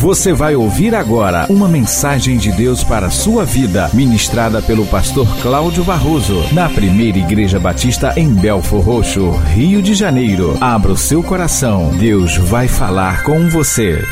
Você 0.00 0.32
vai 0.32 0.56
ouvir 0.56 0.94
agora 0.94 1.44
uma 1.50 1.68
mensagem 1.68 2.38
de 2.38 2.50
Deus 2.50 2.82
para 2.82 3.08
a 3.08 3.10
sua 3.10 3.44
vida, 3.44 3.90
ministrada 3.92 4.62
pelo 4.62 4.86
pastor 4.86 5.28
Cláudio 5.42 5.84
Barroso, 5.84 6.42
na 6.54 6.70
primeira 6.70 7.18
Igreja 7.18 7.60
Batista 7.60 8.14
em 8.16 8.32
Belfor 8.32 8.80
Roxo, 8.80 9.28
Rio 9.54 9.82
de 9.82 9.92
Janeiro. 9.92 10.56
Abra 10.58 10.92
o 10.92 10.96
seu 10.96 11.22
coração, 11.22 11.90
Deus 11.98 12.34
vai 12.38 12.66
falar 12.66 13.24
com 13.24 13.46
você. 13.50 14.02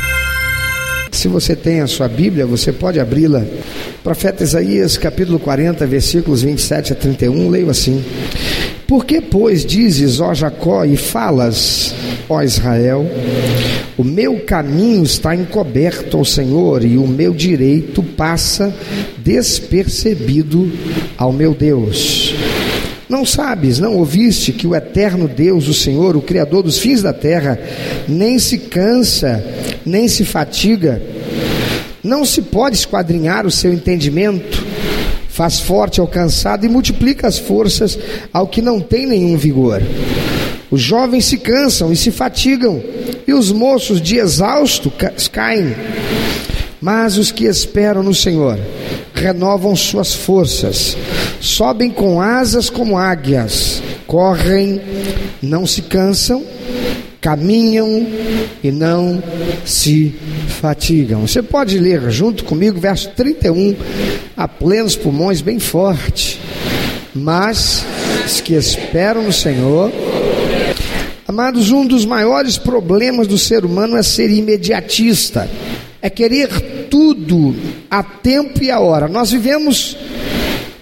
Se 1.10 1.26
você 1.26 1.56
tem 1.56 1.80
a 1.80 1.86
sua 1.86 2.06
Bíblia, 2.06 2.44
você 2.44 2.70
pode 2.70 3.00
abri-la. 3.00 3.42
Profeta 4.04 4.44
Isaías, 4.44 4.98
capítulo 4.98 5.38
40, 5.38 5.86
versículos 5.86 6.42
27 6.42 6.92
a 6.92 6.96
31, 6.96 7.48
leio 7.48 7.70
assim: 7.70 8.04
Por 8.88 9.04
que, 9.04 9.20
pois, 9.20 9.66
dizes, 9.66 10.18
ó 10.18 10.32
Jacó, 10.32 10.82
e 10.82 10.96
falas, 10.96 11.94
ó 12.26 12.42
Israel, 12.42 13.04
o 13.98 14.02
meu 14.02 14.40
caminho 14.40 15.04
está 15.04 15.34
encoberto 15.34 16.16
ao 16.16 16.24
Senhor 16.24 16.82
e 16.82 16.96
o 16.96 17.06
meu 17.06 17.34
direito 17.34 18.02
passa 18.02 18.74
despercebido 19.18 20.72
ao 21.18 21.34
meu 21.34 21.52
Deus. 21.52 22.34
Não 23.10 23.26
sabes, 23.26 23.78
não 23.78 23.94
ouviste 23.94 24.52
que 24.52 24.66
o 24.66 24.74
eterno 24.74 25.28
Deus, 25.28 25.68
o 25.68 25.74
Senhor, 25.74 26.16
o 26.16 26.22
Criador 26.22 26.62
dos 26.62 26.78
fins 26.78 27.02
da 27.02 27.12
terra, 27.12 27.60
nem 28.08 28.38
se 28.38 28.56
cansa, 28.56 29.44
nem 29.84 30.08
se 30.08 30.24
fatiga, 30.24 31.02
não 32.02 32.24
se 32.24 32.40
pode 32.40 32.76
esquadrinhar 32.76 33.46
o 33.46 33.50
seu 33.50 33.70
entendimento, 33.70 34.67
faz 35.38 35.60
forte 35.60 36.00
ao 36.00 36.08
cansado 36.08 36.66
e 36.66 36.68
multiplica 36.68 37.28
as 37.28 37.38
forças 37.38 37.96
ao 38.32 38.48
que 38.48 38.60
não 38.60 38.80
tem 38.80 39.06
nenhum 39.06 39.36
vigor. 39.36 39.80
Os 40.68 40.80
jovens 40.80 41.26
se 41.26 41.38
cansam 41.38 41.92
e 41.92 41.96
se 41.96 42.10
fatigam, 42.10 42.82
e 43.24 43.32
os 43.32 43.52
moços 43.52 44.00
de 44.00 44.16
exausto 44.16 44.92
caem. 45.30 45.76
Mas 46.80 47.16
os 47.16 47.30
que 47.30 47.44
esperam 47.44 48.02
no 48.02 48.12
Senhor 48.12 48.58
renovam 49.14 49.76
suas 49.76 50.12
forças, 50.12 50.96
sobem 51.40 51.88
com 51.88 52.20
asas 52.20 52.68
como 52.68 52.98
águias, 52.98 53.80
correm, 54.08 54.80
não 55.40 55.68
se 55.68 55.82
cansam, 55.82 56.42
caminham 57.28 58.06
e 58.64 58.70
não 58.70 59.22
se 59.66 60.14
fatigam. 60.60 61.26
Você 61.26 61.42
pode 61.42 61.78
ler 61.78 62.10
junto 62.10 62.42
comigo, 62.42 62.80
verso 62.80 63.10
31, 63.10 63.76
a 64.34 64.48
plenos 64.48 64.96
pulmões, 64.96 65.42
bem 65.42 65.58
forte. 65.58 66.40
Mas 67.14 67.84
os 68.24 68.40
que 68.40 68.54
esperam 68.54 69.24
no 69.24 69.32
Senhor, 69.32 69.92
amados, 71.26 71.70
um 71.70 71.86
dos 71.86 72.06
maiores 72.06 72.56
problemas 72.56 73.26
do 73.26 73.36
ser 73.36 73.62
humano 73.62 73.98
é 73.98 74.02
ser 74.02 74.30
imediatista 74.30 75.46
é 76.00 76.08
querer 76.08 76.48
tudo 76.88 77.56
a 77.90 78.04
tempo 78.04 78.62
e 78.62 78.70
a 78.70 78.78
hora. 78.78 79.08
Nós 79.08 79.32
vivemos 79.32 79.96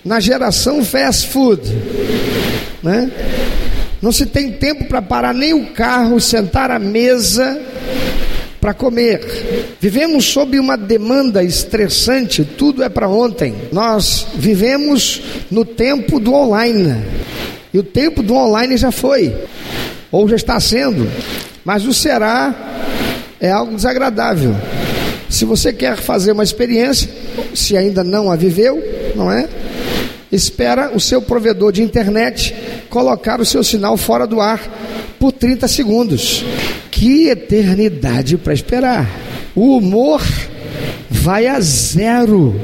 na 0.05 0.21
geração 0.21 0.85
fast 0.85 1.29
food, 1.29 1.63
né? 2.83 3.11
Não 4.01 4.13
se 4.13 4.27
tem 4.27 4.53
tempo 4.53 4.85
para 4.85 5.01
parar 5.01 5.35
nem 5.35 5.55
o 5.55 5.67
carro, 5.67 6.21
sentar 6.21 6.71
à 6.71 6.79
mesa 6.79 7.61
para 8.61 8.75
comer. 8.75 9.77
Vivemos 9.81 10.25
sob 10.25 10.59
uma 10.59 10.77
demanda 10.77 11.43
estressante, 11.43 12.45
tudo 12.45 12.83
é 12.83 12.89
para 12.89 13.09
ontem. 13.09 13.55
Nós 13.73 14.27
vivemos 14.35 15.23
no 15.51 15.65
tempo 15.65 16.19
do 16.19 16.35
online. 16.35 17.03
E 17.73 17.79
o 17.79 17.83
tempo 17.83 18.23
do 18.23 18.35
online 18.35 18.77
já 18.77 18.91
foi, 18.91 19.35
ou 20.11 20.29
já 20.29 20.37
está 20.37 20.59
sendo, 20.59 21.07
mas 21.65 21.85
o 21.85 21.93
será 21.93 22.55
é 23.39 23.51
algo 23.51 23.77
desagradável. 23.77 24.55
Se 25.29 25.45
você 25.45 25.73
quer 25.73 25.97
fazer 25.97 26.33
uma 26.33 26.45
experiência, 26.45 27.11
se 27.55 27.77
ainda 27.77 28.03
não 28.03 28.31
a 28.31 28.37
viveu, 28.37 28.83
não 29.15 29.31
é? 29.31 29.49
Espera 30.31 30.91
o 30.95 31.01
seu 31.01 31.23
provedor 31.23 31.73
de 31.73 31.83
internet 31.83 32.55
colocar 32.91 33.41
o 33.41 33.45
seu 33.45 33.63
sinal 33.63 33.97
fora 33.97 34.27
do 34.27 34.41
ar 34.41 34.61
por 35.19 35.33
30 35.33 35.69
segundos. 35.69 36.45
Que 36.91 37.29
eternidade 37.29 38.37
para 38.37 38.53
esperar. 38.53 39.09
O 39.55 39.77
humor 39.77 40.23
vai 41.09 41.47
a 41.47 41.61
zero 41.61 42.59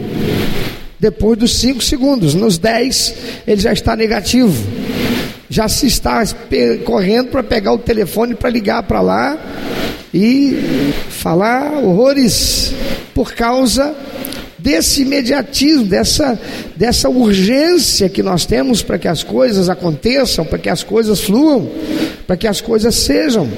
depois 0.99 1.39
dos 1.39 1.56
5 1.59 1.83
segundos. 1.83 2.34
Nos 2.34 2.59
10 2.59 3.15
ele 3.47 3.61
já 3.61 3.72
está 3.72 3.95
negativo. 3.97 4.55
Já 5.49 5.69
se 5.69 5.87
está 5.87 6.22
correndo 6.84 7.28
para 7.28 7.43
pegar 7.43 7.72
o 7.72 7.78
telefone 7.78 8.34
para 8.34 8.51
ligar 8.51 8.83
para 8.84 9.01
lá 9.01 9.39
e 10.12 10.93
falar 11.11 11.72
horrores 11.72 12.75
por 13.15 13.33
causa 13.34 13.95
desse 14.62 15.03
imediatismo, 15.03 15.84
dessa, 15.84 16.39
dessa 16.77 17.09
urgência 17.09 18.09
que 18.09 18.23
nós 18.23 18.47
temos 18.47 18.83
para 18.83 18.99
que 18.99 19.09
as 19.09 19.23
coisas 19.23 19.69
aconteçam, 19.69 20.45
para 20.45 20.59
que 20.59 20.69
as 20.69 20.83
coisas 20.83 21.21
fluam, 21.21 21.69
para 22.27 22.37
que 22.37 22.47
as 22.47 22.61
coisas 22.61 22.95
sejam. 22.95 23.49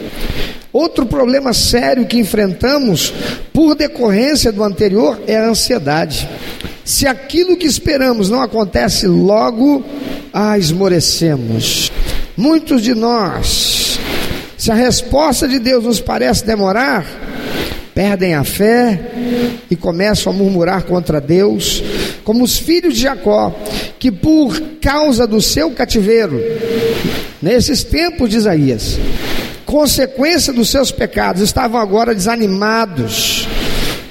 Outro 0.73 1.07
problema 1.07 1.53
sério 1.53 2.07
que 2.07 2.19
enfrentamos 2.19 3.13
por 3.53 3.75
decorrência 3.75 4.51
do 4.51 4.65
anterior 4.65 5.21
é 5.27 5.37
a 5.37 5.49
ansiedade. 5.49 6.29
Se 6.85 7.07
aquilo 7.07 7.57
que 7.57 7.67
esperamos 7.67 8.29
não 8.29 8.43
acontece 8.43 9.07
logo, 9.07 9.85
ah, 10.33 10.59
esmorecemos. 10.59 11.93
Muitos 12.37 12.83
de 12.83 12.95
nós 12.95 13.75
se 14.65 14.71
a 14.71 14.75
resposta 14.75 15.47
de 15.47 15.59
Deus 15.59 15.85
nos 15.85 16.01
parece 16.01 16.47
demorar, 16.47 17.05
perdem 17.95 18.35
a 18.35 18.43
fé 18.43 19.01
e 19.71 19.77
começam 19.77 20.33
a 20.33 20.37
murmurar 20.37 20.83
contra 20.83 21.21
Deus, 21.21 21.83
como 22.25 22.43
os 22.43 22.59
filhos 22.59 22.95
de 22.95 23.03
Jacó, 23.03 23.55
que 23.99 24.11
por 24.11 24.61
causa 24.81 25.27
do 25.27 25.41
seu 25.41 25.71
cativeiro, 25.71 26.43
nesses 27.41 27.85
tempos 27.85 28.31
de 28.31 28.39
Isaías, 28.39 28.99
consequência 29.65 30.53
dos 30.53 30.69
seus 30.69 30.91
pecados, 30.91 31.41
estavam 31.41 31.81
agora 31.81 32.15
desanimados 32.15 33.49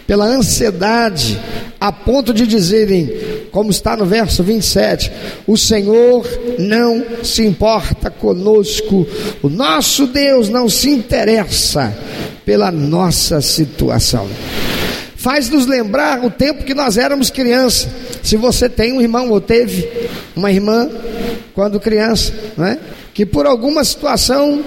pela 0.07 0.25
ansiedade, 0.25 1.39
a 1.79 1.91
ponto 1.91 2.33
de 2.33 2.47
dizerem: 2.47 3.11
como 3.53 3.69
está 3.69 3.95
no 3.95 4.03
verso 4.03 4.43
27, 4.43 5.11
o 5.45 5.55
Senhor 5.55 6.27
não 6.57 7.05
se 7.23 7.45
importa 7.45 8.09
conosco, 8.09 9.07
o 9.43 9.47
nosso 9.47 10.07
Deus 10.07 10.49
não 10.49 10.67
se 10.67 10.89
interessa 10.89 11.95
pela 12.43 12.71
nossa 12.71 13.41
situação. 13.41 14.27
Faz-nos 15.15 15.67
lembrar 15.67 16.25
o 16.25 16.31
tempo 16.31 16.63
que 16.63 16.73
nós 16.73 16.97
éramos 16.97 17.29
criança. 17.29 17.87
Se 18.23 18.35
você 18.35 18.67
tem 18.67 18.91
um 18.91 18.99
irmão 18.99 19.29
ou 19.29 19.39
teve 19.39 19.87
uma 20.35 20.51
irmã 20.51 20.89
quando 21.53 21.79
criança, 21.79 22.33
é? 22.57 22.79
que 23.13 23.23
por 23.23 23.45
alguma 23.45 23.83
situação, 23.83 24.63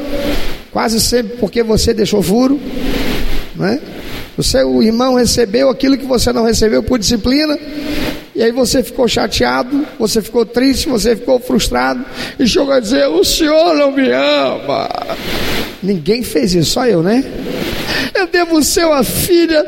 quase 0.71 1.01
sempre 1.01 1.37
porque 1.39 1.61
você 1.61 1.93
deixou 1.93 2.23
furo, 2.23 2.61
não 3.57 3.67
é? 3.67 3.81
O 4.37 4.43
seu 4.43 4.83
irmão 4.83 5.15
recebeu 5.15 5.71
aquilo 5.71 5.97
que 5.97 6.05
você 6.05 6.33
não 6.33 6.45
recebeu 6.45 6.83
por 6.83 6.99
disciplina, 6.99 7.59
e 8.35 8.43
aí 8.43 8.53
você 8.53 8.83
ficou 8.83 9.09
chateado, 9.09 9.87
você 9.99 10.21
ficou 10.21 10.45
triste, 10.45 10.89
você 10.89 11.17
ficou 11.17 11.41
frustrado 11.41 12.05
e 12.39 12.47
chegou 12.47 12.73
a 12.73 12.81
dizer: 12.81 13.07
O 13.07 13.25
senhor 13.25 13.75
não 13.75 13.91
me 13.91 14.11
ama. 14.11 14.89
Ninguém 15.83 16.23
fez 16.23 16.55
isso, 16.55 16.73
só 16.73 16.87
eu, 16.87 17.03
né? 17.03 17.25
Eu 18.15 18.27
devo 18.27 18.63
ser 18.63 18.87
uma 18.87 19.03
filha 19.03 19.65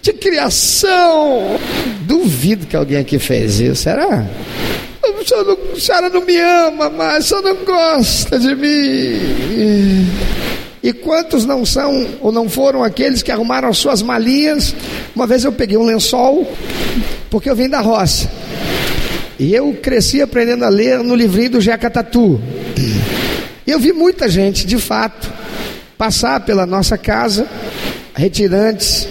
de 0.00 0.12
criação. 0.14 1.58
Duvido 2.02 2.66
que 2.66 2.76
alguém 2.76 2.96
aqui 2.96 3.18
fez 3.18 3.60
isso, 3.60 3.82
será? 3.82 4.26
A 5.02 5.26
senhora 5.26 5.44
não, 5.48 5.58
a 5.74 5.80
senhora 5.80 6.08
não 6.08 6.24
me 6.24 6.36
ama 6.38 6.88
mais, 6.88 7.24
a 7.24 7.28
senhora 7.28 7.54
não 7.54 7.64
gosta 7.64 8.38
de 8.38 8.54
mim. 8.54 10.06
E 10.84 10.92
quantos 10.92 11.46
não 11.46 11.64
são 11.64 12.06
ou 12.20 12.30
não 12.30 12.46
foram 12.46 12.84
aqueles 12.84 13.22
que 13.22 13.32
arrumaram 13.32 13.70
as 13.70 13.78
suas 13.78 14.02
malinhas? 14.02 14.74
Uma 15.16 15.26
vez 15.26 15.42
eu 15.42 15.50
peguei 15.50 15.78
um 15.78 15.82
lençol, 15.82 16.46
porque 17.30 17.48
eu 17.48 17.56
vim 17.56 17.70
da 17.70 17.80
roça. 17.80 18.30
E 19.38 19.54
eu 19.54 19.72
cresci 19.80 20.20
aprendendo 20.20 20.62
a 20.62 20.68
ler 20.68 20.98
no 20.98 21.14
livrinho 21.14 21.52
do 21.52 21.60
Jeca 21.62 21.88
Tatu. 21.88 22.38
E 23.66 23.70
eu 23.70 23.80
vi 23.80 23.94
muita 23.94 24.28
gente, 24.28 24.66
de 24.66 24.76
fato, 24.76 25.32
passar 25.96 26.40
pela 26.40 26.66
nossa 26.66 26.98
casa, 26.98 27.48
retirantes, 28.14 29.08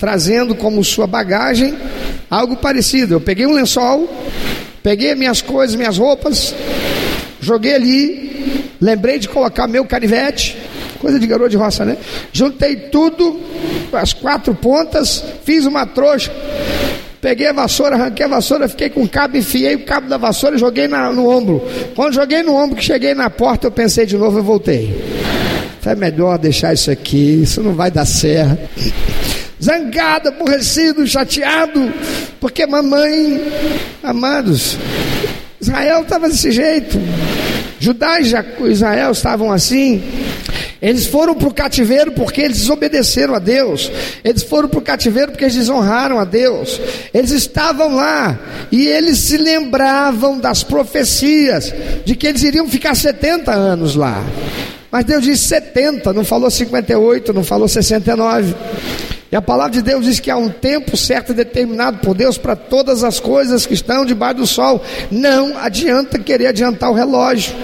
trazendo 0.00 0.56
como 0.56 0.82
sua 0.82 1.06
bagagem 1.06 1.78
algo 2.28 2.56
parecido. 2.56 3.14
Eu 3.14 3.20
peguei 3.20 3.46
um 3.46 3.52
lençol, 3.52 4.12
peguei 4.82 5.14
minhas 5.14 5.40
coisas, 5.40 5.76
minhas 5.76 5.98
roupas, 5.98 6.52
joguei 7.40 7.74
ali, 7.74 8.72
lembrei 8.80 9.20
de 9.20 9.28
colocar 9.28 9.68
meu 9.68 9.84
canivete, 9.84 10.61
Coisa 11.02 11.18
de 11.18 11.26
garoto 11.26 11.50
de 11.50 11.56
roça, 11.56 11.84
né? 11.84 11.96
Juntei 12.32 12.76
tudo, 12.76 13.40
as 13.92 14.12
quatro 14.12 14.54
pontas, 14.54 15.24
fiz 15.44 15.66
uma 15.66 15.84
trouxa. 15.84 16.32
Peguei 17.20 17.48
a 17.48 17.52
vassoura, 17.52 17.96
arranquei 17.96 18.24
a 18.24 18.28
vassoura, 18.28 18.68
fiquei 18.68 18.88
com 18.88 19.02
o 19.02 19.08
cabo, 19.08 19.36
enfiei 19.36 19.74
o 19.74 19.84
cabo 19.84 20.08
da 20.08 20.16
vassoura 20.16 20.54
e 20.54 20.60
joguei 20.60 20.86
na, 20.86 21.10
no 21.10 21.28
ombro. 21.28 21.60
Quando 21.96 22.14
joguei 22.14 22.44
no 22.44 22.54
ombro, 22.54 22.76
que 22.76 22.84
cheguei 22.84 23.14
na 23.14 23.28
porta, 23.28 23.66
eu 23.66 23.72
pensei 23.72 24.06
de 24.06 24.16
novo 24.16 24.38
e 24.38 24.42
voltei. 24.42 24.96
É 25.84 25.96
melhor 25.96 26.38
deixar 26.38 26.72
isso 26.72 26.88
aqui, 26.88 27.42
isso 27.42 27.60
não 27.60 27.74
vai 27.74 27.90
dar 27.90 28.06
certo. 28.06 28.60
zangado, 29.60 30.28
aborrecido, 30.28 31.04
chateado, 31.04 31.92
porque 32.40 32.64
mamãe, 32.64 33.42
amados, 34.04 34.76
Israel 35.60 36.02
estava 36.02 36.28
desse 36.28 36.52
jeito, 36.52 36.96
Judá 37.82 38.20
e 38.20 38.32
Israel 38.70 39.10
estavam 39.10 39.50
assim. 39.50 40.00
Eles 40.80 41.04
foram 41.04 41.34
para 41.34 41.48
o 41.48 41.52
cativeiro 41.52 42.12
porque 42.12 42.40
eles 42.40 42.58
desobedeceram 42.58 43.34
a 43.34 43.40
Deus. 43.40 43.90
Eles 44.22 44.44
foram 44.44 44.68
para 44.68 44.78
o 44.78 44.82
cativeiro 44.82 45.32
porque 45.32 45.42
eles 45.42 45.56
desonraram 45.56 46.20
a 46.20 46.24
Deus. 46.24 46.80
Eles 47.12 47.32
estavam 47.32 47.96
lá 47.96 48.38
e 48.70 48.86
eles 48.86 49.18
se 49.18 49.36
lembravam 49.36 50.38
das 50.38 50.62
profecias 50.62 51.74
de 52.04 52.14
que 52.14 52.28
eles 52.28 52.44
iriam 52.44 52.68
ficar 52.68 52.94
70 52.94 53.50
anos 53.50 53.96
lá. 53.96 54.24
Mas 54.88 55.04
Deus 55.04 55.24
disse 55.24 55.48
70, 55.48 56.12
não 56.12 56.24
falou 56.24 56.52
58, 56.52 57.32
não 57.32 57.42
falou 57.42 57.66
69. 57.66 58.54
E 59.32 59.36
a 59.36 59.40
palavra 59.40 59.72
de 59.72 59.80
Deus 59.80 60.04
diz 60.04 60.20
que 60.20 60.30
há 60.30 60.36
um 60.36 60.50
tempo 60.50 60.94
certo 60.94 61.32
determinado 61.32 62.00
por 62.00 62.14
Deus 62.14 62.36
para 62.36 62.54
todas 62.54 63.02
as 63.02 63.18
coisas 63.18 63.64
que 63.64 63.72
estão 63.72 64.04
debaixo 64.04 64.36
do 64.36 64.46
sol. 64.46 64.84
Não 65.10 65.56
adianta 65.56 66.18
querer 66.18 66.48
adiantar 66.48 66.90
o 66.90 66.94
relógio. 66.94 67.54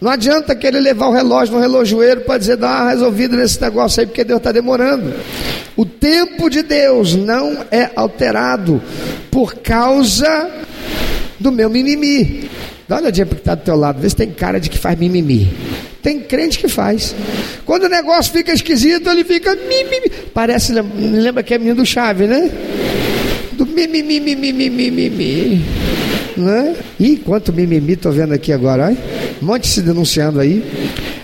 Não 0.00 0.08
adianta 0.08 0.54
querer 0.54 0.78
levar 0.78 1.08
o 1.08 1.12
relógio 1.12 1.56
no 1.56 1.60
relojoeiro 1.60 2.20
para 2.20 2.38
dizer, 2.38 2.56
dá 2.56 2.82
uma 2.82 2.90
resolvida 2.90 3.36
nesse 3.36 3.60
negócio 3.60 4.00
aí, 4.00 4.06
porque 4.06 4.22
Deus 4.22 4.38
está 4.38 4.52
demorando. 4.52 5.12
O 5.76 5.84
tempo 5.84 6.48
de 6.48 6.62
Deus 6.62 7.16
não 7.16 7.58
é 7.72 7.90
alterado 7.96 8.80
por 9.32 9.56
causa 9.56 10.48
do 11.40 11.50
meu 11.50 11.68
mimimi. 11.68 12.48
Dá 12.90 12.96
uma 12.96 13.02
olhadinha 13.02 13.24
para 13.24 13.36
que 13.36 13.42
está 13.42 13.54
do 13.54 13.62
teu 13.62 13.76
lado, 13.76 14.00
vê 14.00 14.10
se 14.10 14.16
tem 14.16 14.32
cara 14.32 14.58
de 14.58 14.68
que 14.68 14.76
faz 14.76 14.98
mimimi. 14.98 15.48
Tem 16.02 16.18
crente 16.18 16.58
que 16.58 16.66
faz. 16.66 17.14
Quando 17.64 17.84
o 17.84 17.88
negócio 17.88 18.32
fica 18.32 18.52
esquisito, 18.52 19.08
ele 19.08 19.22
fica 19.22 19.54
mimimi. 19.54 20.10
Parece, 20.34 20.72
lembra 20.72 21.44
que 21.44 21.54
é 21.54 21.58
menino 21.58 21.76
do 21.76 21.86
chave, 21.86 22.26
né? 22.26 22.50
Do 23.52 23.64
mimimi, 23.64 24.18
mimimi, 24.18 24.68
mimimi. 24.68 25.64
Né? 26.36 26.74
Ih, 26.98 27.18
quanto 27.18 27.52
mimimi 27.52 27.92
estou 27.92 28.10
vendo 28.10 28.34
aqui 28.34 28.52
agora, 28.52 28.92
um 29.40 29.46
monte 29.46 29.68
se 29.68 29.82
denunciando 29.82 30.40
aí. 30.40 30.64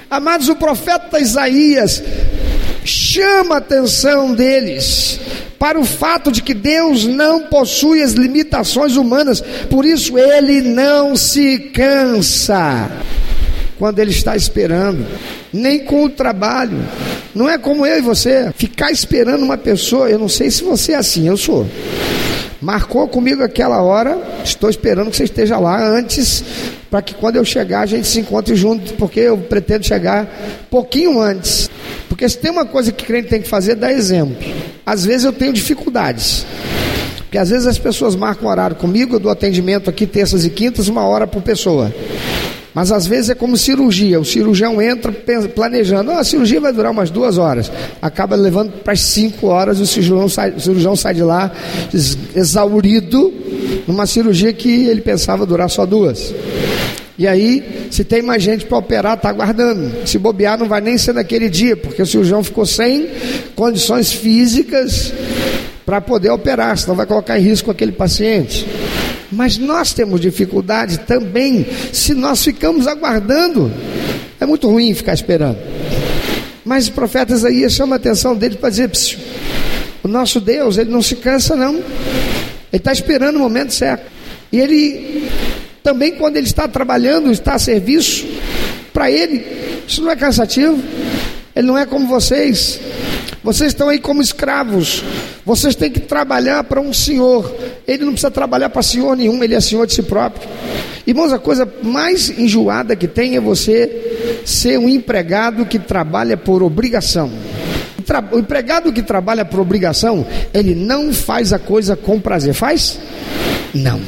Amados, 0.08 0.48
o 0.48 0.54
profeta 0.54 1.18
Isaías 1.18 2.00
chama 2.84 3.56
a 3.56 3.58
atenção 3.58 4.32
deles 4.36 5.18
para 5.58 5.78
o 5.78 5.84
fato 5.84 6.30
de 6.30 6.42
que 6.42 6.54
Deus 6.54 7.04
não 7.04 7.42
possui 7.44 8.02
as 8.02 8.12
limitações 8.12 8.96
humanas, 8.96 9.42
por 9.70 9.84
isso 9.84 10.18
ele 10.18 10.60
não 10.60 11.16
se 11.16 11.58
cansa 11.72 12.90
quando 13.78 13.98
ele 13.98 14.10
está 14.10 14.34
esperando, 14.36 15.06
nem 15.52 15.80
com 15.80 16.04
o 16.04 16.10
trabalho. 16.10 16.78
Não 17.34 17.48
é 17.48 17.58
como 17.58 17.84
eu 17.84 17.98
e 17.98 18.00
você, 18.00 18.50
ficar 18.56 18.90
esperando 18.90 19.44
uma 19.44 19.58
pessoa. 19.58 20.08
Eu 20.08 20.18
não 20.18 20.28
sei 20.28 20.50
se 20.50 20.64
você 20.64 20.92
é 20.92 20.96
assim, 20.96 21.28
eu 21.28 21.36
sou. 21.36 21.66
Marcou 22.60 23.06
comigo 23.06 23.42
aquela 23.42 23.82
hora, 23.82 24.18
estou 24.42 24.70
esperando 24.70 25.10
que 25.10 25.16
você 25.16 25.24
esteja 25.24 25.58
lá 25.58 25.86
antes, 25.86 26.42
para 26.90 27.02
que 27.02 27.14
quando 27.14 27.36
eu 27.36 27.44
chegar 27.44 27.80
a 27.80 27.86
gente 27.86 28.06
se 28.06 28.20
encontre 28.20 28.54
junto, 28.54 28.94
porque 28.94 29.20
eu 29.20 29.36
pretendo 29.36 29.84
chegar 29.84 30.26
pouquinho 30.70 31.20
antes. 31.20 31.70
Porque 32.08 32.28
se 32.28 32.38
tem 32.38 32.50
uma 32.50 32.64
coisa 32.64 32.90
que 32.90 33.04
crente 33.04 33.28
tem 33.28 33.42
que 33.42 33.48
fazer, 33.48 33.72
é 33.72 33.74
dar 33.74 33.92
exemplo. 33.92 34.36
Às 34.84 35.04
vezes 35.04 35.24
eu 35.24 35.32
tenho 35.32 35.52
dificuldades. 35.52 36.46
Porque 37.18 37.36
às 37.36 37.50
vezes 37.50 37.66
as 37.66 37.78
pessoas 37.78 38.16
marcam 38.16 38.48
horário 38.48 38.76
comigo, 38.76 39.16
eu 39.16 39.20
dou 39.20 39.30
atendimento 39.30 39.90
aqui 39.90 40.06
terças 40.06 40.44
e 40.44 40.50
quintas, 40.50 40.88
uma 40.88 41.02
hora 41.02 41.26
por 41.26 41.42
pessoa. 41.42 41.92
Mas 42.76 42.92
às 42.92 43.06
vezes 43.06 43.30
é 43.30 43.34
como 43.34 43.56
cirurgia. 43.56 44.20
O 44.20 44.24
cirurgião 44.24 44.82
entra 44.82 45.10
planejando, 45.10 46.10
oh, 46.10 46.18
a 46.18 46.22
cirurgia 46.22 46.60
vai 46.60 46.74
durar 46.74 46.92
umas 46.92 47.08
duas 47.08 47.38
horas. 47.38 47.72
Acaba 48.02 48.36
levando 48.36 48.70
para 48.70 48.92
as 48.92 49.00
cinco 49.00 49.46
horas, 49.46 49.80
o 49.80 49.86
cirurgião, 49.86 50.28
sai, 50.28 50.50
o 50.50 50.60
cirurgião 50.60 50.94
sai 50.94 51.14
de 51.14 51.22
lá 51.22 51.50
exaurido 52.34 53.32
numa 53.88 54.04
cirurgia 54.04 54.52
que 54.52 54.68
ele 54.68 55.00
pensava 55.00 55.46
durar 55.46 55.70
só 55.70 55.86
duas. 55.86 56.34
E 57.18 57.26
aí, 57.26 57.88
se 57.90 58.04
tem 58.04 58.20
mais 58.20 58.42
gente 58.42 58.66
para 58.66 58.76
operar, 58.76 59.16
está 59.16 59.30
aguardando. 59.30 60.06
Se 60.06 60.18
bobear, 60.18 60.58
não 60.58 60.68
vai 60.68 60.82
nem 60.82 60.98
ser 60.98 61.14
naquele 61.14 61.48
dia, 61.48 61.78
porque 61.78 62.02
o 62.02 62.06
cirurgião 62.06 62.44
ficou 62.44 62.66
sem 62.66 63.08
condições 63.54 64.12
físicas 64.12 65.14
para 65.86 66.02
poder 66.02 66.28
operar, 66.28 66.76
senão 66.76 66.94
vai 66.94 67.06
colocar 67.06 67.38
em 67.38 67.42
risco 67.42 67.70
aquele 67.70 67.92
paciente. 67.92 68.66
Mas 69.36 69.58
nós 69.58 69.92
temos 69.92 70.18
dificuldade 70.18 71.00
também 71.00 71.66
se 71.92 72.14
nós 72.14 72.42
ficamos 72.42 72.86
aguardando. 72.86 73.70
É 74.40 74.46
muito 74.46 74.66
ruim 74.66 74.94
ficar 74.94 75.12
esperando. 75.12 75.58
Mas 76.64 76.88
o 76.88 76.92
profeta 76.92 77.34
Isaías 77.34 77.74
chama 77.74 77.96
a 77.96 77.98
atenção 77.98 78.34
dele 78.34 78.56
para 78.56 78.70
dizer: 78.70 78.90
o 80.02 80.08
nosso 80.08 80.40
Deus, 80.40 80.78
ele 80.78 80.90
não 80.90 81.02
se 81.02 81.16
cansa, 81.16 81.54
não. 81.54 81.74
Ele 81.74 81.84
está 82.72 82.90
esperando 82.90 83.36
o 83.36 83.40
momento 83.40 83.74
certo. 83.74 84.10
E 84.50 84.58
ele 84.58 85.28
também, 85.82 86.12
quando 86.12 86.38
ele 86.38 86.46
está 86.46 86.66
trabalhando, 86.66 87.30
está 87.30 87.56
a 87.56 87.58
serviço, 87.58 88.26
para 88.90 89.10
ele, 89.10 89.44
isso 89.86 90.00
não 90.00 90.10
é 90.10 90.16
cansativo. 90.16 90.82
Ele 91.54 91.66
não 91.66 91.76
é 91.76 91.84
como 91.84 92.06
vocês. 92.06 92.80
Vocês 93.46 93.68
estão 93.68 93.88
aí 93.88 94.00
como 94.00 94.20
escravos. 94.20 95.04
Vocês 95.44 95.76
têm 95.76 95.88
que 95.88 96.00
trabalhar 96.00 96.64
para 96.64 96.80
um 96.80 96.92
senhor. 96.92 97.54
Ele 97.86 98.04
não 98.04 98.10
precisa 98.10 98.28
trabalhar 98.28 98.70
para 98.70 98.82
senhor 98.82 99.16
nenhum, 99.16 99.40
ele 99.44 99.54
é 99.54 99.60
senhor 99.60 99.86
de 99.86 99.94
si 99.94 100.02
próprio. 100.02 100.48
Irmãos, 101.06 101.32
a 101.32 101.38
coisa 101.38 101.72
mais 101.80 102.28
enjoada 102.36 102.96
que 102.96 103.06
tem 103.06 103.36
é 103.36 103.40
você 103.40 104.40
ser 104.44 104.80
um 104.80 104.88
empregado 104.88 105.64
que 105.64 105.78
trabalha 105.78 106.36
por 106.36 106.60
obrigação. 106.60 107.30
O 108.32 108.38
empregado 108.40 108.92
que 108.92 109.00
trabalha 109.00 109.44
por 109.44 109.60
obrigação, 109.60 110.26
ele 110.52 110.74
não 110.74 111.12
faz 111.12 111.52
a 111.52 111.58
coisa 111.60 111.94
com 111.94 112.18
prazer. 112.18 112.52
Faz? 112.52 112.98
Não. 113.72 114.00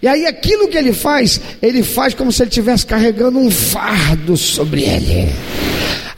E 0.00 0.08
aí 0.08 0.24
aquilo 0.24 0.66
que 0.68 0.78
ele 0.78 0.94
faz, 0.94 1.38
ele 1.60 1.82
faz 1.82 2.14
como 2.14 2.32
se 2.32 2.42
ele 2.42 2.48
estivesse 2.48 2.86
carregando 2.86 3.38
um 3.38 3.50
fardo 3.50 4.34
sobre 4.34 4.84
ele. 4.84 5.28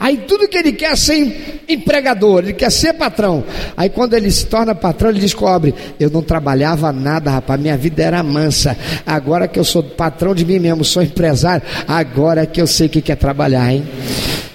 Aí 0.03 0.17
tudo 0.17 0.49
que 0.49 0.57
ele 0.57 0.73
quer 0.73 0.91
é 0.91 0.95
ser 0.97 1.63
empregador, 1.69 2.39
ele 2.39 2.51
quer 2.51 2.69
ser 2.69 2.91
patrão. 2.91 3.41
Aí 3.77 3.89
quando 3.89 4.15
ele 4.15 4.29
se 4.29 4.45
torna 4.45 4.75
patrão, 4.75 5.09
ele 5.09 5.21
descobre: 5.21 5.73
eu 5.97 6.09
não 6.09 6.21
trabalhava 6.21 6.91
nada, 6.91 7.31
rapaz, 7.31 7.57
minha 7.57 7.77
vida 7.77 8.03
era 8.03 8.21
mansa. 8.21 8.75
Agora 9.05 9.47
que 9.47 9.57
eu 9.57 9.63
sou 9.63 9.81
patrão 9.81 10.35
de 10.35 10.43
mim 10.43 10.59
mesmo, 10.59 10.83
sou 10.83 11.01
empresário, 11.01 11.65
agora 11.87 12.45
que 12.45 12.61
eu 12.61 12.67
sei 12.67 12.87
o 12.87 12.89
que 12.89 13.13
é 13.13 13.15
trabalhar, 13.15 13.71
hein? 13.71 13.87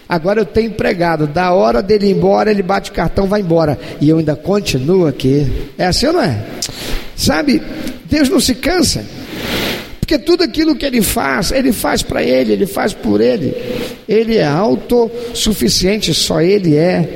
Agora 0.07 0.43
eu 0.43 0.45
tenho 0.45 0.69
empregado, 0.69 1.27
da 1.27 1.51
hora 1.55 1.83
dele 1.83 2.09
ir 2.09 2.13
embora, 2.13 2.51
ele 2.51 2.63
bate 2.63 2.91
o 2.91 2.95
cartão, 2.95 3.27
vai 3.27 3.41
embora. 3.41 3.79
E 4.03 4.09
eu 4.11 4.19
ainda 4.19 4.37
continuo 4.37 5.07
aqui. 5.07 5.71
É 5.79 5.87
assim 5.87 6.09
ou 6.09 6.13
não 6.13 6.23
é? 6.23 6.45
Sabe, 7.17 7.63
Deus 8.05 8.29
não 8.29 8.39
se 8.39 8.55
cansa. 8.55 9.03
Porque 10.09 10.25
tudo 10.25 10.43
aquilo 10.43 10.75
que 10.75 10.87
ele 10.87 11.03
faz, 11.03 11.53
ele 11.53 11.71
faz 11.71 12.03
para 12.03 12.23
ele, 12.23 12.55
ele 12.55 12.67
faz 12.67 12.95
por 12.95 13.21
ele. 13.21 13.55
Ele 14.09 14.39
é 14.39 14.47
autossuficiente, 14.47 16.15
só 16.15 16.41
ele 16.41 16.77
é. 16.77 17.07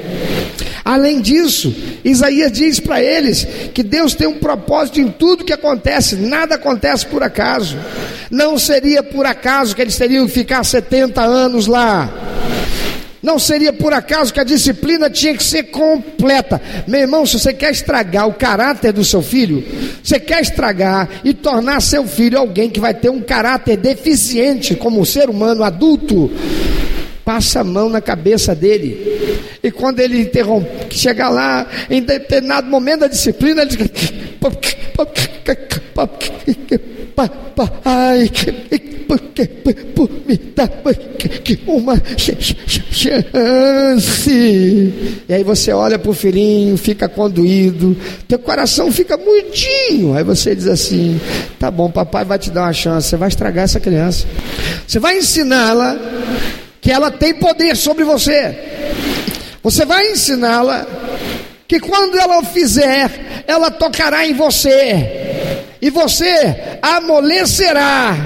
Além 0.84 1.22
disso, 1.22 1.74
Isaías 2.04 2.52
diz 2.52 2.78
para 2.78 3.02
eles 3.02 3.48
que 3.72 3.82
Deus 3.82 4.14
tem 4.14 4.26
um 4.26 4.38
propósito 4.38 5.00
em 5.00 5.08
tudo 5.08 5.42
que 5.42 5.54
acontece, 5.54 6.16
nada 6.16 6.56
acontece 6.56 7.06
por 7.06 7.22
acaso. 7.22 7.78
Não 8.30 8.58
seria 8.58 9.02
por 9.02 9.24
acaso 9.24 9.74
que 9.74 9.80
eles 9.80 9.96
teriam 9.96 10.26
que 10.26 10.32
ficar 10.32 10.62
70 10.62 11.22
anos 11.22 11.66
lá. 11.66 12.51
Não 13.22 13.38
seria 13.38 13.72
por 13.72 13.92
acaso 13.92 14.34
que 14.34 14.40
a 14.40 14.44
disciplina 14.44 15.08
tinha 15.08 15.36
que 15.36 15.44
ser 15.44 15.64
completa. 15.64 16.60
Meu 16.88 17.00
irmão, 17.02 17.24
se 17.24 17.38
você 17.38 17.54
quer 17.54 17.70
estragar 17.70 18.26
o 18.26 18.34
caráter 18.34 18.92
do 18.92 19.04
seu 19.04 19.22
filho, 19.22 19.64
você 20.02 20.18
quer 20.18 20.42
estragar 20.42 21.08
e 21.22 21.32
tornar 21.32 21.80
seu 21.80 22.04
filho 22.04 22.36
alguém 22.36 22.68
que 22.68 22.80
vai 22.80 22.92
ter 22.92 23.10
um 23.10 23.20
caráter 23.20 23.76
deficiente 23.76 24.74
como 24.74 25.06
ser 25.06 25.30
humano 25.30 25.62
adulto, 25.62 26.32
passa 27.24 27.60
a 27.60 27.64
mão 27.64 27.88
na 27.88 28.00
cabeça 28.00 28.56
dele. 28.56 29.50
E 29.62 29.70
quando 29.70 30.00
ele 30.00 30.20
interrompe, 30.20 30.92
chegar 30.98 31.28
lá, 31.28 31.68
em 31.88 32.02
determinado 32.02 32.68
momento 32.68 33.00
da 33.00 33.06
disciplina, 33.06 33.62
ele 33.62 33.70
diz: 33.76 34.12
Ai, 37.84 38.30
porque 39.06 39.46
por 39.94 40.10
me 40.26 40.36
dar 40.36 40.70
uma 41.66 41.96
chance. 42.16 42.56
E 45.28 45.34
aí 45.34 45.44
você 45.44 45.72
olha 45.72 45.98
para 45.98 46.10
o 46.10 46.14
filhinho, 46.14 46.76
fica 46.76 47.08
conduído, 47.08 47.96
teu 48.26 48.38
coração 48.38 48.90
fica 48.90 49.16
mudinho. 49.16 50.14
Aí 50.16 50.24
você 50.24 50.54
diz 50.54 50.66
assim: 50.66 51.20
tá 51.58 51.70
bom, 51.70 51.90
papai 51.90 52.24
vai 52.24 52.38
te 52.38 52.50
dar 52.50 52.62
uma 52.62 52.72
chance. 52.72 53.08
Você 53.08 53.16
vai 53.16 53.28
estragar 53.28 53.64
essa 53.64 53.80
criança. 53.80 54.26
Você 54.86 54.98
vai 54.98 55.18
ensiná-la 55.18 55.98
que 56.80 56.90
ela 56.90 57.10
tem 57.10 57.34
poder 57.34 57.76
sobre 57.76 58.04
você. 58.04 58.56
Você 59.62 59.84
vai 59.84 60.10
ensiná-la 60.10 60.86
que 61.68 61.78
quando 61.80 62.18
ela 62.18 62.40
o 62.40 62.44
fizer, 62.44 63.44
ela 63.46 63.70
tocará 63.70 64.26
em 64.26 64.34
você. 64.34 65.31
E 65.82 65.90
você 65.90 66.78
amolecerá. 66.80 68.16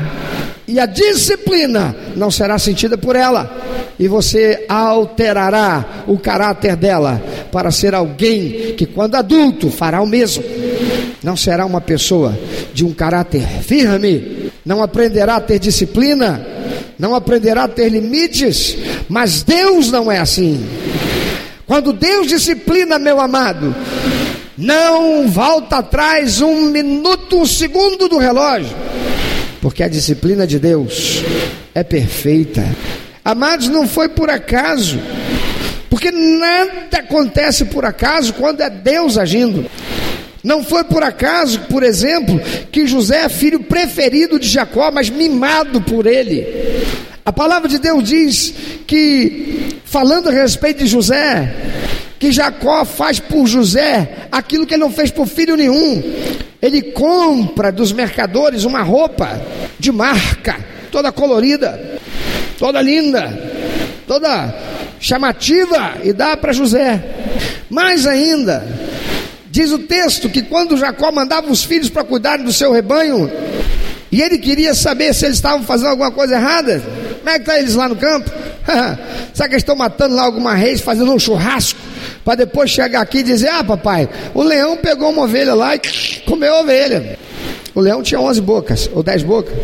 E 0.69 0.79
a 0.79 0.85
disciplina 0.85 1.97
não 2.15 2.31
será 2.31 2.59
sentida 2.59 2.99
por 2.99 3.17
ela. 3.17 3.65
e 3.99 4.07
você 4.09 4.67
alterará 4.69 6.05
o 6.07 6.19
caráter 6.19 6.77
dela 6.77 7.19
para 7.51 7.71
ser 7.71 7.95
alguém 7.95 8.75
que, 8.77 8.85
quando 8.85 9.15
adulto, 9.15 9.71
fará 9.71 10.03
o 10.03 10.07
mesmo. 10.07 10.45
Não 11.23 11.35
será 11.35 11.65
uma 11.65 11.81
pessoa 11.81 12.39
de 12.75 12.85
um 12.85 12.93
caráter 12.93 13.47
firme, 13.63 14.53
não 14.65 14.83
aprenderá 14.83 15.37
a 15.37 15.41
ter 15.41 15.59
disciplina, 15.59 16.47
não 16.99 17.15
aprenderá 17.15 17.65
a 17.65 17.69
ter 17.69 17.89
limites, 17.89 18.77
mas 19.09 19.43
Deus 19.43 19.91
não 19.91 20.13
é 20.13 20.19
assim. 20.19 20.63
Quando 21.67 21.93
Deus 21.93 22.27
disciplina, 22.29 22.99
meu 22.99 23.19
amado, 23.19 23.75
não 24.57 25.29
volta 25.29 25.77
atrás 25.79 26.41
um 26.41 26.71
minuto, 26.71 27.41
um 27.41 27.47
segundo 27.47 28.09
do 28.09 28.19
relógio, 28.19 28.75
porque 29.61 29.83
a 29.83 29.89
disciplina 29.89 30.47
de 30.47 30.59
Deus 30.59 31.23
é 31.75 31.85
perfeita. 31.85 32.65
Amados, 33.25 33.69
não 33.69 33.87
foi 33.87 34.09
por 34.09 34.31
acaso, 34.31 34.99
porque 35.91 36.11
nada 36.11 36.99
acontece 36.99 37.67
por 37.67 37.85
acaso 37.85 38.33
quando 38.35 38.61
é 38.63 38.71
Deus 38.71 39.19
agindo. 39.19 39.67
Não 40.43 40.63
foi 40.63 40.85
por 40.85 41.03
acaso, 41.03 41.61
por 41.63 41.83
exemplo, 41.83 42.41
que 42.71 42.87
José 42.87 43.25
é 43.25 43.29
filho 43.29 43.61
preferido 43.65 44.39
de 44.39 44.47
Jacó, 44.49 44.93
mas 44.93 45.11
mimado 45.11 45.81
por 45.81 46.07
ele. 46.07 46.47
A 47.25 47.33
palavra 47.33 47.69
de 47.69 47.81
Deus 47.81 48.05
diz 48.05 48.55
que, 48.87 49.81
falando 49.85 50.29
a 50.29 50.33
respeito 50.33 50.85
de 50.85 50.87
José, 50.87 51.53
que 52.19 52.33
Jacó 52.33 52.85
faz 52.85 53.19
por 53.21 53.47
José 53.47 54.29
aquilo 54.33 54.67
que 54.67 54.75
ele 54.75 54.83
não 54.83 54.91
fez 54.91 55.11
por 55.11 55.27
filho 55.27 55.57
nenhum. 55.57 56.03
Ele 56.61 56.83
compra 56.83 57.71
dos 57.71 57.93
mercadores 57.93 58.65
uma 58.65 58.83
roupa 58.83 59.41
de 59.79 59.93
marca, 59.93 60.57
toda 60.91 61.13
colorida, 61.13 61.99
toda 62.59 62.81
linda, 62.81 63.29
toda 64.07 64.55
chamativa 64.99 65.99
e 66.03 66.13
dá 66.13 66.37
para 66.37 66.53
José. 66.53 67.03
Mais 67.69 68.07
ainda, 68.07 68.67
diz 69.51 69.71
o 69.71 69.79
texto 69.81 70.31
que 70.31 70.43
quando 70.43 70.77
Jacó 70.77 71.13
mandava 71.13 71.51
os 71.51 71.65
filhos 71.65 71.91
para 71.91 72.05
cuidar 72.05 72.39
do 72.39 72.53
seu 72.53 72.73
rebanho, 72.73 73.31
e 74.11 74.23
ele 74.23 74.39
queria 74.39 74.73
saber 74.73 75.15
se 75.15 75.27
eles 75.27 75.37
estavam 75.37 75.65
fazendo 75.65 75.89
alguma 75.89 76.11
coisa 76.11 76.37
errada, 76.37 76.83
como 77.19 77.29
é 77.29 77.35
que 77.35 77.41
está 77.41 77.59
eles 77.59 77.75
lá 77.75 77.89
no 77.89 77.97
campo? 77.97 78.31
Será 79.33 79.49
que 79.49 79.55
eles 79.55 79.63
estão 79.63 79.77
matando 79.77 80.15
lá 80.15 80.25
alguma 80.25 80.55
reis, 80.55 80.81
fazendo 80.81 81.13
um 81.13 81.19
churrasco? 81.19 81.79
Para 82.25 82.37
depois 82.37 82.71
chegar 82.71 83.01
aqui 83.01 83.19
e 83.19 83.23
dizer: 83.23 83.49
Ah, 83.49 83.65
papai, 83.65 84.09
o 84.35 84.43
leão 84.43 84.77
pegou 84.77 85.11
uma 85.11 85.23
ovelha 85.23 85.55
lá 85.55 85.77
e 85.77 85.81
comeu 86.27 86.55
a 86.55 86.61
ovelha. 86.61 87.19
O 87.75 87.81
leão 87.81 88.03
tinha 88.03 88.21
11 88.21 88.41
bocas, 88.41 88.91
ou 88.93 89.03
10 89.03 89.23
bocas. 89.23 89.55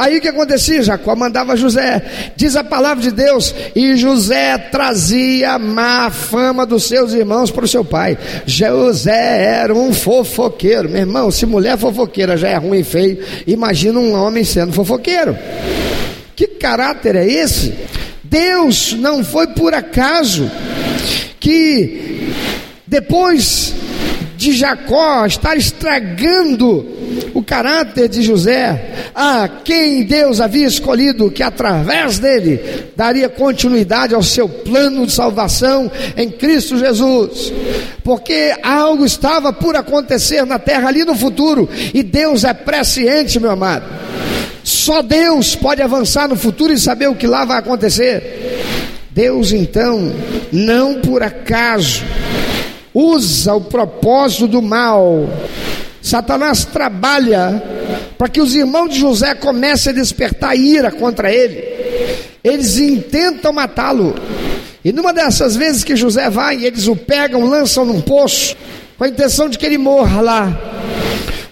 Aí 0.00 0.16
o 0.16 0.20
que 0.22 0.28
acontecia? 0.28 0.82
Jacó 0.82 1.14
mandava 1.14 1.54
José, 1.54 2.32
diz 2.34 2.56
a 2.56 2.64
palavra 2.64 3.02
de 3.02 3.10
Deus, 3.10 3.54
e 3.76 3.96
José 3.98 4.56
trazia 4.56 5.58
má 5.58 6.10
fama 6.10 6.64
dos 6.64 6.84
seus 6.84 7.12
irmãos 7.12 7.50
para 7.50 7.66
o 7.66 7.68
seu 7.68 7.84
pai. 7.84 8.16
José 8.46 9.44
era 9.44 9.74
um 9.74 9.92
fofoqueiro, 9.92 10.88
meu 10.88 11.00
irmão. 11.00 11.30
Se 11.30 11.44
mulher 11.44 11.76
fofoqueira 11.76 12.38
já 12.38 12.48
é 12.48 12.56
ruim 12.56 12.78
e 12.78 12.84
feio, 12.84 13.22
imagina 13.46 14.00
um 14.00 14.14
homem 14.14 14.42
sendo 14.42 14.72
fofoqueiro. 14.72 15.36
Que 16.34 16.46
caráter 16.46 17.16
é 17.16 17.26
esse? 17.26 17.74
Deus 18.30 18.92
não 18.92 19.24
foi 19.24 19.48
por 19.48 19.74
acaso 19.74 20.48
que 21.40 22.32
depois 22.86 23.74
de 24.36 24.52
Jacó 24.52 25.26
estar 25.26 25.56
estragando 25.56 26.86
o 27.34 27.42
caráter 27.42 28.08
de 28.08 28.22
José, 28.22 29.10
a 29.12 29.48
quem 29.64 30.04
Deus 30.04 30.40
havia 30.40 30.66
escolhido 30.66 31.30
que 31.30 31.42
através 31.42 32.20
dele 32.20 32.86
daria 32.96 33.28
continuidade 33.28 34.14
ao 34.14 34.22
seu 34.22 34.48
plano 34.48 35.06
de 35.06 35.12
salvação 35.12 35.90
em 36.16 36.30
Cristo 36.30 36.78
Jesus, 36.78 37.52
porque 38.04 38.54
algo 38.62 39.04
estava 39.04 39.52
por 39.52 39.74
acontecer 39.74 40.46
na 40.46 40.58
terra 40.58 40.88
ali 40.88 41.04
no 41.04 41.16
futuro, 41.16 41.68
e 41.92 42.02
Deus 42.02 42.44
é 42.44 42.54
presciente, 42.54 43.40
meu 43.40 43.50
amado. 43.50 43.84
Só 44.70 45.02
Deus 45.02 45.56
pode 45.56 45.82
avançar 45.82 46.28
no 46.28 46.36
futuro 46.36 46.72
e 46.72 46.78
saber 46.78 47.08
o 47.08 47.16
que 47.16 47.26
lá 47.26 47.44
vai 47.44 47.58
acontecer. 47.58 48.62
Deus 49.10 49.50
então, 49.50 50.12
não 50.52 51.00
por 51.00 51.24
acaso, 51.24 52.04
usa 52.94 53.52
o 53.52 53.62
propósito 53.62 54.46
do 54.46 54.62
mal. 54.62 55.28
Satanás 56.00 56.64
trabalha 56.64 57.60
para 58.16 58.28
que 58.28 58.40
os 58.40 58.54
irmãos 58.54 58.90
de 58.90 59.00
José 59.00 59.34
comecem 59.34 59.90
a 59.90 59.96
despertar 59.96 60.56
ira 60.56 60.92
contra 60.92 61.32
ele. 61.32 61.64
Eles 62.44 62.78
intentam 62.78 63.52
matá-lo. 63.52 64.14
E 64.84 64.92
numa 64.92 65.12
dessas 65.12 65.56
vezes 65.56 65.82
que 65.82 65.96
José 65.96 66.30
vai, 66.30 66.64
eles 66.64 66.86
o 66.86 66.94
pegam, 66.94 67.44
lançam 67.44 67.84
num 67.84 68.00
poço, 68.00 68.56
com 68.96 69.02
a 69.02 69.08
intenção 69.08 69.48
de 69.48 69.58
que 69.58 69.66
ele 69.66 69.78
morra 69.78 70.20
lá. 70.20 70.60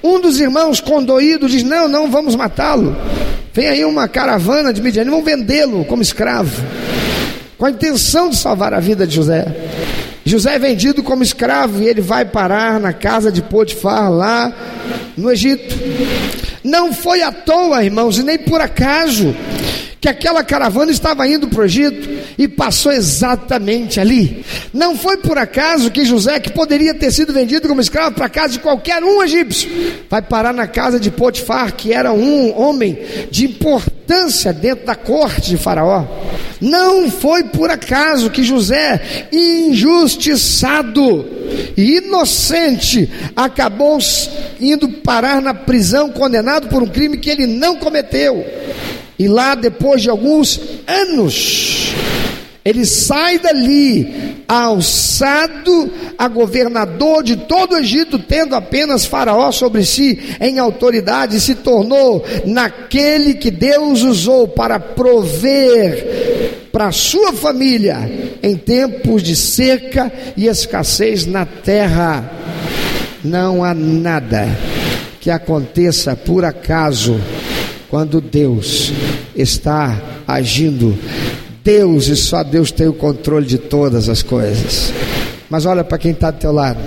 Um 0.02 0.20
dos 0.20 0.38
irmãos, 0.40 0.80
condoído, 0.80 1.48
diz: 1.48 1.62
Não, 1.62 1.88
não 1.88 2.10
vamos 2.10 2.34
matá-lo. 2.34 2.96
Vem 3.52 3.68
aí 3.68 3.84
uma 3.84 4.06
caravana 4.06 4.72
de 4.72 4.80
Midian, 4.80 5.04
vão 5.04 5.22
vendê-lo 5.22 5.84
como 5.84 6.00
escravo, 6.00 6.62
com 7.56 7.66
a 7.66 7.70
intenção 7.70 8.28
de 8.28 8.36
salvar 8.36 8.72
a 8.72 8.80
vida 8.80 9.06
de 9.06 9.16
José. 9.16 9.46
José 10.24 10.54
é 10.54 10.58
vendido 10.58 11.02
como 11.02 11.22
escravo 11.22 11.82
e 11.82 11.88
ele 11.88 12.00
vai 12.00 12.24
parar 12.24 12.78
na 12.78 12.92
casa 12.92 13.32
de 13.32 13.42
Potifar, 13.42 14.12
lá 14.12 14.52
no 15.16 15.30
Egito. 15.30 15.74
Não 16.62 16.92
foi 16.92 17.22
à 17.22 17.32
toa, 17.32 17.82
irmãos, 17.82 18.18
e 18.18 18.22
nem 18.22 18.38
por 18.38 18.60
acaso 18.60 19.34
que 20.00 20.08
aquela 20.08 20.44
caravana 20.44 20.90
estava 20.92 21.26
indo 21.26 21.48
para 21.48 21.62
o 21.62 21.64
Egito 21.64 22.08
e 22.36 22.46
passou 22.46 22.92
exatamente 22.92 23.98
ali. 24.00 24.44
Não 24.72 24.96
foi 24.96 25.16
por 25.18 25.36
acaso 25.38 25.90
que 25.90 26.04
José, 26.04 26.38
que 26.38 26.52
poderia 26.52 26.94
ter 26.94 27.10
sido 27.10 27.32
vendido 27.32 27.68
como 27.68 27.80
escravo 27.80 28.14
para 28.14 28.26
a 28.26 28.30
casa 28.30 28.52
de 28.54 28.60
qualquer 28.60 29.02
um 29.02 29.22
egípcio, 29.22 29.68
vai 30.08 30.22
parar 30.22 30.54
na 30.54 30.66
casa 30.66 31.00
de 31.00 31.10
Potifar, 31.10 31.74
que 31.74 31.92
era 31.92 32.12
um 32.12 32.56
homem 32.58 32.98
de 33.30 33.46
importância 33.46 34.52
dentro 34.52 34.86
da 34.86 34.94
corte 34.94 35.50
de 35.50 35.56
Faraó. 35.56 36.04
Não 36.60 37.10
foi 37.10 37.44
por 37.44 37.70
acaso 37.70 38.30
que 38.30 38.42
José, 38.42 39.28
injustiçado 39.32 41.26
e 41.76 41.98
inocente, 41.98 43.10
acabou 43.34 43.98
indo 44.60 44.88
parar 44.88 45.40
na 45.40 45.54
prisão, 45.54 46.10
condenado 46.10 46.68
por 46.68 46.82
um 46.82 46.86
crime 46.86 47.16
que 47.16 47.30
ele 47.30 47.46
não 47.46 47.76
cometeu. 47.76 48.44
E 49.18 49.26
lá, 49.26 49.54
depois 49.54 50.02
de 50.02 50.08
alguns 50.08 50.60
anos, 50.86 51.92
ele 52.64 52.84
sai 52.84 53.38
dali 53.38 54.44
alçado 54.46 55.90
a 56.16 56.28
governador 56.28 57.22
de 57.22 57.36
todo 57.36 57.72
o 57.72 57.78
Egito, 57.78 58.18
tendo 58.18 58.54
apenas 58.54 59.04
Faraó 59.04 59.50
sobre 59.50 59.84
si 59.84 60.36
em 60.40 60.58
autoridade, 60.58 61.40
se 61.40 61.54
tornou 61.54 62.24
naquele 62.44 63.34
que 63.34 63.50
Deus 63.50 64.02
usou 64.02 64.46
para 64.46 64.78
prover 64.78 66.68
para 66.70 66.88
a 66.88 66.92
sua 66.92 67.32
família 67.32 67.98
em 68.42 68.56
tempos 68.56 69.22
de 69.22 69.34
seca 69.34 70.12
e 70.36 70.46
escassez 70.46 71.26
na 71.26 71.44
terra. 71.44 72.30
Não 73.24 73.64
há 73.64 73.74
nada 73.74 74.46
que 75.20 75.30
aconteça 75.30 76.14
por 76.14 76.44
acaso 76.44 77.20
quando 77.90 78.20
Deus 78.20 78.92
está 79.34 80.00
agindo. 80.26 80.96
Deus 81.62 82.08
e 82.08 82.16
só 82.16 82.42
Deus 82.42 82.70
tem 82.70 82.88
o 82.88 82.92
controle 82.92 83.46
de 83.46 83.58
todas 83.58 84.08
as 84.08 84.22
coisas. 84.22 84.92
Mas 85.50 85.66
olha 85.66 85.84
para 85.84 85.98
quem 85.98 86.12
está 86.12 86.30
do 86.30 86.38
teu 86.38 86.52
lado, 86.52 86.80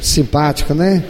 simpático, 0.00 0.74
né? 0.74 1.02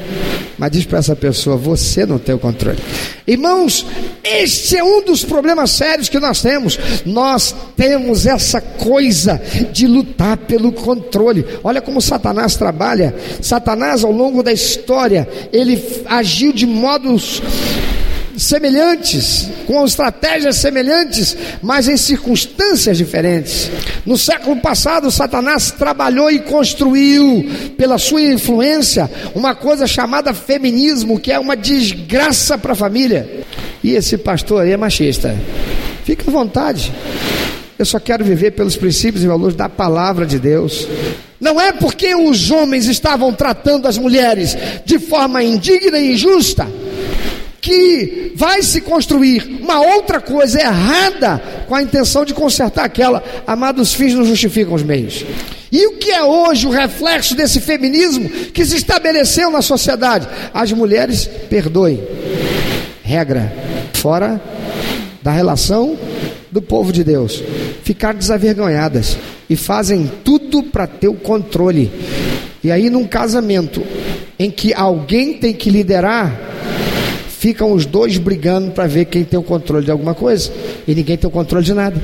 Mas 0.59 0.71
diz 0.71 0.85
para 0.85 0.99
essa 0.99 1.17
pessoa: 1.17 1.57
você 1.57 2.07
não 2.07 2.19
tem 2.19 2.35
o 2.35 2.39
controle. 2.39 2.79
Irmãos, 3.27 3.87
este 4.23 4.77
é 4.77 4.85
um 4.85 5.03
dos 5.03 5.25
problemas 5.25 5.71
sérios 5.71 6.09
que 6.09 6.21
nós 6.21 6.41
temos. 6.43 6.79
Nós 7.05 7.55
temos 7.77 8.27
essa 8.27 8.61
coisa 8.61 9.41
de 9.73 9.87
lutar 9.87 10.37
pelo 10.37 10.73
controle. 10.73 11.45
Olha 11.65 11.81
como 11.81 12.01
Satanás 12.01 12.55
trabalha. 12.55 13.15
Satanás, 13.41 14.05
ao 14.05 14.13
longo 14.13 14.43
da 14.43 14.53
história, 14.53 15.29
ele 15.53 15.83
agiu 16.07 16.53
de 16.53 16.67
modos 16.67 17.43
semelhantes, 18.37 19.49
com 19.67 19.85
estratégias 19.85 20.57
semelhantes, 20.57 21.37
mas 21.63 21.89
em 21.89 21.97
circunstâncias 21.97 22.99
diferentes. 22.99 23.71
No 24.05 24.19
século 24.19 24.57
passado, 24.57 25.11
Satanás 25.11 25.71
trabalhou 25.71 26.31
e 26.31 26.41
construiu, 26.41 27.45
pela 27.77 27.99
sua 27.99 28.23
influência, 28.23 29.11
uma 29.35 29.55
coisa 29.55 29.87
chamada 29.87 30.35
feminismo, 30.35 31.19
que 31.19 31.33
é 31.33 31.39
uma 31.39 31.57
desgraça 31.57 32.59
para 32.59 32.73
a 32.73 32.77
família. 32.77 33.45
E 33.83 33.93
esse 33.93 34.19
pastor 34.19 34.63
aí 34.63 34.73
é 34.73 34.77
machista. 34.77 35.37
Fica 36.05 36.29
à 36.29 36.33
vontade. 36.33 36.93
Eu 37.79 37.85
só 37.85 37.99
quero 37.99 38.25
viver 38.25 38.53
pelos 38.53 38.77
princípios 38.77 39.25
e 39.25 39.27
valores 39.27 39.57
da 39.57 39.69
palavra 39.69 40.25
de 40.25 40.39
Deus. 40.39 40.87
Não 41.41 41.61
é 41.61 41.73
porque 41.73 42.15
os 42.15 42.51
homens 42.51 42.87
estavam 42.87 43.33
tratando 43.33 43.87
as 43.87 43.99
mulheres 43.99 44.57
de 44.85 44.99
forma 44.99 45.43
indigna 45.43 45.99
e 45.99 46.13
injusta 46.13 46.67
que 47.65 48.33
vai 48.37 48.63
se 48.63 48.83
construir 48.83 49.59
uma 49.63 49.81
outra 49.81 50.21
coisa 50.21 50.61
errada 50.61 51.43
com 51.67 51.75
a 51.75 51.83
intenção 51.83 52.23
de 52.23 52.35
consertar 52.35 52.85
aquela. 52.85 53.25
Amados, 53.47 53.95
fins 53.95 54.13
não 54.13 54.23
justificam 54.23 54.75
os 54.75 54.83
meios. 54.83 55.25
E 55.73 55.87
o 55.87 55.93
que 55.97 56.11
é 56.11 56.23
hoje 56.23 56.67
o 56.67 56.71
reflexo 56.71 57.35
desse 57.35 57.63
feminismo 57.63 58.29
que 58.29 58.67
se 58.67 58.77
estabeleceu 58.77 59.51
na 59.51 59.63
sociedade? 59.63 60.29
As 60.53 60.71
mulheres 60.73 61.27
perdoem. 61.49 62.03
Regra, 63.03 63.51
fora 63.95 64.39
da 65.23 65.33
relação 65.33 65.99
do 66.53 66.61
povo 66.61 66.93
de 66.93 67.03
Deus. 67.03 67.43
Ficar 67.83 68.13
desavergonhadas 68.13 69.17
e 69.49 69.57
fazem 69.57 70.13
tudo 70.23 70.65
para 70.65 70.87
ter 70.87 71.09
o 71.09 71.15
controle. 71.15 71.91
E 72.63 72.71
aí, 72.71 72.91
num 72.91 73.07
casamento 73.07 73.83
em 74.39 74.51
que 74.51 74.75
alguém 74.75 75.35
tem 75.35 75.55
que 75.55 75.71
liderar, 75.71 76.55
ficam 77.45 77.75
os 77.75 77.85
dois 77.85 78.17
brigando 78.17 78.71
para 78.71 78.87
ver 78.87 79.05
quem 79.05 79.23
tem 79.23 79.39
o 79.39 79.43
controle 79.43 79.85
de 79.85 79.91
alguma 79.91 80.15
coisa 80.15 80.51
e 80.89 80.95
ninguém 80.95 81.15
tem 81.19 81.29
o 81.29 81.31
controle 81.31 81.63
de 81.63 81.75
nada. 81.75 82.03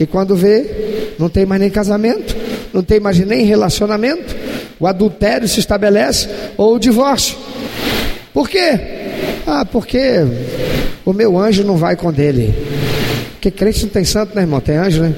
E 0.00 0.06
quando 0.06 0.34
vê, 0.34 1.12
não 1.18 1.28
tem 1.28 1.44
mais 1.44 1.60
nem 1.60 1.68
casamento, 1.68 2.34
não 2.72 2.82
tem 2.82 2.98
mais 2.98 3.18
nem 3.18 3.44
relacionamento, 3.44 4.34
o 4.80 4.86
adultério 4.86 5.46
se 5.46 5.60
estabelece 5.60 6.30
ou 6.56 6.76
o 6.76 6.78
divórcio. 6.78 7.36
Por 8.32 8.48
quê? 8.48 8.80
Ah, 9.46 9.66
porque 9.66 10.26
o 11.04 11.12
meu 11.12 11.38
anjo 11.38 11.62
não 11.62 11.76
vai 11.76 11.94
com 11.94 12.10
dele. 12.10 12.54
Porque 13.32 13.50
crente 13.50 13.82
não 13.82 13.90
tem 13.90 14.06
santo, 14.06 14.34
né, 14.34 14.40
irmão? 14.40 14.62
Tem 14.62 14.78
anjo, 14.78 15.02
né? 15.02 15.14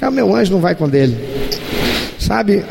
É 0.00 0.08
o 0.08 0.12
meu 0.12 0.32
anjo 0.32 0.52
não 0.52 0.60
vai 0.60 0.76
com 0.76 0.88
dele. 0.88 1.18
Sabe? 2.16 2.64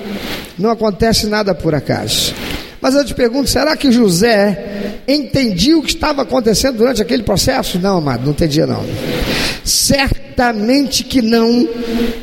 Não 0.58 0.72
acontece 0.72 1.28
nada 1.28 1.54
por 1.54 1.76
acaso. 1.76 2.34
Mas 2.82 2.96
eu 2.96 3.06
te 3.06 3.14
pergunto, 3.14 3.50
será 3.50 3.78
que 3.78 3.92
José 3.92 5.02
entendia 5.08 5.78
o 5.78 5.84
que 5.84 5.90
estava 5.90 6.24
acontecendo 6.24 6.78
durante 6.78 7.02
aquele 7.02 7.24
processo? 7.24 7.78
Não, 7.80 7.98
amado, 7.98 8.24
não 8.24 8.32
entendia 8.32 8.66
não. 8.66 8.84
Certamente 9.64 11.04
que 11.04 11.22
não, 11.22 11.70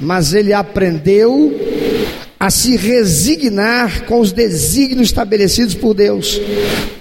mas 0.00 0.34
ele 0.34 0.52
aprendeu 0.52 1.54
a 2.40 2.50
se 2.50 2.76
resignar 2.76 4.04
com 4.04 4.20
os 4.20 4.32
desígnios 4.32 5.08
estabelecidos 5.08 5.74
por 5.74 5.94
Deus, 5.94 6.40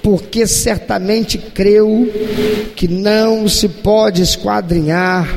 porque 0.02 0.48
certamente 0.48 1.38
creu 1.38 2.12
que 2.76 2.88
não 2.88 3.48
se 3.48 3.68
pode 3.68 4.22
esquadrinhar 4.22 5.28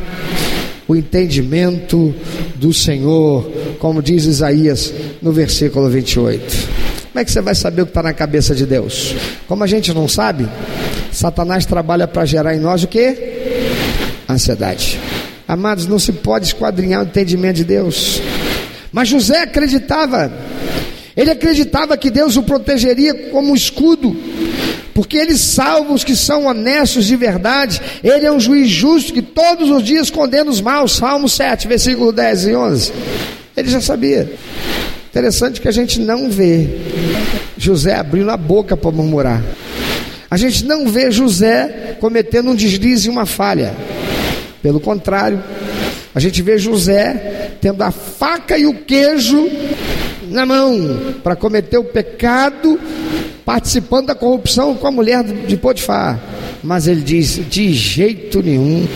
o 0.89 0.97
entendimento 0.97 2.15
do 2.57 2.73
Senhor, 2.73 3.51
como 3.79 4.03
diz 4.03 4.25
Isaías 4.25 4.93
no 5.23 5.33
versículo 5.33 5.89
28. 5.89 6.90
Como 7.13 7.21
é 7.21 7.25
que 7.25 7.33
você 7.33 7.41
vai 7.41 7.57
saber 7.57 7.83
o 7.83 7.87
que 7.87 7.91
está 7.91 8.05
na 8.05 8.13
cabeça 8.13 8.55
de 8.55 8.65
Deus? 8.65 9.17
Como 9.49 9.65
a 9.65 9.67
gente 9.67 9.93
não 9.93 10.07
sabe, 10.07 10.49
Satanás 11.11 11.67
trabalha 11.67 12.07
para 12.07 12.25
gerar 12.25 12.55
em 12.55 12.61
nós 12.61 12.85
o 12.85 12.87
que? 12.87 13.17
Ansiedade. 14.29 15.01
Amados, 15.47 15.89
não 15.89 15.99
se 15.99 16.13
pode 16.13 16.47
esquadrinhar 16.47 17.01
o 17.01 17.05
entendimento 17.05 17.57
de 17.57 17.65
Deus. 17.65 18.23
Mas 18.93 19.09
José 19.09 19.43
acreditava, 19.43 20.33
ele 21.17 21.33
acreditava 21.33 21.97
que 21.97 22.11
Deus 22.11 22.37
o 22.37 22.45
protegeria 22.45 23.13
como 23.31 23.51
um 23.51 23.57
escudo, 23.57 24.17
porque 24.95 25.17
ele 25.17 25.37
salva 25.37 25.93
os 25.93 26.05
que 26.05 26.15
são 26.15 26.47
honestos 26.47 27.07
de 27.07 27.17
verdade, 27.17 27.83
ele 28.05 28.25
é 28.25 28.31
um 28.31 28.39
juiz 28.39 28.71
justo 28.71 29.13
que 29.13 29.23
todos 29.23 29.69
os 29.69 29.83
dias 29.83 30.11
condena 30.11 30.49
os 30.49 30.61
maus. 30.61 30.93
Salmo 30.93 31.29
7, 31.29 31.67
versículo 31.67 32.13
10 32.13 32.47
e 32.47 32.55
11. 32.55 32.93
Ele 33.57 33.69
já 33.69 33.81
sabia. 33.81 34.33
Interessante 35.11 35.61
que 35.61 35.67
a 35.67 35.73
gente 35.73 35.99
não 35.99 36.31
vê 36.31 36.69
José 37.59 37.97
abrindo 37.97 38.31
a 38.31 38.37
boca 38.37 38.77
para 38.77 38.93
murmurar. 38.93 39.43
A 40.31 40.37
gente 40.37 40.65
não 40.65 40.87
vê 40.89 41.11
José 41.11 41.97
cometendo 41.99 42.51
um 42.51 42.55
deslize 42.55 43.09
e 43.09 43.11
uma 43.11 43.27
falha. 43.27 43.75
Pelo 44.63 44.79
contrário, 44.79 45.43
a 46.15 46.21
gente 46.21 46.41
vê 46.43 46.59
José 46.59 47.51
tendo 47.61 47.83
a 47.83 47.91
faca 47.91 48.57
e 48.57 48.67
o 48.67 48.75
queijo 48.75 49.51
na 50.29 50.47
mão 50.47 51.17
para 51.25 51.35
cometer 51.35 51.79
o 51.79 51.85
pecado, 51.85 52.79
participando 53.45 54.07
da 54.07 54.15
corrupção 54.15 54.77
com 54.77 54.87
a 54.87 54.93
mulher 54.93 55.25
de 55.25 55.57
Potifar. 55.57 56.21
Mas 56.63 56.87
ele 56.87 57.01
diz: 57.01 57.41
de 57.51 57.73
jeito 57.73 58.41
nenhum, 58.41 58.87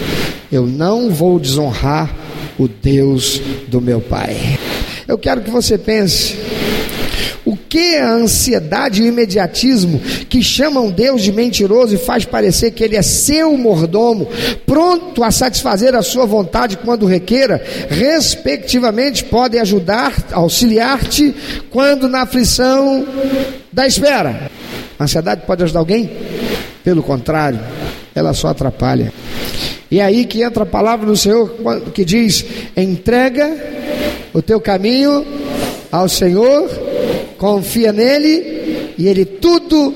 eu 0.52 0.64
não 0.64 1.10
vou 1.10 1.40
desonrar 1.40 2.08
o 2.56 2.68
Deus 2.68 3.40
do 3.66 3.80
meu 3.80 4.00
pai. 4.00 4.56
Eu 5.06 5.18
quero 5.18 5.42
que 5.42 5.50
você 5.50 5.76
pense 5.76 6.36
o 7.44 7.56
que 7.56 7.96
é 7.96 8.00
a 8.00 8.12
ansiedade 8.12 9.02
e 9.02 9.04
o 9.04 9.08
imediatismo 9.08 10.00
que 10.28 10.42
chamam 10.42 10.90
Deus 10.90 11.22
de 11.22 11.30
mentiroso 11.30 11.94
e 11.94 11.98
faz 11.98 12.24
parecer 12.24 12.70
que 12.70 12.82
Ele 12.82 12.96
é 12.96 13.02
seu 13.02 13.56
mordomo, 13.56 14.28
pronto 14.64 15.22
a 15.22 15.30
satisfazer 15.30 15.94
a 15.94 16.02
sua 16.02 16.24
vontade 16.24 16.78
quando 16.78 17.04
requeira, 17.04 17.62
respectivamente 17.90 19.24
podem 19.24 19.60
ajudar, 19.60 20.14
auxiliar-te 20.32 21.34
quando 21.70 22.08
na 22.08 22.22
aflição 22.22 23.06
da 23.70 23.86
espera. 23.86 24.50
A 24.98 25.04
ansiedade 25.04 25.42
pode 25.46 25.62
ajudar 25.64 25.80
alguém? 25.80 26.10
Pelo 26.82 27.02
contrário, 27.02 27.60
ela 28.14 28.32
só 28.32 28.48
atrapalha. 28.48 29.12
E 29.90 30.00
é 30.00 30.04
aí 30.04 30.24
que 30.24 30.42
entra 30.42 30.62
a 30.62 30.66
palavra 30.66 31.06
do 31.06 31.16
Senhor 31.16 31.50
que 31.92 32.04
diz: 32.04 32.44
entrega 32.76 33.46
o 34.34 34.42
teu 34.42 34.60
caminho 34.60 35.24
ao 35.90 36.08
Senhor 36.08 36.68
confia 37.38 37.92
nele 37.92 38.94
e 38.98 39.06
ele 39.06 39.24
tudo 39.24 39.94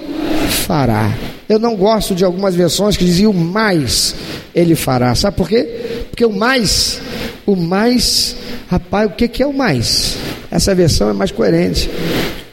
fará. 0.65 1.13
Eu 1.49 1.59
não 1.59 1.75
gosto 1.75 2.15
de 2.15 2.25
algumas 2.25 2.55
versões 2.55 2.97
que 2.97 3.05
diziam 3.05 3.33
mais 3.33 4.15
ele 4.55 4.75
fará. 4.77 5.15
Sabe 5.15 5.37
por 5.37 5.49
quê? 5.49 6.07
Porque 6.11 6.25
o 6.25 6.33
mais, 6.33 7.01
o 7.45 7.57
mais, 7.57 8.37
rapaz, 8.69 9.11
o 9.11 9.15
que, 9.15 9.27
que 9.27 9.43
é 9.43 9.47
o 9.47 9.53
mais? 9.53 10.17
Essa 10.51 10.75
versão 10.75 11.11
é 11.11 11.13
mais 11.13 11.33
coerente. 11.33 11.91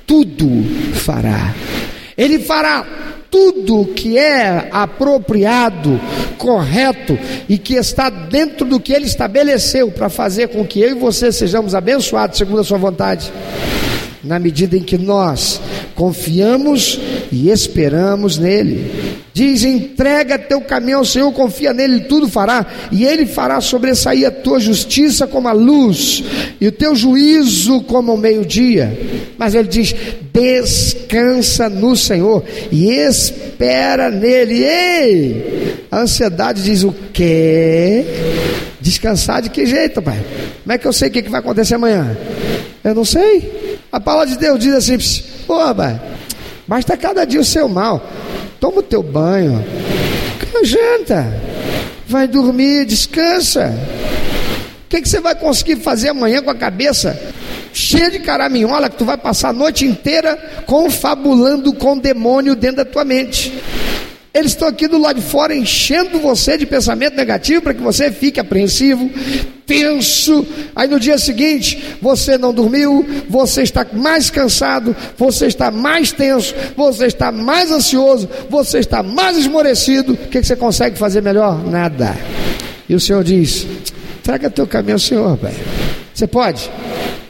Tudo 0.07 0.47
fará. 0.93 1.53
Ele 2.17 2.39
fará 2.39 2.85
tudo 3.29 3.85
que 3.93 4.17
é 4.17 4.69
apropriado, 4.71 5.99
correto 6.38 7.17
e 7.47 7.57
que 7.57 7.75
está 7.75 8.09
dentro 8.09 8.65
do 8.65 8.79
que 8.79 8.93
ele 8.93 9.05
estabeleceu 9.05 9.91
para 9.91 10.09
fazer 10.09 10.49
com 10.49 10.65
que 10.65 10.79
eu 10.79 10.91
e 10.91 10.99
você 10.99 11.31
sejamos 11.31 11.75
abençoados 11.75 12.38
segundo 12.38 12.61
a 12.61 12.63
sua 12.63 12.77
vontade 12.77 13.31
na 14.25 14.39
medida 14.39 14.75
em 14.75 14.81
que 14.81 14.97
nós 14.97 15.61
confiamos 15.93 16.99
e 17.31 17.49
esperamos 17.49 18.38
nele. 18.38 19.04
Diz: 19.35 19.65
entrega 19.65 20.39
teu 20.39 20.61
caminho 20.61 20.99
ao 20.99 21.03
Senhor, 21.03 21.29
confia 21.33 21.73
nele, 21.73 22.05
tudo 22.05 22.25
fará, 22.25 22.65
e 22.89 23.03
ele 23.03 23.25
fará 23.25 23.59
sobressair 23.59 24.25
a 24.25 24.31
tua 24.31 24.61
justiça 24.61 25.27
como 25.27 25.49
a 25.49 25.51
luz, 25.51 26.23
e 26.61 26.65
o 26.65 26.71
teu 26.71 26.95
juízo 26.95 27.81
como 27.81 28.13
o 28.13 28.17
meio-dia. 28.17 28.97
Mas 29.37 29.53
ele 29.53 29.67
diz: 29.67 29.93
descansa 30.31 31.67
no 31.67 31.97
Senhor 31.97 32.45
e 32.71 32.89
espera 32.89 34.09
nele. 34.09 34.63
Ei! 34.63 35.85
A 35.91 35.99
ansiedade 35.99 36.63
diz 36.63 36.83
o 36.83 36.95
quê? 37.11 38.05
Descansar 38.79 39.41
de 39.41 39.49
que 39.49 39.65
jeito, 39.65 40.01
pai? 40.01 40.25
Como 40.63 40.71
é 40.71 40.77
que 40.77 40.87
eu 40.87 40.93
sei 40.93 41.09
o 41.09 41.11
que 41.11 41.23
vai 41.23 41.41
acontecer 41.41 41.75
amanhã? 41.75 42.17
Eu 42.81 42.95
não 42.95 43.03
sei. 43.03 43.77
A 43.91 43.99
palavra 43.99 44.27
de 44.27 44.37
Deus 44.37 44.57
diz 44.59 44.73
assim: 44.73 44.97
Pô, 45.45 45.57
rapaz, 45.57 45.99
basta 46.65 46.95
cada 46.95 47.25
dia 47.25 47.41
o 47.41 47.43
seu 47.43 47.67
mal. 47.67 48.01
Toma 48.65 48.80
o 48.80 48.82
teu 48.82 49.04
banho, 49.04 49.63
janta, 50.63 51.39
vai 52.08 52.28
dormir, 52.28 52.84
descansa. 52.86 53.71
O 54.86 54.89
que, 54.89 55.04
que 55.04 55.08
você 55.08 55.19
vai 55.19 55.36
conseguir 55.36 55.75
fazer 55.75 56.10
amanhã 56.10 56.41
com 56.41 56.49
a 56.49 56.56
cabeça 56.56 57.15
cheia 57.71 58.10
de 58.10 58.17
caraminhola 58.17 58.89
que 58.89 58.97
tu 58.97 59.06
vai 59.06 59.17
passar 59.17 59.49
a 59.49 59.54
noite 59.54 59.86
inteira 59.86 60.36
confabulando 60.65 61.73
com 61.73 61.93
o 61.93 62.01
demônio 62.01 62.56
dentro 62.56 62.78
da 62.78 62.86
tua 62.86 63.06
mente? 63.06 63.54
Eles 64.35 64.51
estão 64.51 64.67
aqui 64.67 64.85
do 64.85 64.97
lado 64.97 65.21
de 65.21 65.25
fora 65.25 65.55
enchendo 65.55 66.19
você 66.19 66.57
de 66.57 66.65
pensamento 66.65 67.15
negativo 67.15 67.61
para 67.61 67.73
que 67.73 67.81
você 67.81 68.11
fique 68.11 68.37
apreensivo, 68.37 69.09
tenso. 69.65 70.45
Aí 70.75 70.89
no 70.89 70.99
dia 70.99 71.17
seguinte, 71.17 71.95
você 72.01 72.37
não 72.37 72.53
dormiu, 72.53 73.05
você 73.29 73.61
está 73.61 73.87
mais 73.93 74.29
cansado, 74.29 74.93
você 75.17 75.45
está 75.45 75.71
mais 75.71 76.11
tenso, 76.11 76.53
você 76.75 77.05
está 77.05 77.31
mais 77.31 77.71
ansioso, 77.71 78.27
você 78.49 78.79
está 78.79 79.01
mais 79.01 79.37
esmorecido. 79.37 80.11
O 80.11 80.17
que, 80.27 80.43
você 80.43 80.57
consegue 80.57 80.97
fazer 80.97 81.21
melhor? 81.21 81.65
Nada. 81.65 82.13
E 82.89 82.93
o 82.93 82.99
Senhor 82.99 83.23
diz: 83.23 83.65
traga 84.21 84.49
teu 84.49 84.67
caminho 84.67 84.95
ao 84.95 84.99
Senhor, 84.99 85.37
pai. 85.37 85.53
Você 86.13 86.27
pode? 86.27 86.69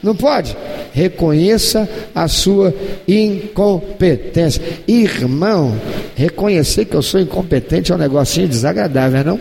Não 0.06 0.16
pode? 0.16 0.56
reconheça 0.96 1.90
a 2.16 2.26
sua 2.30 2.74
incompetência. 3.06 4.62
Irmão, 4.88 5.78
reconhecer 6.16 6.86
que 6.86 6.96
eu 6.96 7.02
sou 7.02 7.20
incompetente 7.20 7.92
é 7.92 7.96
um 7.96 7.98
negocinho 7.98 8.48
desagradável, 8.48 9.26
não? 9.26 9.40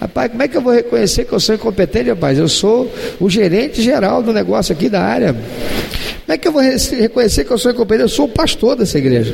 Rapaz, 0.00 0.32
como 0.32 0.42
é 0.42 0.48
que 0.48 0.56
eu 0.56 0.60
vou 0.60 0.72
reconhecer 0.72 1.24
que 1.24 1.32
eu 1.32 1.38
sou 1.38 1.54
incompetente, 1.54 2.10
rapaz? 2.10 2.36
Eu 2.36 2.48
sou 2.48 2.92
o 3.20 3.30
gerente 3.30 3.80
geral 3.80 4.20
do 4.24 4.32
negócio 4.32 4.72
aqui 4.74 4.88
da 4.88 5.00
área. 5.00 5.32
Como 5.32 6.34
é 6.34 6.36
que 6.36 6.48
eu 6.48 6.52
vou 6.52 6.62
reconhecer 6.62 7.44
que 7.44 7.52
eu 7.52 7.58
sou 7.58 7.70
incompetente? 7.70 8.02
Eu 8.02 8.08
sou 8.08 8.24
o 8.24 8.28
pastor 8.28 8.74
dessa 8.74 8.98
igreja. 8.98 9.32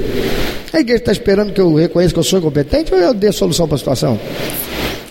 A 0.71 0.81
igreja 0.81 1.01
está 1.01 1.13
esperando 1.13 1.51
que 1.51 1.63
eu 1.63 1.75
reconheça 1.75 2.13
que 2.13 2.21
eu 2.21 2.25
sou 2.25 2.39
incompetente 2.39 2.93
ou 2.93 3.01
eu 3.01 3.15
dê 3.15 3.33
solução 3.33 3.67
para 3.67 3.77
a 3.77 3.79
situação? 3.79 4.21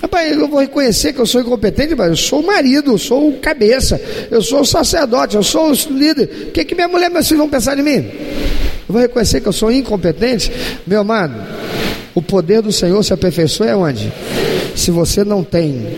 Rapaz, 0.04 0.38
eu 0.38 0.50
vou 0.50 0.60
reconhecer 0.60 1.13
que 1.13 1.20
eu 1.20 1.26
sou 1.26 1.39
incompetente, 1.39 1.96
mas 1.96 2.10
eu 2.10 2.18
sou 2.18 2.42
o 2.42 2.46
marido, 2.46 2.92
eu 2.92 2.98
sou 2.98 3.30
o 3.30 3.39
cabeça, 3.39 4.00
eu 4.30 4.42
sou 4.42 4.60
o 4.60 4.66
sacerdote, 4.66 5.38
eu 5.38 5.44
sou 5.44 5.72
o 5.72 5.74
líder. 5.98 6.48
O 6.50 6.52
que, 6.52 6.66
que 6.66 6.76
minha 6.76 6.89
mulher 6.89 7.10
e 7.10 7.13
meus 7.13 7.26
filhos 7.26 7.39
vão 7.39 7.50
pensar 7.50 7.74
de 7.74 7.82
mim? 7.82 8.00
Eu 8.00 8.89
vou 8.89 9.02
reconhecer 9.02 9.39
que 9.39 9.48
eu 9.48 9.54
sou 9.54 9.72
incompetente? 9.72 10.52
Meu 10.86 11.00
amado, 11.00 11.42
o 12.13 12.22
poder 12.22 12.62
do 12.62 12.70
Senhor 12.70 13.02
se 13.02 13.13
aperfeiçoa 13.13 13.68
é 13.68 13.76
onde? 13.78 14.12
Se 14.76 14.92
você 14.92 15.24
não 15.24 15.42
tem 15.42 15.96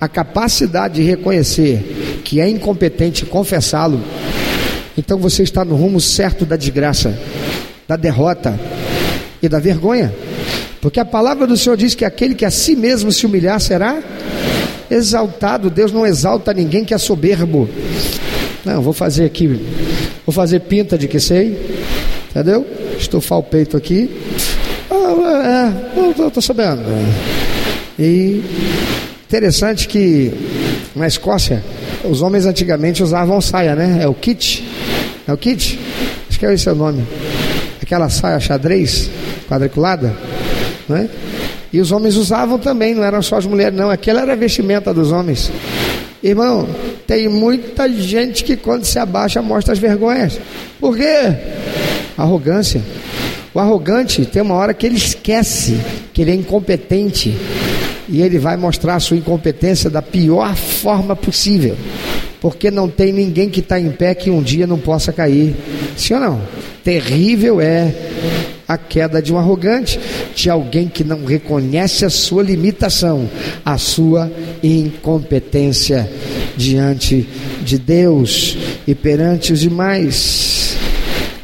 a 0.00 0.08
capacidade 0.08 0.94
de 0.94 1.02
reconhecer 1.02 2.20
que 2.24 2.40
é 2.40 2.48
incompetente 2.48 3.24
confessá-lo, 3.24 4.02
então 4.96 5.16
você 5.16 5.44
está 5.44 5.64
no 5.64 5.76
rumo 5.76 6.00
certo 6.00 6.44
da 6.44 6.56
desgraça, 6.56 7.16
da 7.86 7.94
derrota 7.94 8.58
e 9.40 9.48
da 9.48 9.60
vergonha. 9.60 10.12
Porque 10.80 11.00
a 11.00 11.04
palavra 11.04 11.46
do 11.46 11.56
Senhor 11.56 11.76
diz 11.76 11.94
que 11.94 12.04
aquele 12.04 12.34
que 12.34 12.44
a 12.44 12.50
si 12.50 12.76
mesmo 12.76 13.10
se 13.10 13.26
humilhar 13.26 13.60
será 13.60 14.00
exaltado. 14.90 15.70
Deus 15.70 15.92
não 15.92 16.06
exalta 16.06 16.52
ninguém 16.52 16.84
que 16.84 16.94
é 16.94 16.98
soberbo. 16.98 17.68
Não, 18.64 18.82
vou 18.82 18.92
fazer 18.92 19.24
aqui, 19.24 19.60
vou 20.26 20.32
fazer 20.32 20.60
pinta 20.60 20.98
de 20.98 21.08
que 21.08 21.20
sei, 21.20 21.78
entendeu? 22.30 22.66
Estufar 22.98 23.38
o 23.38 23.42
peito 23.42 23.76
aqui. 23.76 24.10
Ah, 24.90 25.72
é, 26.00 26.26
estou 26.26 26.42
sabendo. 26.42 26.82
E 27.98 28.42
interessante 29.26 29.88
que 29.88 30.32
na 30.94 31.06
Escócia 31.06 31.62
os 32.04 32.22
homens 32.22 32.46
antigamente 32.46 33.02
usavam 33.02 33.40
saia, 33.40 33.74
né? 33.74 34.00
É 34.02 34.08
o 34.08 34.14
kit. 34.14 34.64
É 35.26 35.32
o 35.32 35.36
kit? 35.36 35.78
Acho 36.28 36.38
que 36.38 36.46
é 36.46 36.54
esse 36.54 36.68
o 36.68 36.74
nome. 36.74 37.04
Aquela 37.82 38.08
saia 38.08 38.38
xadrez 38.38 39.10
quadriculada. 39.48 40.14
Né? 40.88 41.08
E 41.72 41.80
os 41.80 41.92
homens 41.92 42.16
usavam 42.16 42.58
também, 42.58 42.94
não 42.94 43.04
eram 43.04 43.20
só 43.20 43.36
as 43.36 43.46
mulheres, 43.46 43.76
não. 43.76 43.90
Aquela 43.90 44.22
era 44.22 44.32
a 44.32 44.36
vestimenta 44.36 44.94
dos 44.94 45.12
homens. 45.12 45.50
Irmão, 46.22 46.68
tem 47.06 47.28
muita 47.28 47.88
gente 47.88 48.42
que 48.42 48.56
quando 48.56 48.84
se 48.84 48.98
abaixa 48.98 49.40
mostra 49.40 49.72
as 49.72 49.78
vergonhas. 49.78 50.40
Por 50.80 50.96
quê? 50.96 51.36
Arrogância. 52.16 52.82
O 53.54 53.60
arrogante 53.60 54.24
tem 54.24 54.42
uma 54.42 54.54
hora 54.54 54.74
que 54.74 54.86
ele 54.86 54.96
esquece 54.96 55.78
que 56.12 56.22
ele 56.22 56.30
é 56.30 56.34
incompetente 56.34 57.36
e 58.08 58.22
ele 58.22 58.38
vai 58.38 58.56
mostrar 58.56 58.96
a 58.96 59.00
sua 59.00 59.16
incompetência 59.16 59.90
da 59.90 60.00
pior 60.00 60.54
forma 60.56 61.14
possível, 61.14 61.76
porque 62.40 62.70
não 62.70 62.88
tem 62.88 63.12
ninguém 63.12 63.48
que 63.48 63.60
está 63.60 63.78
em 63.78 63.90
pé 63.90 64.14
que 64.14 64.30
um 64.30 64.42
dia 64.42 64.66
não 64.66 64.78
possa 64.78 65.12
cair. 65.12 65.54
Sim 65.96 66.14
ou 66.14 66.20
não? 66.20 66.40
Terrível 66.82 67.60
é 67.60 67.94
a 68.66 68.76
queda 68.76 69.20
de 69.20 69.32
um 69.32 69.38
arrogante, 69.38 69.98
de 70.42 70.48
alguém 70.48 70.86
que 70.86 71.02
não 71.02 71.24
reconhece 71.24 72.04
a 72.04 72.10
sua 72.10 72.44
limitação, 72.44 73.28
a 73.64 73.76
sua 73.76 74.30
incompetência 74.62 76.08
diante 76.56 77.28
de 77.62 77.76
Deus 77.76 78.56
e 78.86 78.94
perante 78.94 79.52
os 79.52 79.58
demais. 79.58 80.76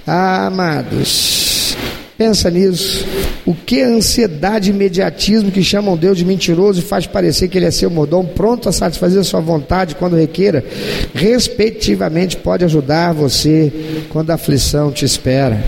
Ah, 0.06 0.46
amados, 0.46 1.76
pensa 2.16 2.48
nisso. 2.50 3.04
O 3.44 3.52
que 3.52 3.82
a 3.82 3.88
ansiedade 3.88 4.70
e 4.70 4.72
imediatismo 4.72 5.50
que 5.50 5.62
chamam 5.62 5.96
Deus 5.96 6.16
de 6.16 6.24
mentiroso 6.24 6.78
e 6.78 6.84
faz 6.84 7.04
parecer 7.04 7.48
que 7.48 7.58
Ele 7.58 7.66
é 7.66 7.72
seu 7.72 7.90
mordomo, 7.90 8.28
pronto 8.28 8.68
a 8.68 8.72
satisfazer 8.72 9.20
a 9.20 9.24
sua 9.24 9.40
vontade 9.40 9.96
quando 9.96 10.16
requeira, 10.16 10.64
respectivamente 11.12 12.36
pode 12.36 12.64
ajudar 12.64 13.12
você 13.12 13.72
quando 14.08 14.30
a 14.30 14.34
aflição 14.34 14.92
te 14.92 15.04
espera. 15.04 15.62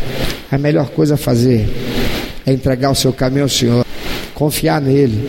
A 0.50 0.56
melhor 0.56 0.90
coisa 0.90 1.14
a 1.14 1.18
fazer 1.18 1.68
é 2.46 2.52
entregar 2.52 2.90
o 2.90 2.94
seu 2.94 3.12
caminho 3.12 3.42
ao 3.42 3.48
Senhor, 3.48 3.84
confiar 4.34 4.80
nele, 4.80 5.28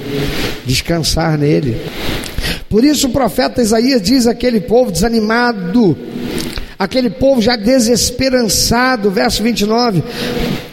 descansar 0.66 1.38
nele. 1.38 1.82
Por 2.70 2.84
isso 2.84 3.08
o 3.08 3.12
profeta 3.12 3.62
Isaías 3.62 4.02
diz 4.02 4.28
àquele 4.28 4.60
povo 4.60 4.92
desanimado, 4.92 5.98
aquele 6.78 7.10
povo 7.10 7.42
já 7.42 7.56
desesperançado, 7.56 9.10
verso 9.10 9.42
29, 9.42 10.04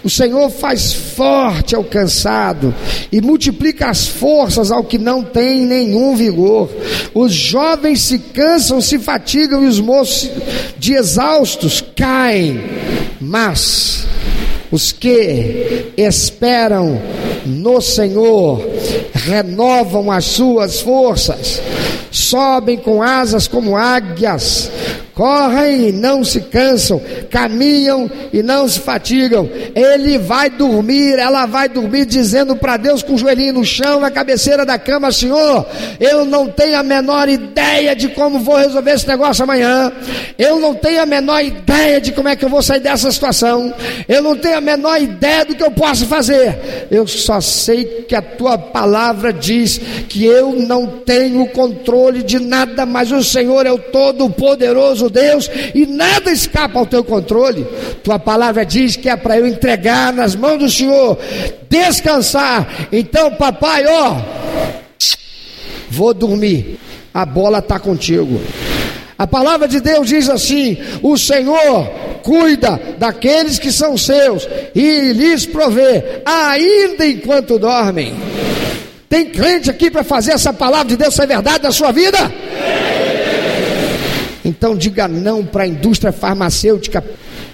o 0.03 0.11
Senhor 0.11 0.51
faz 0.51 0.93
forte 0.93 1.75
ao 1.75 1.83
cansado 1.83 2.75
e 3.11 3.23
multiplica 3.23 3.89
as 3.89 4.07
forças 4.07 4.71
ao 4.71 4.85
que 4.85 4.99
não 4.99 5.23
tem 5.23 5.65
nenhum 5.65 6.15
vigor. 6.15 6.69
Os 7.15 7.33
jovens 7.33 8.03
se 8.03 8.19
cansam, 8.19 8.83
se 8.83 8.99
fatigam 8.99 9.65
e 9.65 9.67
os 9.67 9.81
moços 9.81 10.31
de 10.77 10.93
exaustos 10.93 11.83
caem. 11.97 12.61
Mas 13.19 14.07
os 14.75 14.91
que 14.91 15.93
esperam 15.97 17.01
no 17.47 17.81
Senhor 17.81 18.61
renovam 19.13 20.11
as 20.11 20.25
suas 20.25 20.81
forças, 20.81 21.63
sobem 22.11 22.77
com 22.77 23.01
asas 23.01 23.47
como 23.47 23.77
águias, 23.77 24.69
correm 25.15 25.89
e 25.89 25.93
não 25.93 26.25
se 26.25 26.41
cansam, 26.41 27.01
caminham 27.31 28.11
e 28.33 28.43
não 28.43 28.69
se 28.69 28.81
fatigam. 28.81 29.49
Ele 29.75 30.19
vai 30.19 30.51
dormir, 30.51 31.19
ela 31.19 31.47
vai 31.47 31.69
dormir, 31.69 32.05
dizendo 32.05 32.57
para 32.57 32.77
Deus 32.77 33.03
com 33.03 33.15
o 33.15 33.19
joelhinho 33.19 33.55
no 33.55 33.65
chão, 33.65 34.01
na 34.01 34.11
cabeceira 34.11 34.67
da 34.67 34.79
cama: 34.79 35.13
Senhor, 35.13 35.67
eu 36.01 36.25
não 36.25 36.49
tenho 36.49 36.79
a 36.79 36.83
menor 36.83 37.29
ideia 37.29 37.95
de 37.95 38.09
como 38.09 38.41
vou 38.41 38.57
resolver 38.57 38.93
esse 38.93 39.07
negócio 39.07 39.45
amanhã, 39.45 39.93
eu 40.37 40.59
não 40.59 40.75
tenho 40.75 41.01
a 41.01 41.07
menor 41.07 41.43
ideia 41.45 42.01
de 42.01 42.13
como 42.13 42.29
é 42.29 42.37
que 42.37 42.45
eu 42.45 42.49
vou 42.49 42.63
sair 42.63 42.81
dessa 42.81 43.11
situação, 43.11 43.73
eu 44.09 44.21
não 44.21 44.37
tenho 44.37 44.59
a 44.59 44.61
menor 44.61 45.01
ideia 45.01 45.45
do 45.45 45.55
que 45.55 45.63
eu 45.63 45.71
posso 45.71 46.07
fazer, 46.07 46.87
eu 46.91 47.07
só 47.07 47.41
sei 47.41 48.05
que 48.09 48.15
a 48.15 48.23
tua 48.23 48.59
palavra 48.59 49.33
diz 49.33 49.81
que 50.09 50.25
eu 50.25 50.53
não 50.53 50.87
tenho 50.87 51.47
controle 51.49 52.23
de 52.23 52.39
nada, 52.39 52.85
mas 52.85 53.13
o 53.13 53.23
Senhor 53.23 53.67
é 53.67 53.73
o 53.73 53.79
Todo-Poderoso 53.79 55.04
Deus 55.11 55.51
e 55.75 55.87
nada 55.87 56.31
escapa 56.31 56.79
ao 56.79 56.87
teu 56.87 57.03
controle. 57.05 57.67
Tua 58.03 58.19
palavra 58.19 58.65
diz 58.65 58.97
que 58.97 59.09
é 59.09 59.17
para 59.17 59.39
eu 59.39 59.47
entregar 59.47 60.13
nas 60.13 60.35
mãos 60.35 60.59
do 60.59 60.71
Senhor, 60.71 61.19
descansar. 61.69 62.89
Então, 62.93 63.33
papai, 63.33 63.85
ó, 63.87 64.17
vou 65.91 66.13
dormir. 66.13 66.79
A 67.13 67.25
bola 67.25 67.59
está 67.59 67.79
contigo. 67.79 68.41
A 69.17 69.27
palavra 69.27 69.69
de 69.69 69.81
Deus 69.81 70.09
diz 70.09 70.29
assim: 70.29 70.77
O 71.03 71.17
Senhor 71.17 71.89
cuida 72.23 72.81
daqueles 72.99 73.59
que 73.59 73.71
são 73.71 73.97
seus 73.97 74.49
e 74.75 75.13
lhes 75.13 75.47
provê, 75.47 76.23
ainda 76.25 77.07
enquanto 77.07 77.59
dormem. 77.59 78.15
Tem 79.09 79.27
crente 79.27 79.71
aqui 79.71 79.91
para 79.91 80.03
fazer 80.03 80.33
essa 80.33 80.53
palavra 80.53 80.89
de 80.89 80.97
Deus 80.97 81.15
ser 81.15 81.29
verdade 81.29 81.63
na 81.63 81.71
sua 81.71 81.93
vida? 81.93 82.19
Então 84.45 84.77
diga 84.77 85.09
não 85.09 85.45
para 85.45 85.65
a 85.65 85.67
indústria 85.67 86.13
farmacêutica 86.13 87.03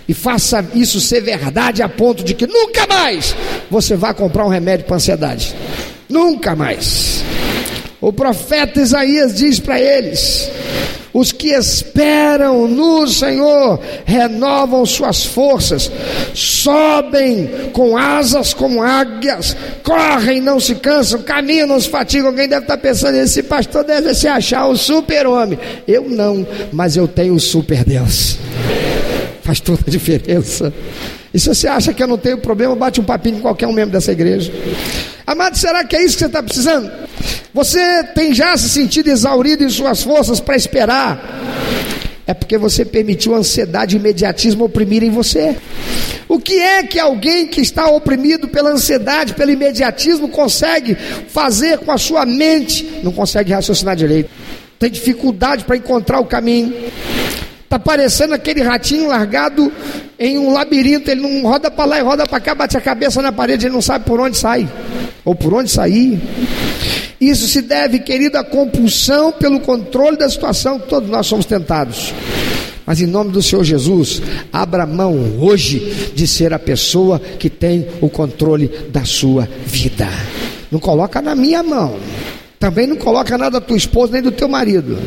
e 0.09 0.15
faça 0.15 0.65
isso 0.75 1.01
ser 1.01 1.21
verdade 1.21 1.83
a 1.83 1.89
ponto 1.89 2.25
de 2.25 2.35
que 2.35 2.47
nunca 2.47 2.87
mais 2.87 3.35
você 3.71 3.95
vá 3.95 4.13
comprar 4.13 4.45
um 4.45 4.49
remédio 4.49 4.87
para 4.87 4.97
ansiedade. 4.97 5.55
Nunca 6.09 6.57
mais. 6.57 7.23
O 8.01 8.13
profeta 8.13 8.81
Isaías 8.81 9.35
diz 9.35 9.61
para 9.61 9.81
eles: 9.81 10.51
os 11.13 11.33
que 11.33 11.49
esperam 11.49 12.69
no 12.69 13.07
Senhor 13.07 13.81
renovam 14.05 14.87
suas 14.87 15.25
forças, 15.25 15.91
sobem 16.33 17.51
com 17.73 17.97
asas 17.97 18.55
como 18.55 18.83
águias, 18.83 19.57
correm, 19.83 20.41
não 20.41 20.61
se 20.61 20.77
cansam, 20.77 21.23
caminham, 21.23 21.67
não 21.67 21.81
se 21.81 21.89
fatigam. 21.89 22.29
Alguém 22.29 22.49
deve 22.49 22.63
estar 22.63 22.79
pensando: 22.79 23.17
esse 23.17 23.43
pastor 23.43 23.85
deve 23.85 24.15
se 24.15 24.29
achar 24.29 24.67
o 24.67 24.77
super-homem. 24.77 25.59
Eu 25.87 26.09
não, 26.09 26.47
mas 26.73 26.97
eu 26.97 27.09
tenho 27.09 27.35
o 27.35 27.41
super 27.41 27.85
Deus. 27.85 28.39
Faz 29.43 29.59
toda 29.61 29.81
a 29.87 29.91
diferença. 29.91 30.73
E 31.33 31.39
se 31.39 31.49
você 31.49 31.69
acha 31.69 31.95
que 31.95 32.03
eu 32.03 32.09
não 32.09 32.19
tenho 32.19 32.39
problema, 32.39 32.75
bate 32.75 33.01
um 33.01 33.05
papinho 33.05 33.37
com 33.37 33.43
qualquer 33.43 33.67
um 33.67 33.73
membro 33.73 33.93
dessa 33.93 34.11
igreja. 34.11 34.53
Amado, 35.27 35.57
será 35.57 35.85
que 35.85 35.95
é 35.95 36.05
isso 36.05 36.15
que 36.15 36.21
você 36.21 36.27
está 36.27 36.43
precisando? 36.43 36.91
Você 37.55 38.05
tem 38.15 38.35
já 38.35 38.57
se 38.57 38.69
sentido 38.69 39.09
exaurido 39.09 39.63
em 39.63 39.69
suas 39.69 40.03
forças 40.03 40.41
para 40.41 40.57
esperar? 40.57 41.21
É 42.27 42.35
porque 42.35 42.57
você 42.59 42.85
permitiu 42.85 43.35
a 43.35 43.39
ansiedade 43.39 43.97
e 43.97 43.99
imediatismo 43.99 44.65
oprimirem 44.65 45.11
você. 45.11 45.57
O 46.29 46.39
que 46.39 46.61
é 46.61 46.83
que 46.85 46.99
alguém 46.99 47.47
que 47.49 47.61
está 47.61 47.89
oprimido 47.91 48.47
pela 48.47 48.71
ansiedade, 48.71 49.35
pelo 49.35 49.51
imediatismo, 49.51 50.29
consegue 50.29 50.97
fazer 51.29 51.79
com 51.79 51.91
a 51.91 51.99
sua 51.99 52.25
mente? 52.25 53.01
Não 53.03 53.11
consegue 53.11 53.53
raciocinar 53.53 53.97
direito. 53.97 54.31
Tem 54.79 54.91
dificuldade 54.91 55.65
para 55.65 55.77
encontrar 55.77 56.21
o 56.21 56.25
caminho. 56.25 56.73
Está 57.71 57.79
parecendo 57.79 58.35
aquele 58.35 58.63
ratinho 58.63 59.07
largado 59.07 59.73
em 60.19 60.37
um 60.37 60.53
labirinto. 60.53 61.09
Ele 61.09 61.21
não 61.21 61.49
roda 61.49 61.71
para 61.71 61.85
lá 61.85 61.99
e 62.01 62.03
roda 62.03 62.27
para 62.27 62.41
cá, 62.41 62.53
bate 62.53 62.77
a 62.77 62.81
cabeça 62.81 63.23
na 63.23 63.31
parede, 63.31 63.67
ele 63.67 63.73
não 63.73 63.81
sabe 63.81 64.05
por 64.07 64.19
onde 64.19 64.37
sai 64.37 64.69
ou 65.25 65.37
por 65.37 65.55
onde 65.55 65.71
sair. 65.71 66.21
Isso 67.21 67.47
se 67.47 67.63
deve, 67.63 68.01
querido, 68.01 68.39
à 68.39 68.43
compulsão 68.43 69.31
pelo 69.31 69.61
controle 69.61 70.17
da 70.17 70.29
situação 70.29 70.81
todos 70.81 71.09
nós 71.09 71.29
somos 71.29 71.47
tentados. 71.47 72.13
Mas 72.85 73.01
em 73.01 73.07
nome 73.07 73.31
do 73.31 73.41
Senhor 73.41 73.63
Jesus, 73.63 74.21
abra 74.53 74.85
mão 74.85 75.37
hoje 75.39 76.11
de 76.13 76.27
ser 76.27 76.53
a 76.53 76.59
pessoa 76.59 77.21
que 77.21 77.49
tem 77.49 77.87
o 78.01 78.11
controle 78.11 78.67
da 78.91 79.05
sua 79.05 79.49
vida. 79.65 80.09
Não 80.73 80.81
coloca 80.81 81.23
na 81.23 81.37
minha 81.37 81.63
mão. 81.63 81.97
Também 82.59 82.89
não 82.89 82.97
coloca 82.97 83.39
nada 83.39 83.61
da 83.61 83.65
tua 83.65 83.77
esposa 83.77 84.15
nem 84.15 84.23
do 84.23 84.33
teu 84.33 84.49
marido. 84.49 84.99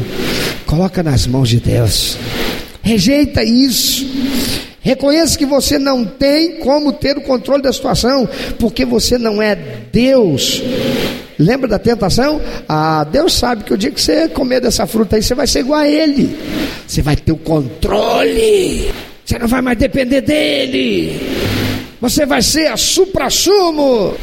Coloca 0.66 1.04
nas 1.04 1.28
mãos 1.28 1.50
de 1.50 1.60
Deus. 1.60 2.18
Rejeita 2.84 3.42
isso. 3.44 4.06
Reconheça 4.82 5.38
que 5.38 5.46
você 5.46 5.80
não 5.80 6.04
tem 6.04 6.58
como 6.58 6.92
ter 6.92 7.18
o 7.18 7.22
controle 7.22 7.64
da 7.64 7.72
situação, 7.72 8.28
porque 8.60 8.84
você 8.84 9.18
não 9.18 9.42
é 9.42 9.56
Deus. 9.56 10.62
Lembra 11.40 11.70
da 11.70 11.80
tentação? 11.80 12.42
Ah, 12.68 13.06
Deus 13.10 13.34
sabe 13.34 13.64
que 13.64 13.74
o 13.74 13.78
dia 13.78 13.90
que 13.90 14.02
você 14.02 14.28
comer 14.28 14.60
dessa 14.60 14.86
fruta 14.86 15.16
aí, 15.16 15.24
você 15.24 15.34
vai 15.34 15.48
ser 15.48 15.62
igual 15.62 15.80
a 15.80 15.88
Ele. 15.88 16.38
Você 16.86 17.02
vai 17.02 17.16
ter 17.16 17.32
o 17.32 17.38
controle. 17.38 18.92
Você 19.26 19.40
não 19.40 19.48
vai 19.48 19.62
mais 19.62 19.78
depender 19.78 20.20
dele. 20.20 21.20
Você 22.02 22.26
vai 22.26 22.42
ser 22.42 22.68
a 22.68 22.76
supra-sumo 22.76 24.14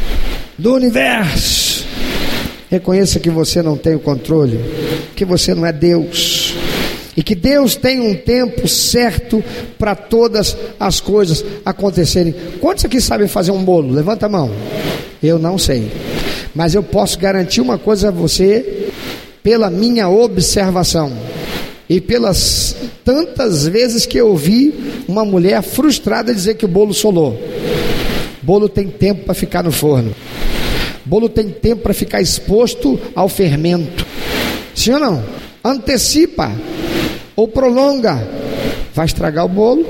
do 0.58 0.74
universo. 0.74 1.86
Reconheça 2.70 3.18
que 3.18 3.30
você 3.30 3.62
não 3.62 3.78
tem 3.78 3.94
o 3.94 4.00
controle, 4.00 4.60
que 5.16 5.24
você 5.24 5.54
não 5.54 5.64
é 5.64 5.72
Deus. 5.72 6.54
E 7.16 7.22
que 7.22 7.34
Deus 7.34 7.74
tem 7.74 8.00
um 8.00 8.14
tempo 8.14 8.68
certo 8.68 9.42
para 9.78 9.94
todas 9.94 10.56
as 10.78 11.00
coisas 11.00 11.44
acontecerem. 11.64 12.34
Quantos 12.60 12.84
aqui 12.84 13.00
sabem 13.00 13.26
fazer 13.26 13.50
um 13.50 13.64
bolo? 13.64 13.92
Levanta 13.92 14.26
a 14.26 14.28
mão. 14.28 14.50
Eu 15.22 15.38
não 15.38 15.58
sei. 15.58 15.90
Mas 16.54 16.74
eu 16.74 16.82
posso 16.82 17.18
garantir 17.18 17.60
uma 17.60 17.78
coisa 17.78 18.08
a 18.08 18.12
você, 18.12 18.88
pela 19.42 19.70
minha 19.70 20.08
observação 20.08 21.12
e 21.88 22.00
pelas 22.00 22.76
tantas 23.04 23.66
vezes 23.66 24.06
que 24.06 24.18
eu 24.18 24.36
vi 24.36 25.02
uma 25.08 25.24
mulher 25.24 25.62
frustrada 25.62 26.32
dizer 26.32 26.54
que 26.54 26.64
o 26.64 26.68
bolo 26.68 26.94
solou. 26.94 27.40
Bolo 28.42 28.68
tem 28.68 28.88
tempo 28.88 29.24
para 29.24 29.34
ficar 29.34 29.62
no 29.62 29.72
forno. 29.72 30.14
Bolo 31.04 31.28
tem 31.28 31.48
tempo 31.48 31.82
para 31.82 31.94
ficar 31.94 32.20
exposto 32.20 32.98
ao 33.14 33.28
fermento. 33.28 34.06
Sim 34.74 34.92
ou 34.92 35.00
não? 35.00 35.24
Antecipa 35.64 36.52
ou 37.40 37.48
prolonga, 37.48 38.26
vai 38.94 39.06
estragar 39.06 39.46
o 39.46 39.48
bolo. 39.48 39.86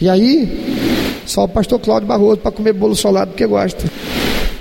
E 0.00 0.08
aí, 0.08 1.22
só 1.24 1.44
o 1.44 1.48
pastor 1.48 1.78
Cláudio 1.78 2.08
Barroso 2.08 2.38
para 2.38 2.50
comer 2.50 2.72
bolo 2.72 2.96
solado 2.96 3.28
porque 3.30 3.46
gosta. 3.46 3.84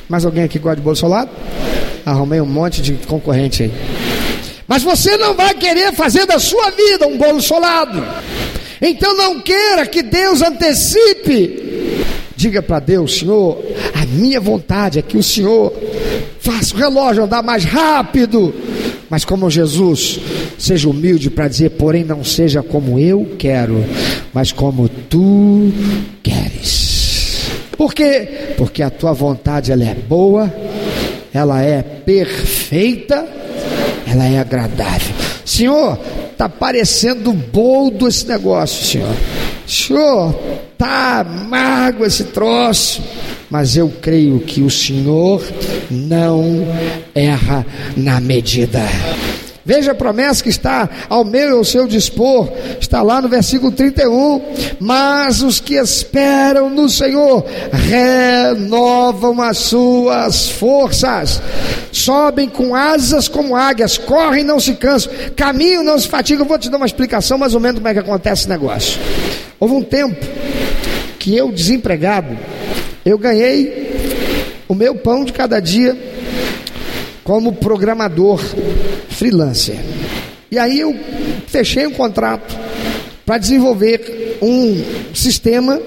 Mais 0.08 0.24
alguém 0.24 0.44
aqui 0.44 0.60
gosta 0.60 0.76
de 0.76 0.82
bolo 0.84 0.96
solado? 0.96 1.32
Arrumei 2.06 2.40
um 2.42 2.46
monte 2.46 2.82
de 2.82 2.94
concorrente 3.08 3.64
aí. 3.64 3.74
Mas 4.68 4.84
você 4.84 5.18
não 5.18 5.34
vai 5.34 5.54
querer 5.56 5.92
fazer 5.94 6.28
da 6.28 6.38
sua 6.38 6.70
vida 6.70 7.08
um 7.08 7.18
bolo 7.18 7.42
solado. 7.42 8.06
Então 8.80 9.18
não 9.18 9.40
queira 9.42 9.88
que 9.88 10.04
Deus 10.04 10.42
antecipe. 10.44 12.06
Diga 12.36 12.62
para 12.62 12.80
Deus, 12.80 13.18
Senhor, 13.18 13.62
a 13.94 14.06
minha 14.06 14.40
vontade 14.40 15.00
é 15.00 15.02
que 15.02 15.18
o 15.18 15.24
Senhor 15.24 15.74
faça 16.40 16.76
o 16.76 16.78
relógio 16.78 17.24
andar 17.24 17.42
mais 17.42 17.66
rápido. 17.66 18.54
Mas 19.10 19.26
como 19.26 19.50
Jesus, 19.50 20.20
seja 20.60 20.90
humilde 20.90 21.30
para 21.30 21.48
dizer, 21.48 21.72
porém 21.72 22.04
não 22.04 22.24
seja 22.24 22.62
como 22.62 23.00
eu 23.00 23.36
quero, 23.40 23.84
mas 24.34 24.52
como 24.52 24.88
tu 24.88 25.72
queres. 26.22 27.50
Por 27.76 27.94
quê? 27.94 28.54
Porque 28.58 28.84
a 28.84 28.90
tua 28.90 29.14
vontade 29.14 29.72
ela 29.72 29.86
é 29.86 29.96
boa, 29.96 30.54
ela 31.34 31.62
é 31.62 31.82
perfeita, 31.82 33.26
ela 34.06 34.26
é 34.26 34.38
agradável. 34.38 35.16
Senhor, 35.46 35.98
está 36.32 36.50
parecendo 36.50 37.32
boldo 37.32 38.08
esse 38.08 38.28
negócio, 38.28 38.86
Senhor. 38.86 39.16
Senhor, 39.66 40.34
tá 40.78 41.20
amargo 41.20 42.06
esse 42.06 42.26
troço, 42.26 43.02
mas 43.50 43.78
eu 43.78 43.90
creio 44.02 44.40
que 44.40 44.62
o 44.62 44.70
Senhor 44.70 45.42
não 45.90 46.68
erra 47.16 47.66
na 47.96 48.20
medida. 48.20 48.82
Veja 49.66 49.92
a 49.92 49.96
promessa 49.96 50.42
que 50.42 50.50
está 50.50 50.90
ao 51.10 51.24
meu 51.24 51.50
e 51.50 51.54
ao 51.54 51.64
seu 51.64 51.86
dispor, 51.88 52.50
está 52.80 53.02
lá 53.02 53.22
no 53.22 53.28
versículo 53.28 53.72
31. 53.72 54.42
Mas 54.80 55.42
os 55.42 55.60
que 55.60 55.76
esperam 55.76 56.70
no 56.70 56.90
Senhor 56.90 57.46
renovam 57.72 59.42
as 59.42 59.58
suas 59.58 60.50
forças, 60.50 61.42
sobem 61.92 62.48
com 62.48 62.74
asas 62.74 63.28
como 63.28 63.56
águias, 63.56 63.98
correm 63.98 64.44
não 64.44 64.60
se 64.60 64.74
cansam, 64.74 65.12
caminham 65.36 65.84
não 65.84 66.00
se 66.00 66.08
fatigam. 66.08 66.44
Eu 66.44 66.50
vou 66.50 66.58
te 66.58 66.70
dar 66.70 66.78
uma 66.78 66.86
explicação 66.86 67.38
mais 67.38 67.54
ou 67.54 67.60
menos 67.60 67.78
como 67.78 67.88
é 67.88 67.94
que 67.94 68.00
acontece 68.00 68.44
esse 68.44 68.50
negócio. 68.50 69.00
Houve 69.60 69.74
um 69.76 69.84
tempo 69.84 70.26
que 71.20 71.36
eu, 71.36 71.52
desempregado, 71.52 72.38
eu 73.06 73.18
ganhei 73.18 74.64
o 74.68 74.74
meu 74.74 74.96
pão 74.96 75.26
de 75.26 75.34
cada 75.34 75.60
dia 75.60 75.98
como 77.24 77.54
programador 77.54 78.42
freelancer. 79.20 79.76
E 80.50 80.58
aí 80.58 80.80
eu 80.80 80.96
fechei 81.48 81.86
um 81.86 81.92
contrato 81.92 82.58
para 83.26 83.38
desenvolver 83.38 84.38
um 84.42 84.82
sistema 85.14 85.80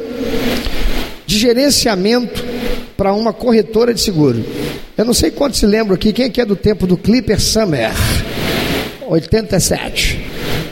de 1.27 1.38
gerenciamento 1.38 2.45
para 2.95 3.14
uma 3.14 3.33
corretora 3.33 3.95
de 3.95 4.03
seguro. 4.03 4.45
Eu 4.99 5.07
não 5.07 5.14
sei 5.14 5.31
quantos 5.31 5.59
se 5.59 5.66
lembram 5.66 5.95
aqui, 5.95 6.12
quem 6.12 6.27
é 6.27 6.29
que 6.29 6.42
é 6.42 6.45
do 6.45 6.55
tempo 6.55 6.87
do 6.87 6.97
Clipper 6.97 7.40
Summer? 7.40 7.90
87. 9.09 10.21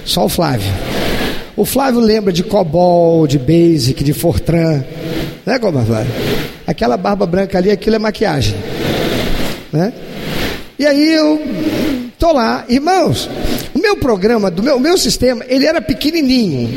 Só 0.05 0.27
o 0.27 0.29
Flávio. 0.29 0.71
O 1.57 1.65
Flávio 1.65 2.01
lembra 2.01 2.31
de 2.31 2.45
Cobol, 2.45 3.27
de 3.27 3.39
Basic, 3.39 4.05
de 4.05 4.13
Fortran. 4.13 4.85
Né, 5.47 5.59
Flávio? 5.59 6.13
Aquela 6.67 6.99
barba 6.99 7.25
branca 7.25 7.57
ali, 7.57 7.71
aquilo 7.71 7.97
é 7.97 7.99
maquiagem. 7.99 8.55
Né? 9.73 9.93
E 10.79 10.87
aí 10.87 11.13
eu 11.13 11.43
tô 12.21 12.33
lá, 12.33 12.67
irmãos, 12.69 13.31
o 13.75 13.79
meu 13.79 13.97
programa, 13.97 14.51
do 14.51 14.63
meu, 14.63 14.77
o 14.77 14.81
meu 14.81 14.99
sistema, 14.99 15.43
ele 15.49 15.65
era 15.65 15.81
pequenininho, 15.81 16.69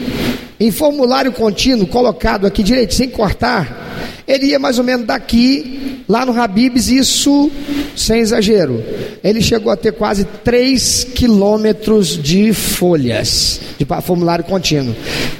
em 0.58 0.72
formulário 0.72 1.34
contínuo, 1.34 1.86
colocado 1.86 2.48
aqui 2.48 2.64
direito, 2.64 2.94
sem 2.94 3.10
cortar, 3.10 4.24
ele 4.26 4.46
ia 4.48 4.58
mais 4.58 4.78
ou 4.78 4.86
menos 4.86 5.06
daqui, 5.06 6.02
lá 6.08 6.26
no 6.26 6.40
Habibs, 6.40 6.88
isso 6.88 7.52
sem 7.94 8.22
exagero. 8.22 8.82
Ele 9.22 9.42
chegou 9.42 9.70
a 9.70 9.76
ter 9.76 9.92
quase 9.92 10.24
3 10.24 11.08
quilômetros 11.14 12.18
de 12.18 12.54
folhas, 12.54 13.60
de 13.78 13.86
formulário 14.02 14.46
contínuo, 14.46 14.96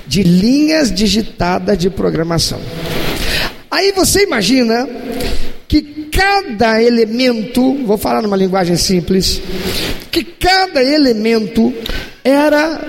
de 0.06 0.22
linhas 0.22 0.92
digitadas 0.92 1.78
de 1.78 1.90
programação. 1.90 2.60
Aí 3.72 3.94
você 3.94 4.24
imagina 4.24 4.88
cada 6.14 6.82
elemento, 6.82 7.84
vou 7.86 7.98
falar 7.98 8.22
numa 8.22 8.38
linguagem 8.38 8.78
simples, 8.78 9.42
que 10.12 10.24
cada 10.24 10.84
elemento 10.84 11.74
era 12.24 12.80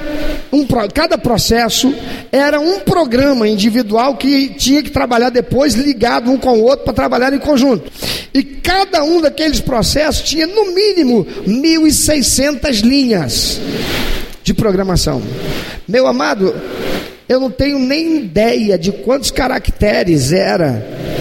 um 0.52 0.64
cada 0.92 1.18
processo 1.18 1.92
era 2.30 2.60
um 2.60 2.80
programa 2.80 3.48
individual 3.48 4.16
que 4.16 4.50
tinha 4.50 4.82
que 4.82 4.90
trabalhar 4.90 5.30
depois 5.30 5.74
ligado 5.74 6.30
um 6.30 6.36
com 6.36 6.58
o 6.58 6.62
outro 6.62 6.84
para 6.84 6.92
trabalhar 6.92 7.32
em 7.32 7.38
conjunto. 7.38 7.90
E 8.32 8.42
cada 8.42 9.02
um 9.02 9.20
daqueles 9.20 9.60
processos 9.60 10.28
tinha 10.28 10.46
no 10.46 10.72
mínimo 10.72 11.26
1600 11.46 12.78
linhas 12.80 13.60
de 14.44 14.54
programação. 14.54 15.22
Meu 15.88 16.06
amado, 16.06 16.54
eu 17.28 17.40
não 17.40 17.50
tenho 17.50 17.78
nem 17.78 18.18
ideia 18.18 18.78
de 18.78 18.92
quantos 18.92 19.30
caracteres 19.30 20.32
era 20.32 21.13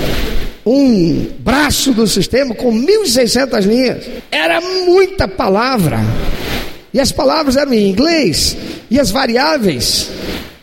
um 0.65 1.27
braço 1.39 1.91
do 1.91 2.07
sistema 2.07 2.55
com 2.55 2.73
1.600 2.73 3.61
linhas. 3.65 4.05
Era 4.31 4.61
muita 4.61 5.27
palavra. 5.27 5.99
E 6.93 6.99
as 6.99 7.11
palavras 7.11 7.57
eram 7.57 7.73
em 7.73 7.89
inglês. 7.89 8.55
E 8.89 8.99
as 8.99 9.11
variáveis. 9.11 10.09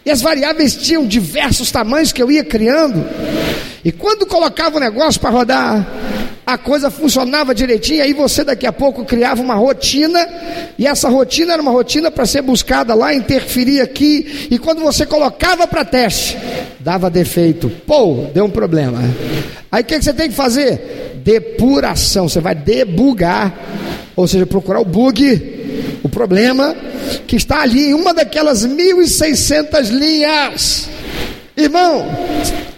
E 0.04 0.10
as 0.10 0.22
variáveis 0.22 0.74
tinham 0.74 1.06
diversos 1.06 1.70
tamanhos 1.70 2.12
que 2.12 2.22
eu 2.22 2.30
ia 2.30 2.44
criando. 2.44 3.04
E 3.84 3.92
quando 3.92 4.26
colocava 4.26 4.76
o 4.76 4.80
negócio 4.80 5.20
para 5.20 5.30
rodar, 5.30 5.86
a 6.52 6.58
coisa 6.58 6.90
funcionava 6.90 7.54
direitinho, 7.54 8.02
aí 8.02 8.12
você 8.12 8.44
daqui 8.44 8.66
a 8.66 8.72
pouco 8.72 9.04
criava 9.04 9.40
uma 9.40 9.54
rotina, 9.54 10.26
e 10.78 10.86
essa 10.86 11.08
rotina 11.08 11.52
era 11.52 11.62
uma 11.62 11.70
rotina 11.70 12.10
para 12.10 12.26
ser 12.26 12.42
buscada 12.42 12.94
lá, 12.94 13.14
interferir 13.14 13.80
aqui, 13.80 14.48
e 14.50 14.58
quando 14.58 14.80
você 14.80 15.06
colocava 15.06 15.66
para 15.66 15.84
teste, 15.84 16.36
dava 16.78 17.10
defeito, 17.10 17.70
pô, 17.86 18.26
deu 18.34 18.44
um 18.44 18.50
problema. 18.50 19.00
Aí 19.70 19.82
o 19.82 19.84
que, 19.84 19.98
que 19.98 20.04
você 20.04 20.12
tem 20.12 20.28
que 20.28 20.34
fazer? 20.34 21.20
Depuração, 21.22 22.28
você 22.28 22.40
vai 22.40 22.54
debugar, 22.54 23.54
ou 24.16 24.26
seja, 24.26 24.46
procurar 24.46 24.80
o 24.80 24.84
bug, 24.84 25.98
o 26.02 26.08
problema 26.08 26.74
que 27.26 27.36
está 27.36 27.62
ali 27.62 27.90
em 27.90 27.94
uma 27.94 28.12
daquelas 28.12 28.66
1.600 28.66 29.90
linhas. 29.90 30.88
Irmão, 31.60 32.06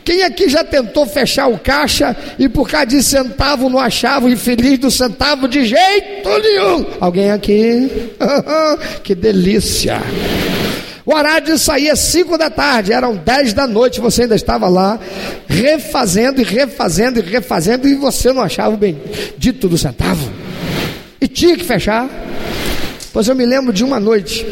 quem 0.05 0.23
aqui 0.23 0.49
já 0.49 0.65
tentou 0.65 1.07
fechar 1.07 1.47
o 1.47 1.59
caixa 1.59 2.17
e 2.39 2.49
por 2.49 2.69
causa 2.69 2.87
de 2.87 3.03
centavo 3.03 3.69
não 3.69 3.79
achava 3.79 4.27
o 4.27 4.31
infeliz 4.31 4.79
do 4.79 4.91
centavo 4.91 5.47
de 5.47 5.65
jeito 5.65 6.29
nenhum? 6.43 6.87
Alguém 7.01 7.31
aqui? 7.31 7.89
que 9.03 9.15
delícia! 9.15 10.01
O 11.05 11.15
horário 11.15 11.47
de 11.47 11.59
sair 11.59 11.89
é 11.89 11.97
5 11.97 12.39
da 12.39 12.49
tarde, 12.49 12.93
eram 12.93 13.17
10 13.17 13.53
da 13.55 13.67
noite, 13.67 14.01
você 14.01 14.23
ainda 14.23 14.37
estava 14.37 14.69
lá, 14.69 15.01
refazendo 15.49 16.41
e 16.41 16.45
refazendo 16.45 17.19
e 17.19 17.23
refazendo, 17.23 17.89
e 17.89 17.95
você 17.95 18.33
não 18.33 18.43
achava 18.43 18.75
o 18.75 18.79
bendito 18.79 19.69
do 19.69 19.77
centavo. 19.77 20.31
E 21.21 21.27
tinha 21.27 21.57
que 21.57 21.65
fechar. 21.65 22.09
Pois 23.13 23.29
eu 23.29 23.35
me 23.35 23.45
lembro 23.45 23.73
de 23.73 23.85
uma 23.85 24.01
noite 24.01 24.47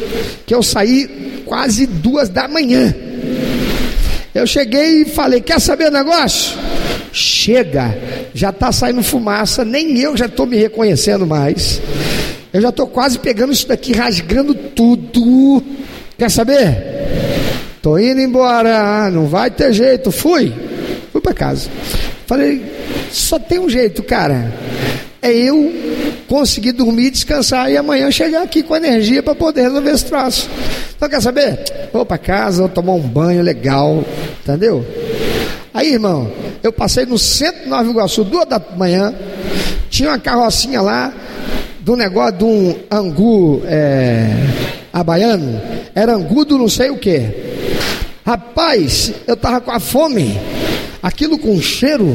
que 0.45 0.55
eu 0.55 0.63
saí 0.63 1.43
quase 1.47 1.87
duas 1.87 2.29
da 2.29 2.47
manhã. 2.47 2.95
Eu 4.35 4.47
cheguei 4.47 5.03
e 5.03 5.05
falei: 5.05 5.41
Quer 5.41 5.61
saber 5.61 5.89
o 5.89 5.91
negócio? 5.91 6.57
Chega, 7.13 7.97
já 8.33 8.51
está 8.51 8.71
saindo 8.71 9.03
fumaça, 9.03 9.65
nem 9.65 9.99
eu 9.99 10.17
já 10.17 10.27
estou 10.27 10.47
me 10.47 10.57
reconhecendo 10.57 11.27
mais. 11.27 11.81
Eu 12.53 12.61
já 12.61 12.69
estou 12.69 12.87
quase 12.87 13.19
pegando 13.19 13.53
isso 13.53 13.67
daqui, 13.67 13.93
rasgando 13.93 14.55
tudo. 14.55 15.63
Quer 16.19 16.31
saber? 16.31 17.79
Tô 17.83 17.99
indo 17.99 18.21
embora, 18.21 19.11
não 19.11 19.27
vai 19.27 19.51
ter 19.51 19.73
jeito. 19.73 20.11
Fui, 20.11 20.53
fui 21.13 21.21
para 21.21 21.33
casa. 21.33 21.69
Falei, 22.27 22.63
só 23.11 23.39
tem 23.39 23.59
um 23.59 23.69
jeito, 23.69 24.03
cara. 24.03 24.53
É 25.23 25.31
eu 25.31 25.73
conseguir 26.27 26.73
dormir, 26.73 27.11
descansar 27.11 27.71
e 27.71 27.77
amanhã 27.77 28.11
chegar 28.11 28.43
aqui 28.43 28.63
com 28.63 28.75
energia 28.75 29.23
para 29.23 29.35
poder 29.35 29.63
resolver 29.63 29.91
esse 29.91 30.05
troço. 30.05 30.49
Então 30.97 31.09
quer 31.09 31.21
saber? 31.21 31.59
Vou 31.93 32.07
para 32.07 32.19
casa, 32.19 32.63
vou 32.63 32.69
tomar 32.69 32.95
um 32.95 33.01
banho 33.01 33.43
legal, 33.43 34.05
entendeu? 34.43 34.85
Aí, 35.73 35.93
irmão, 35.93 36.31
eu 36.63 36.73
passei 36.73 37.07
no 37.07 37.19
centro 37.19 37.63
de 37.63 37.69
Nova 37.69 37.89
Iguaçu, 37.89 38.25
duas 38.25 38.47
da 38.49 38.61
manhã, 38.77 39.15
tinha 39.89 40.11
uma 40.11 40.19
carrocinha 40.19 40.81
lá, 40.81 41.13
do 41.81 41.97
negócio 41.97 42.39
de 42.39 42.45
um 42.45 42.77
angu 42.91 43.63
é, 43.67 44.31
abaiano, 44.93 45.61
era 45.95 46.15
angu 46.15 46.45
do 46.45 46.59
não 46.59 46.69
sei 46.69 46.91
o 46.91 46.97
que. 46.97 47.23
Rapaz, 48.25 49.13
eu 49.27 49.37
tava 49.37 49.61
com 49.61 49.71
a 49.71 49.81
fome, 49.81 50.39
aquilo 51.03 51.39
com 51.39 51.61
cheiro. 51.61 52.15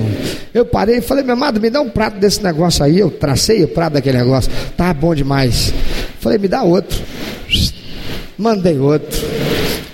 Eu 0.54 0.65
parei 0.65 0.98
e 0.98 1.02
falei, 1.02 1.24
meu 1.24 1.34
amado, 1.34 1.60
me 1.60 1.69
dá 1.69 1.82
um 1.82 1.89
prato 1.89 2.17
desse 2.17 2.43
negócio 2.43 2.84
aí. 2.84 3.00
Eu 3.00 3.12
tracei 3.12 3.63
o 3.63 3.67
prato 3.67 3.93
daquele 3.93 4.17
negócio, 4.17 4.52
tá 4.78 4.93
bom 4.93 5.13
demais. 5.13 5.74
Falei, 6.19 6.38
me 6.38 6.48
dá 6.48 6.63
outro. 6.63 7.00
Mandei 8.38 8.78
outro. 8.78 9.19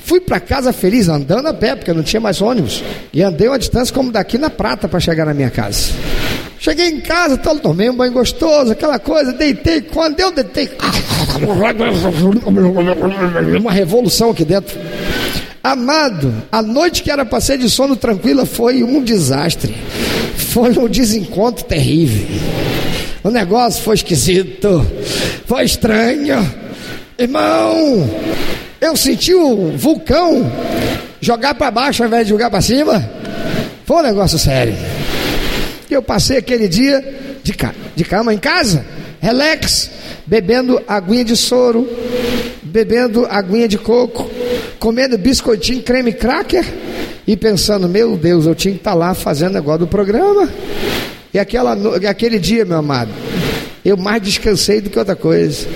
Fui 0.03 0.19
para 0.19 0.39
casa 0.39 0.73
feliz, 0.73 1.07
andando 1.07 1.47
a 1.47 1.53
pé, 1.53 1.75
porque 1.75 1.93
não 1.93 2.03
tinha 2.03 2.19
mais 2.19 2.41
ônibus. 2.41 2.83
E 3.13 3.23
andei 3.23 3.47
uma 3.47 3.57
distância 3.57 3.93
como 3.93 4.11
daqui 4.11 4.37
na 4.37 4.49
prata 4.49 4.87
para 4.87 4.99
chegar 4.99 5.25
na 5.25 5.33
minha 5.33 5.49
casa. 5.49 5.93
Cheguei 6.59 6.89
em 6.89 6.99
casa, 6.99 7.37
tomei 7.37 7.89
um 7.89 7.95
banho 7.95 8.11
gostoso, 8.11 8.71
aquela 8.71 8.99
coisa, 8.99 9.33
deitei. 9.33 9.81
Quando 9.81 10.19
eu 10.19 10.31
deitei, 10.31 10.69
uma 13.59 13.71
revolução 13.71 14.31
aqui 14.31 14.45
dentro. 14.45 14.77
Amado, 15.63 16.33
a 16.51 16.61
noite 16.61 17.03
que 17.03 17.11
era 17.11 17.23
para 17.23 17.39
ser 17.39 17.57
de 17.59 17.69
sono 17.69 17.95
tranquila 17.95 18.45
foi 18.45 18.83
um 18.83 19.03
desastre. 19.03 19.75
Foi 20.35 20.71
um 20.77 20.87
desencontro 20.87 21.63
terrível. 21.63 22.27
O 23.23 23.29
negócio 23.29 23.83
foi 23.83 23.95
esquisito, 23.95 24.85
foi 25.45 25.63
estranho. 25.63 26.43
Irmão, 27.17 28.09
eu 28.79 28.97
senti 28.97 29.35
o 29.35 29.77
vulcão 29.77 30.51
jogar 31.21 31.53
para 31.53 31.69
baixo 31.69 32.01
ao 32.01 32.07
invés 32.07 32.25
de 32.25 32.31
jogar 32.31 32.49
para 32.49 32.61
cima. 32.61 33.07
Foi 33.85 33.97
um 33.97 34.01
negócio 34.01 34.39
sério. 34.39 34.75
Eu 35.89 36.01
passei 36.01 36.37
aquele 36.37 36.67
dia 36.67 37.37
de, 37.43 37.53
ca 37.53 37.75
de 37.95 38.03
cama 38.03 38.33
em 38.33 38.39
casa, 38.39 38.83
relax, 39.19 39.91
bebendo 40.25 40.81
aguinha 40.87 41.23
de 41.23 41.37
soro, 41.37 41.87
bebendo 42.63 43.27
aguinha 43.29 43.67
de 43.67 43.77
coco, 43.77 44.27
comendo 44.81 45.15
biscoitinho, 45.15 45.83
creme 45.83 46.11
cracker 46.11 46.65
e 47.27 47.37
pensando, 47.37 47.87
meu 47.87 48.17
Deus, 48.17 48.47
eu 48.47 48.55
tinha 48.55 48.73
que 48.73 48.79
estar 48.79 48.91
tá 48.91 48.97
lá 48.97 49.13
fazendo 49.13 49.53
negócio 49.53 49.81
do 49.81 49.87
programa. 49.87 50.49
E 51.31 51.37
aquela, 51.37 51.77
aquele 52.09 52.39
dia, 52.39 52.65
meu 52.65 52.79
amado, 52.79 53.11
eu 53.85 53.95
mais 53.95 54.19
descansei 54.23 54.81
do 54.81 54.89
que 54.89 54.97
outra 54.97 55.15
coisa. 55.15 55.67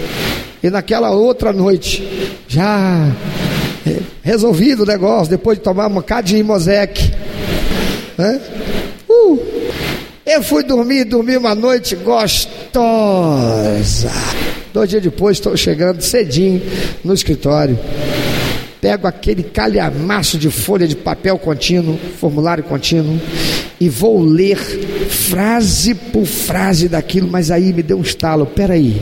E 0.61 0.71
naquela 0.71 1.11
outra 1.11 1.53
noite, 1.53 2.03
já 2.47 3.11
resolvido 4.23 4.81
o 4.81 4.87
negócio, 4.87 5.29
depois 5.29 5.59
de 5.59 5.63
tomar 5.63 5.85
uma 5.85 6.01
cada 6.01 6.23
de 6.23 6.37
Imosec, 6.37 7.13
né? 8.17 8.41
Uh, 9.07 9.39
eu 10.25 10.41
fui 10.41 10.63
dormir, 10.63 11.03
dormi 11.03 11.37
uma 11.37 11.53
noite 11.53 11.95
gostosa. 11.95 12.41
Dois 14.73 14.89
dias 14.89 15.03
depois, 15.03 15.37
estou 15.37 15.55
chegando 15.55 16.01
cedinho 16.01 16.59
no 17.03 17.13
escritório. 17.13 17.77
Pego 18.85 19.07
aquele 19.07 19.41
calhamaço 19.41 20.37
de 20.37 20.51
folha 20.51 20.87
de 20.87 20.95
papel 20.95 21.39
contínuo, 21.39 21.97
formulário 22.19 22.63
contínuo, 22.63 23.19
e 23.81 23.89
vou 23.89 24.23
ler 24.23 24.57
frase 25.09 25.95
por 25.95 26.23
frase 26.27 26.87
daquilo, 26.87 27.27
mas 27.27 27.49
aí 27.49 27.73
me 27.73 27.81
deu 27.81 27.97
um 27.97 28.03
estalo. 28.03 28.45
Peraí, 28.45 29.01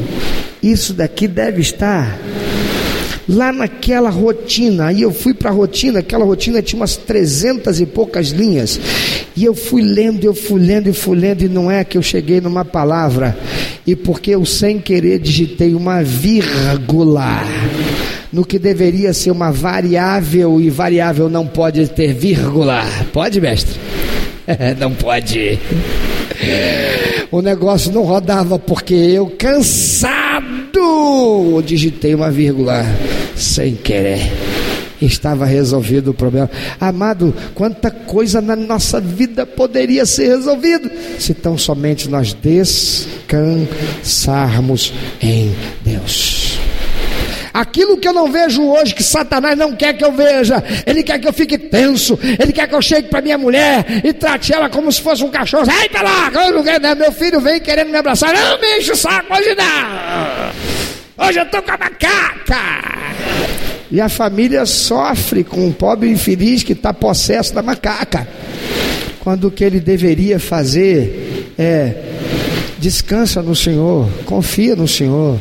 isso 0.64 0.94
daqui 0.94 1.28
deve 1.28 1.60
estar 1.60 2.18
lá 3.28 3.52
naquela 3.52 4.10
rotina. 4.10 4.86
Aí 4.86 5.02
eu 5.02 5.12
fui 5.12 5.34
para 5.34 5.50
a 5.50 5.54
rotina, 5.54 6.00
aquela 6.00 6.24
rotina 6.24 6.62
tinha 6.62 6.80
umas 6.80 6.96
trezentas 6.96 7.82
e 7.82 7.86
poucas 7.86 8.30
linhas. 8.30 8.80
E 9.36 9.44
eu 9.44 9.54
fui 9.54 9.82
lendo, 9.82 10.24
eu 10.24 10.34
fui 10.34 10.62
lendo 10.62 10.88
e 10.88 10.94
fui 10.94 11.18
lendo, 11.18 11.44
e 11.44 11.50
não 11.50 11.70
é 11.70 11.84
que 11.84 11.98
eu 11.98 12.02
cheguei 12.02 12.40
numa 12.40 12.64
palavra, 12.64 13.38
e 13.86 13.98
porque 13.98 14.32
eu 14.32 14.46
sem 14.46 14.80
querer 14.80 15.20
digitei 15.20 15.76
uma 15.76 16.02
vírgula 16.02 17.44
no 18.34 18.44
que 18.44 18.58
deveria 18.58 19.14
ser 19.14 19.32
uma 19.32 19.52
variável, 19.52 20.60
e 20.60 20.70
variável 20.70 21.30
não 21.30 21.48
pode 21.48 21.88
ter 21.88 22.14
vírgula. 22.14 22.84
Pode, 23.14 23.40
mestre? 23.40 23.80
não 24.80 24.94
pode. 24.94 25.60
O 27.32 27.42
negócio 27.42 27.92
não 27.92 28.04
rodava 28.04 28.60
porque 28.60 28.94
eu, 28.94 29.28
cansado, 29.38 31.62
digitei 31.64 32.16
uma 32.16 32.32
vírgula 32.32 32.84
sem 33.36 33.76
querer 33.76 34.32
estava 35.06 35.46
resolvido 35.46 36.12
o 36.12 36.14
problema. 36.14 36.50
Amado, 36.80 37.36
quanta 37.54 37.92
coisa 37.92 38.40
na 38.42 38.56
nossa 38.56 39.02
vida 39.02 39.46
poderia 39.46 40.06
ser 40.06 40.30
resolvido 40.30 40.90
se 41.20 41.34
tão 41.34 41.58
somente 41.58 42.08
nós 42.10 42.32
descansarmos 42.34 44.94
em 45.22 45.54
Deus. 45.84 46.53
Aquilo 47.54 47.98
que 47.98 48.08
eu 48.08 48.14
não 48.14 48.32
vejo 48.32 48.64
hoje, 48.64 48.96
que 48.96 49.04
Satanás 49.04 49.56
não 49.56 49.76
quer 49.76 49.94
que 49.94 50.04
eu 50.04 50.12
veja, 50.12 50.64
ele 50.86 51.04
quer 51.04 51.20
que 51.20 51.28
eu 51.28 51.34
fique 51.34 51.58
tenso, 51.58 52.18
ele 52.40 52.52
quer 52.52 52.68
que 52.68 52.74
eu 52.74 52.82
chegue 52.82 53.10
para 53.10 53.22
minha 53.22 53.38
mulher 53.38 53.86
e 54.04 54.12
trate 54.12 54.52
ela 54.52 54.70
como 54.70 54.92
se 54.92 55.00
fosse 55.00 55.24
um 55.24 55.30
cachorro. 55.30 55.68
Ei, 55.82 55.88
para 55.90 56.02
lá, 56.02 56.32
né? 56.80 56.96
meu 56.96 57.12
filho 57.12 57.40
vem 57.40 57.60
querendo 57.60 57.90
me 57.90 57.98
abraçar. 57.98 58.34
Não 58.34 58.60
me 58.60 58.80
enche 58.80 58.92
o 58.92 58.96
saco 58.96 59.34
hoje 59.36 59.56
não. 59.56 61.28
Hoje 61.28 61.40
eu 61.40 61.44
estou 61.44 61.62
com 61.62 61.72
a 61.72 61.78
macaca. 61.78 62.94
E 63.92 64.02
a 64.02 64.10
família 64.10 64.66
sofre 64.66 65.44
com 65.44 65.68
o 65.68 65.74
pobre 65.74 66.10
infeliz 66.10 66.64
que 66.64 66.74
está 66.74 66.92
possesso 66.92 67.54
da 67.54 67.62
macaca. 67.62 68.28
Quando 69.20 69.46
o 69.46 69.52
que 69.52 69.64
ele 69.64 69.80
deveria 69.80 70.40
fazer 70.40 71.54
é 71.58 71.94
descansa 72.80 73.42
no 73.42 73.56
Senhor, 73.56 74.10
confia 74.26 74.76
no 74.76 74.88
Senhor. 74.88 75.40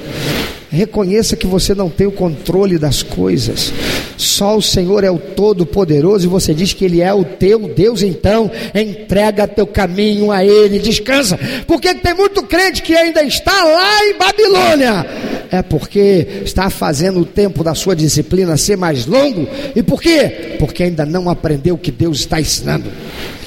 Reconheça 0.72 1.36
que 1.36 1.46
você 1.46 1.74
não 1.74 1.90
tem 1.90 2.06
o 2.06 2.12
controle 2.12 2.78
das 2.78 3.02
coisas. 3.02 3.70
Só 4.16 4.56
o 4.56 4.62
Senhor 4.62 5.04
é 5.04 5.10
o 5.10 5.18
Todo-Poderoso 5.18 6.24
e 6.24 6.30
você 6.30 6.54
diz 6.54 6.72
que 6.72 6.86
Ele 6.86 7.02
é 7.02 7.12
o 7.12 7.24
teu 7.24 7.68
Deus, 7.68 8.02
então 8.02 8.50
entrega 8.74 9.46
teu 9.46 9.66
caminho 9.66 10.32
a 10.32 10.42
Ele, 10.42 10.78
descansa. 10.78 11.38
Porque 11.66 11.94
tem 11.94 12.14
muito 12.14 12.42
crente 12.42 12.82
que 12.82 12.96
ainda 12.96 13.22
está 13.22 13.52
lá 13.64 14.04
em 14.06 14.16
Babilônia 14.16 15.06
é 15.52 15.60
porque 15.60 16.40
está 16.46 16.70
fazendo 16.70 17.20
o 17.20 17.26
tempo 17.26 17.62
da 17.62 17.74
sua 17.74 17.94
disciplina 17.94 18.56
ser 18.56 18.78
mais 18.78 19.04
longo. 19.04 19.46
E 19.76 19.82
por 19.82 20.00
quê? 20.00 20.56
Porque 20.58 20.84
ainda 20.84 21.04
não 21.04 21.28
aprendeu 21.28 21.74
o 21.74 21.78
que 21.78 21.92
Deus 21.92 22.20
está 22.20 22.40
ensinando. 22.40 22.90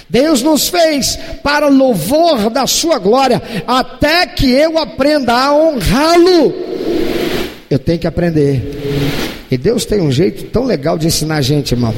Deus 0.08 0.44
nos 0.44 0.70
fez 0.70 1.18
para 1.42 1.68
louvor 1.68 2.52
da 2.52 2.68
sua 2.68 3.00
glória, 3.00 3.42
até 3.66 4.28
que 4.28 4.52
eu 4.52 4.78
aprenda 4.78 5.34
a 5.34 5.52
honrá-lo. 5.52 6.54
Eu 7.70 7.80
tenho 7.80 8.00
que 8.00 8.08
aprender. 8.08 8.62
E 9.50 9.58
Deus 9.58 9.86
tem 9.86 10.02
um 10.02 10.12
jeito 10.12 10.46
tão 10.46 10.66
legal 10.66 10.98
de 10.98 11.08
ensinar 11.08 11.38
a 11.38 11.42
gente, 11.42 11.74
irmão. 11.74 11.94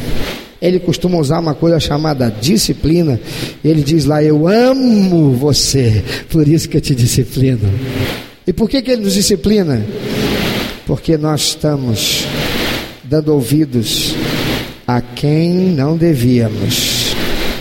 Ele 0.62 0.80
costuma 0.80 1.18
usar 1.18 1.40
uma 1.40 1.54
coisa 1.54 1.80
chamada 1.80 2.34
disciplina. 2.42 3.20
Ele 3.64 3.84
diz 3.84 4.06
lá: 4.06 4.24
Eu 4.24 4.48
amo 4.48 5.32
você, 5.34 6.04
por 6.30 6.48
isso 6.48 6.68
que 6.68 6.78
eu 6.78 6.82
te 6.82 6.96
disciplino. 6.96 7.70
E 8.46 8.54
por 8.54 8.70
que, 8.70 8.82
que 8.82 8.92
ele 8.92 9.04
nos 9.04 9.14
disciplina? 9.14 9.86
Porque 10.86 11.18
nós 11.18 11.42
estamos 11.42 12.26
dando 13.04 13.34
ouvidos 13.34 14.16
a 14.88 15.02
quem 15.02 15.50
não 15.50 15.98
devíamos. 15.98 17.14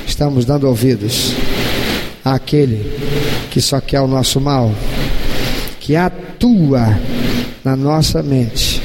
Estamos 0.07 0.45
dando 0.45 0.67
ouvidos 0.67 1.35
àquele 2.25 2.91
que 3.51 3.61
só 3.61 3.81
quer 3.81 4.01
o 4.01 4.07
nosso 4.07 4.41
mal, 4.41 4.73
que 5.81 5.97
atua 5.97 6.99
na 7.67 7.75
nossa 7.75 8.23
mente 8.23 8.81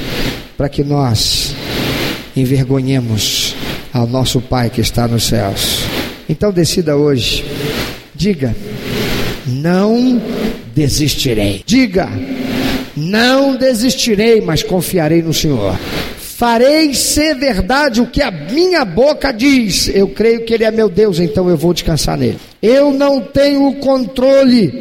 para 0.57 0.67
que 0.67 0.83
nós 0.83 1.53
envergonhemos 2.35 3.55
ao 3.93 4.07
nosso 4.07 4.41
Pai 4.41 4.71
que 4.71 4.81
está 4.81 5.07
nos 5.07 5.27
céus. 5.27 5.83
Então 6.27 6.51
decida 6.51 6.97
hoje, 6.97 7.45
diga: 8.15 8.55
não 9.45 10.19
desistirei. 10.73 11.61
Diga: 11.63 12.09
não 12.97 13.55
desistirei, 13.55 14.41
mas 14.41 14.63
confiarei 14.63 15.21
no 15.21 15.31
Senhor. 15.31 15.77
Farei 16.17 16.91
ser 16.95 17.35
verdade 17.35 18.01
o 18.01 18.07
que 18.07 18.19
a 18.19 18.31
minha 18.31 18.83
boca 18.83 19.31
diz. 19.31 19.91
Eu 19.93 20.07
creio 20.07 20.43
que 20.43 20.55
Ele 20.55 20.63
é 20.63 20.71
meu 20.71 20.89
Deus, 20.89 21.19
então 21.19 21.47
eu 21.47 21.55
vou 21.55 21.71
descansar 21.71 22.17
nele. 22.17 22.39
Eu 22.59 22.91
não 22.91 23.21
tenho 23.21 23.67
o 23.67 23.75
controle, 23.75 24.73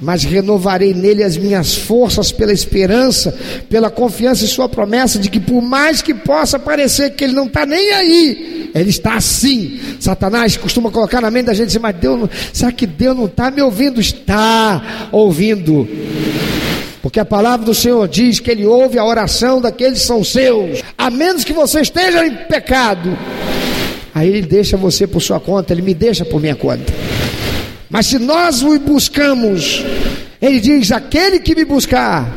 mas 0.00 0.24
renovarei 0.24 0.92
nele 0.92 1.22
as 1.22 1.36
minhas 1.36 1.74
forças 1.74 2.32
pela 2.32 2.52
esperança, 2.52 3.34
pela 3.68 3.90
confiança 3.90 4.44
em 4.44 4.48
Sua 4.48 4.68
promessa 4.68 5.18
de 5.18 5.28
que, 5.28 5.40
por 5.40 5.62
mais 5.62 6.02
que 6.02 6.14
possa 6.14 6.58
parecer 6.58 7.10
que 7.10 7.24
Ele 7.24 7.32
não 7.32 7.46
está 7.46 7.64
nem 7.64 7.92
aí, 7.92 8.70
Ele 8.74 8.90
está 8.90 9.14
assim. 9.14 9.80
Satanás 10.00 10.56
costuma 10.56 10.90
colocar 10.90 11.20
na 11.20 11.30
mente 11.30 11.46
da 11.46 11.54
gente 11.54 11.68
assim, 11.68 11.78
mas 11.78 11.96
Deus, 11.96 12.28
será 12.52 12.72
que 12.72 12.86
Deus 12.86 13.16
não 13.16 13.26
está 13.26 13.50
me 13.50 13.62
ouvindo? 13.62 14.00
Está 14.00 15.08
ouvindo. 15.12 15.88
Porque 17.02 17.20
a 17.20 17.24
palavra 17.24 17.66
do 17.66 17.74
Senhor 17.74 18.08
diz 18.08 18.40
que 18.40 18.50
Ele 18.50 18.64
ouve 18.64 18.98
a 18.98 19.04
oração 19.04 19.60
daqueles 19.60 20.00
que 20.00 20.06
são 20.06 20.24
seus, 20.24 20.82
a 20.96 21.10
menos 21.10 21.44
que 21.44 21.52
você 21.52 21.80
esteja 21.80 22.26
em 22.26 22.34
pecado. 22.34 23.16
Aí 24.14 24.28
Ele 24.28 24.42
deixa 24.42 24.76
você 24.76 25.06
por 25.06 25.20
sua 25.20 25.38
conta, 25.38 25.72
Ele 25.72 25.82
me 25.82 25.92
deixa 25.92 26.24
por 26.24 26.40
minha 26.40 26.54
conta. 26.54 26.92
Mas 27.94 28.06
se 28.06 28.18
nós 28.18 28.60
o 28.64 28.76
buscamos, 28.80 29.84
Ele 30.42 30.58
diz: 30.58 30.90
aquele 30.90 31.38
que 31.38 31.54
me 31.54 31.64
buscar, 31.64 32.28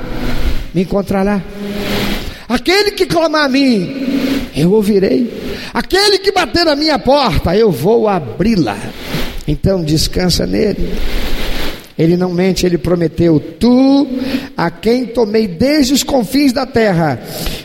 me 0.71 0.83
encontrará. 0.83 1.41
Aquele 2.47 2.91
que 2.91 3.07
clamar 3.07 3.45
a 3.45 3.49
mim, 3.49 4.51
eu 4.55 4.71
ouvirei. 4.71 5.33
Aquele 5.73 6.19
que 6.19 6.31
bater 6.31 6.63
na 6.63 6.75
minha 6.75 6.99
porta, 6.99 7.55
eu 7.57 7.71
vou 7.71 8.07
abri-la. 8.07 8.77
Então 9.47 9.83
descansa 9.83 10.45
nele. 10.45 10.93
Ele 11.97 12.15
não 12.15 12.31
mente, 12.31 12.65
ele 12.65 12.77
prometeu: 12.77 13.39
Tu, 13.39 14.07
a 14.55 14.69
quem 14.69 15.05
tomei 15.05 15.47
desde 15.47 15.93
os 15.93 16.03
confins 16.03 16.53
da 16.53 16.65
terra, 16.65 17.19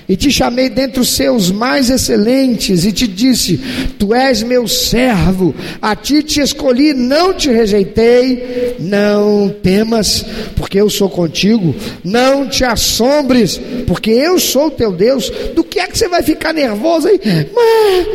e 0.09 0.16
te 0.16 0.30
chamei 0.30 0.70
dentre 0.70 1.01
os 1.01 1.11
seus 1.11 1.51
mais 1.51 1.91
excelentes, 1.91 2.85
e 2.85 2.93
te 2.93 3.07
disse: 3.07 3.61
Tu 3.99 4.14
és 4.14 4.43
meu 4.43 4.66
servo, 4.66 5.55
a 5.80 5.95
ti 5.95 6.22
te 6.22 6.41
escolhi, 6.41 6.95
não 6.95 7.35
te 7.35 7.51
rejeitei. 7.51 8.76
Não 8.78 9.49
temas, 9.62 10.24
porque 10.57 10.80
eu 10.80 10.89
sou 10.89 11.09
contigo. 11.09 11.74
Não 12.03 12.49
te 12.49 12.64
assombres, 12.64 13.61
porque 13.87 14.11
eu 14.11 14.39
sou 14.39 14.70
teu 14.70 14.93
Deus. 14.93 15.30
Do 15.55 15.62
que 15.62 15.78
é 15.78 15.87
que 15.87 15.99
você 15.99 16.09
vai 16.09 16.22
ficar 16.22 16.53
nervoso 16.53 17.09
aí? 17.09 17.20
Mas 17.55 18.07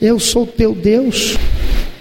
eu 0.00 0.18
sou 0.18 0.46
teu 0.46 0.74
Deus. 0.74 1.36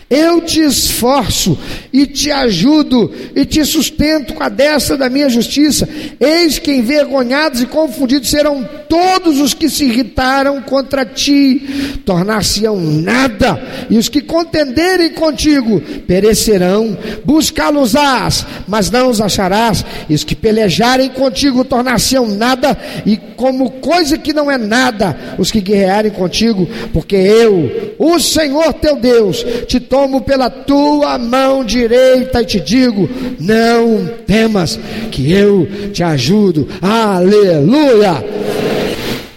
Eu 0.08 0.42
te 0.42 0.62
esforço 0.62 1.58
e 1.92 2.06
te 2.06 2.30
ajudo 2.30 3.12
e 3.36 3.44
te 3.44 3.66
sustento 3.66 4.36
com 4.36 4.44
a 4.44 4.50
destra 4.50 4.96
da 4.96 5.10
minha 5.10 5.28
justiça. 5.30 5.90
Eis 6.20 6.60
que 6.60 6.72
envergonhados 6.72 7.62
e 7.62 7.66
confundidos 7.66 8.30
serão 8.30 8.68
todos 8.88 9.42
os 9.42 9.56
que 9.56 9.68
se 9.68 9.86
irritaram 9.86 10.62
contra 10.62 11.06
ti, 11.06 12.00
tornar-se-ão 12.06 12.80
nada, 12.80 13.62
e 13.90 13.98
os 13.98 14.08
que 14.08 14.22
contenderem 14.22 15.10
contigo 15.10 15.82
perecerão. 16.08 16.96
Buscá-los-ás, 17.24 18.46
mas 18.68 18.92
não 18.92 19.10
os 19.10 19.20
acharás, 19.20 19.84
e 20.08 20.14
os 20.14 20.24
que 20.24 20.36
pelejarem 20.36 21.10
contigo 21.10 21.66
tornar-se-ão 21.66 22.28
nada, 22.28 22.78
e 23.06 23.18
como 23.18 23.72
coisa 23.72 24.18
que 24.18 24.34
não 24.34 24.52
é 24.52 24.58
nada, 24.58 25.36
os 25.38 25.52
que 25.52 25.62
guerrearem 25.62 26.12
contigo, 26.12 26.68
porque 26.94 27.16
eu, 27.16 27.85
o 27.98 28.20
Senhor 28.20 28.74
teu 28.74 28.96
Deus, 28.98 29.46
te 29.68 29.80
tomo 29.80 30.22
pela 30.22 30.50
tua 30.50 31.18
mão 31.18 31.64
direita 31.64 32.42
e 32.42 32.46
te 32.46 32.60
digo: 32.60 33.10
não 33.40 34.08
temas, 34.26 34.80
que 35.12 35.32
eu 35.32 35.68
te 35.92 36.04
ajudo. 36.04 36.68
Aleluia! 36.82 38.24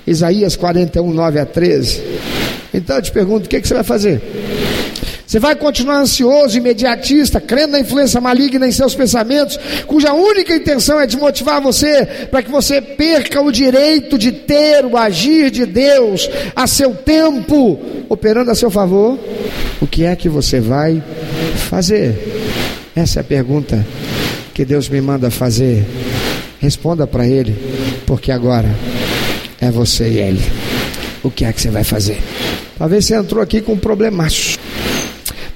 Isaías 0.07 0.57
41, 0.57 1.13
9 1.13 1.39
a 1.39 1.47
13. 1.47 2.03
Então 2.73 2.97
eu 2.97 3.03
te 3.03 3.13
pergunto: 3.13 3.47
o 3.47 3.49
que, 3.49 3.61
que 3.61 3.69
você 3.69 3.75
vai 3.75 3.85
fazer? 3.85 4.21
Você 5.29 5.39
vai 5.39 5.55
continuar 5.55 5.99
ansioso, 5.99 6.57
imediatista, 6.57 7.39
crendo 7.39 7.73
na 7.73 7.81
influência 7.81 8.19
maligna 8.19 8.67
em 8.67 8.73
seus 8.73 8.95
pensamentos, 8.95 9.61
cuja 9.87 10.15
única 10.15 10.57
intenção 10.57 10.99
é 10.99 11.07
desmotivar 11.07 11.61
você 11.61 12.07
para 12.31 12.43
que 12.43 12.51
você 12.51 12.81
perca 12.81 13.43
o 13.43 13.53
direito 13.53 14.17
de 14.17 14.33
ter 14.33 14.87
o 14.87 14.97
agir 14.97 15.51
de 15.51 15.67
Deus 15.67 16.31
a 16.57 16.67
seu 16.67 16.95
tempo, 16.95 17.79
operando 18.09 18.51
a 18.51 18.55
seu 18.55 18.71
favor? 18.71 19.19
O 19.83 19.87
que 19.87 20.05
é 20.05 20.17
que 20.17 20.31
você 20.31 20.61
vai 20.61 21.03
fazer? 21.69 22.17
Essa 22.97 23.21
é 23.21 23.21
a 23.21 23.25
pergunta 23.25 23.87
que 24.55 24.65
Deus 24.65 24.89
me 24.89 25.03
manda 25.03 25.31
fazer. 25.31 25.85
Responda 26.59 27.07
para 27.07 27.27
Ele, 27.27 27.55
porque 28.07 28.33
agora 28.33 28.75
é 29.61 29.71
você 29.71 30.09
e 30.09 30.19
Ele. 30.21 30.43
O 31.23 31.31
que 31.31 31.45
é 31.45 31.53
que 31.53 31.61
você 31.61 31.69
vai 31.69 31.85
fazer? 31.85 32.19
Talvez 32.79 33.05
você 33.05 33.15
entrou 33.15 33.43
aqui 33.43 33.61
com 33.61 33.75
um 33.75 33.79
problemaço. 33.79 34.57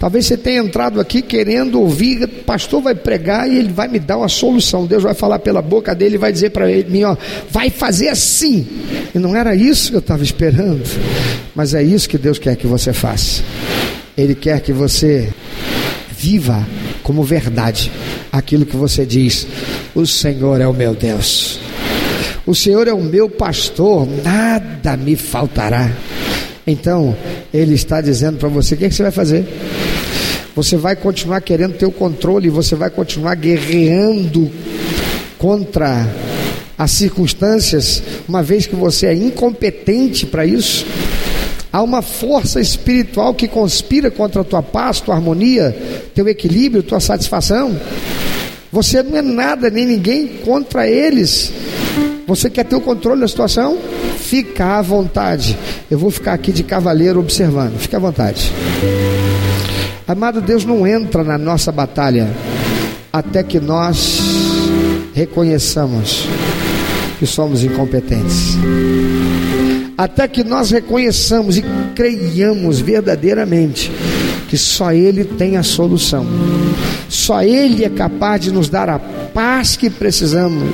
Talvez 0.02 0.26
você 0.26 0.36
tenha 0.36 0.60
entrado 0.60 1.00
aqui 1.00 1.22
querendo 1.22 1.80
ouvir, 1.80 2.26
pastor 2.44 2.82
vai 2.82 2.92
pregar 2.92 3.48
e 3.48 3.56
ele 3.56 3.72
vai 3.72 3.86
me 3.86 4.00
dar 4.00 4.18
uma 4.18 4.28
solução. 4.28 4.84
Deus 4.84 5.04
vai 5.04 5.14
falar 5.14 5.38
pela 5.38 5.62
boca 5.62 5.94
dele 5.94 6.16
e 6.16 6.18
vai 6.18 6.32
dizer 6.32 6.50
para 6.50 6.66
mim, 6.66 7.04
ó, 7.04 7.16
vai 7.48 7.70
fazer 7.70 8.08
assim. 8.08 8.66
E 9.14 9.18
não 9.20 9.36
era 9.36 9.54
isso 9.54 9.90
que 9.90 9.96
eu 9.96 10.00
estava 10.00 10.24
esperando, 10.24 10.82
mas 11.54 11.72
é 11.72 11.84
isso 11.84 12.08
que 12.08 12.18
Deus 12.18 12.36
quer 12.36 12.56
que 12.56 12.66
você 12.66 12.92
faça. 12.92 13.44
Ele 14.18 14.34
quer 14.34 14.60
que 14.60 14.72
você 14.72 15.32
viva 16.10 16.66
como 17.04 17.22
verdade 17.22 17.88
aquilo 18.32 18.66
que 18.66 18.76
você 18.76 19.06
diz: 19.06 19.46
O 19.94 20.04
Senhor 20.04 20.60
é 20.60 20.66
o 20.66 20.74
meu 20.74 20.96
Deus, 20.96 21.60
o 22.44 22.56
Senhor 22.56 22.88
é 22.88 22.92
o 22.92 23.00
meu 23.00 23.30
pastor, 23.30 24.08
nada 24.24 24.96
me 24.96 25.14
faltará. 25.14 25.88
Então, 26.66 27.16
Ele 27.52 27.74
está 27.74 28.00
dizendo 28.00 28.38
para 28.38 28.48
você: 28.48 28.74
o 28.74 28.78
que, 28.78 28.84
é 28.84 28.88
que 28.88 28.94
você 28.94 29.02
vai 29.02 29.12
fazer? 29.12 29.46
Você 30.54 30.76
vai 30.76 30.94
continuar 30.94 31.40
querendo 31.40 31.74
ter 31.76 31.86
o 31.86 31.92
controle, 31.92 32.50
você 32.50 32.74
vai 32.74 32.90
continuar 32.90 33.34
guerreando 33.34 34.50
contra 35.38 36.06
as 36.76 36.90
circunstâncias, 36.90 38.02
uma 38.28 38.42
vez 38.42 38.66
que 38.66 38.76
você 38.76 39.06
é 39.06 39.14
incompetente 39.14 40.26
para 40.26 40.44
isso. 40.44 40.84
Há 41.72 41.82
uma 41.82 42.02
força 42.02 42.60
espiritual 42.60 43.32
que 43.32 43.48
conspira 43.48 44.10
contra 44.10 44.42
a 44.42 44.44
tua 44.44 44.62
paz, 44.62 45.00
tua 45.00 45.14
harmonia, 45.14 45.74
teu 46.14 46.28
equilíbrio, 46.28 46.82
tua 46.82 47.00
satisfação. 47.00 47.74
Você 48.70 49.02
não 49.02 49.16
é 49.16 49.22
nada 49.22 49.70
nem 49.70 49.86
ninguém 49.86 50.28
contra 50.44 50.86
eles. 50.86 51.50
Você 52.26 52.50
quer 52.50 52.64
ter 52.64 52.76
o 52.76 52.80
controle 52.80 53.22
da 53.22 53.28
situação? 53.28 53.78
Fica 54.32 54.78
à 54.78 54.80
vontade. 54.80 55.58
Eu 55.90 55.98
vou 55.98 56.10
ficar 56.10 56.32
aqui 56.32 56.52
de 56.52 56.62
cavaleiro 56.62 57.20
observando. 57.20 57.78
Fica 57.78 57.98
à 57.98 58.00
vontade. 58.00 58.50
Amado 60.08 60.40
Deus 60.40 60.64
não 60.64 60.86
entra 60.86 61.22
na 61.22 61.36
nossa 61.36 61.70
batalha 61.70 62.30
até 63.12 63.42
que 63.42 63.60
nós 63.60 64.22
reconheçamos 65.12 66.26
que 67.18 67.26
somos 67.26 67.62
incompetentes. 67.62 68.56
Até 69.98 70.26
que 70.26 70.42
nós 70.42 70.70
reconheçamos 70.70 71.58
e 71.58 71.64
creiamos 71.94 72.80
verdadeiramente 72.80 73.92
que 74.48 74.56
só 74.56 74.94
Ele 74.94 75.24
tem 75.24 75.58
a 75.58 75.62
solução, 75.62 76.26
só 77.06 77.42
Ele 77.42 77.84
é 77.84 77.90
capaz 77.90 78.40
de 78.40 78.50
nos 78.50 78.70
dar 78.70 78.88
a 78.88 78.98
paz 78.98 79.76
que 79.76 79.90
precisamos 79.90 80.72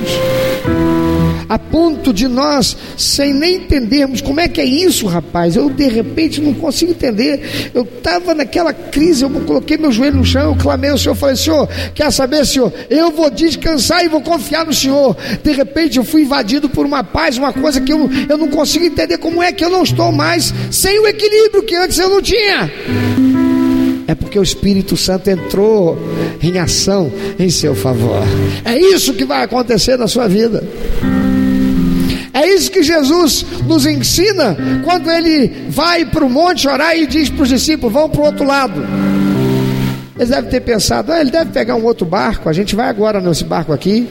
a 1.48 1.58
ponto 1.58 2.12
de 2.12 2.28
nós, 2.28 2.76
sem 2.96 3.32
nem 3.32 3.56
entendermos 3.56 4.20
como 4.20 4.40
é 4.40 4.48
que 4.48 4.60
é 4.60 4.64
isso, 4.64 5.06
rapaz, 5.06 5.56
eu 5.56 5.70
de 5.70 5.88
repente 5.88 6.40
não 6.40 6.52
consigo 6.54 6.92
entender. 6.92 7.70
Eu 7.74 7.82
estava 7.82 8.34
naquela 8.34 8.72
crise, 8.72 9.22
eu 9.22 9.30
coloquei 9.30 9.76
meu 9.76 9.90
joelho 9.90 10.16
no 10.16 10.24
chão, 10.24 10.52
eu 10.52 10.56
clamei 10.56 10.90
ao 10.90 10.98
Senhor, 10.98 11.14
falei: 11.14 11.36
Senhor, 11.36 11.68
quer 11.94 12.12
saber, 12.12 12.44
Senhor? 12.44 12.72
Eu 12.90 13.10
vou 13.10 13.30
descansar 13.30 14.04
e 14.04 14.08
vou 14.08 14.20
confiar 14.20 14.66
no 14.66 14.74
Senhor. 14.74 15.16
De 15.42 15.52
repente 15.52 15.98
eu 15.98 16.04
fui 16.04 16.22
invadido 16.22 16.68
por 16.68 16.84
uma 16.84 17.02
paz, 17.02 17.38
uma 17.38 17.52
coisa 17.52 17.80
que 17.80 17.92
eu, 17.92 18.08
eu 18.28 18.36
não 18.36 18.48
consigo 18.48 18.84
entender 18.84 19.18
como 19.18 19.42
é 19.42 19.52
que 19.52 19.64
eu 19.64 19.70
não 19.70 19.82
estou 19.82 20.12
mais 20.12 20.52
sem 20.70 20.98
o 21.00 21.06
equilíbrio 21.06 21.62
que 21.62 21.74
antes 21.74 21.98
eu 21.98 22.08
não 22.08 22.20
tinha 22.20 22.70
é 24.08 24.14
porque 24.14 24.38
o 24.38 24.42
Espírito 24.42 24.96
Santo 24.96 25.28
entrou 25.28 25.98
em 26.42 26.58
ação 26.58 27.12
em 27.38 27.50
seu 27.50 27.74
favor. 27.74 28.22
É 28.64 28.76
isso 28.76 29.12
que 29.12 29.26
vai 29.26 29.44
acontecer 29.44 29.98
na 29.98 30.08
sua 30.08 30.26
vida. 30.26 30.66
É 32.38 32.54
isso 32.54 32.70
que 32.70 32.84
Jesus 32.84 33.44
nos 33.66 33.84
ensina 33.84 34.56
quando 34.84 35.10
ele 35.10 35.66
vai 35.68 36.04
para 36.04 36.24
o 36.24 36.30
monte 36.30 36.68
orar 36.68 36.96
e 36.96 37.04
diz 37.04 37.28
para 37.28 37.42
os 37.42 37.48
discípulos: 37.48 37.92
vão 37.92 38.08
para 38.08 38.20
o 38.20 38.24
outro 38.24 38.46
lado. 38.46 38.80
Eles 40.14 40.28
devem 40.28 40.48
ter 40.48 40.60
pensado: 40.60 41.10
ah, 41.10 41.20
ele 41.20 41.32
deve 41.32 41.50
pegar 41.50 41.74
um 41.74 41.84
outro 41.84 42.06
barco, 42.06 42.48
a 42.48 42.52
gente 42.52 42.76
vai 42.76 42.88
agora 42.88 43.20
nesse 43.20 43.42
barco 43.42 43.72
aqui. 43.72 44.08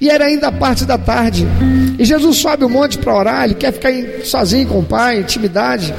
E 0.00 0.08
era 0.08 0.26
ainda 0.26 0.52
parte 0.52 0.84
da 0.84 0.96
tarde. 0.96 1.44
E 1.98 2.04
Jesus 2.04 2.36
sobe 2.36 2.64
o 2.64 2.68
monte 2.68 2.96
para 2.96 3.12
orar, 3.12 3.44
ele 3.46 3.54
quer 3.54 3.72
ficar 3.72 3.90
sozinho 4.24 4.68
com 4.68 4.78
o 4.78 4.84
Pai, 4.84 5.18
intimidade. 5.18 5.92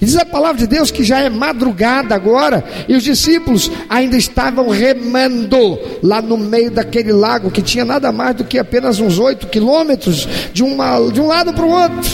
E 0.00 0.04
diz 0.04 0.16
a 0.16 0.24
palavra 0.24 0.58
de 0.58 0.66
Deus 0.66 0.90
que 0.90 1.02
já 1.02 1.20
é 1.20 1.30
madrugada 1.30 2.14
agora, 2.14 2.64
e 2.88 2.94
os 2.94 3.02
discípulos 3.02 3.70
ainda 3.88 4.16
estavam 4.16 4.68
remando 4.68 5.78
lá 6.02 6.20
no 6.20 6.36
meio 6.36 6.70
daquele 6.70 7.12
lago 7.12 7.50
que 7.50 7.62
tinha 7.62 7.84
nada 7.84 8.12
mais 8.12 8.36
do 8.36 8.44
que 8.44 8.58
apenas 8.58 9.00
uns 9.00 9.18
oito 9.18 9.46
quilômetros 9.46 10.28
de, 10.52 10.62
uma, 10.62 10.98
de 11.10 11.20
um 11.20 11.26
lado 11.26 11.52
para 11.52 11.64
o 11.64 11.70
outro. 11.70 12.10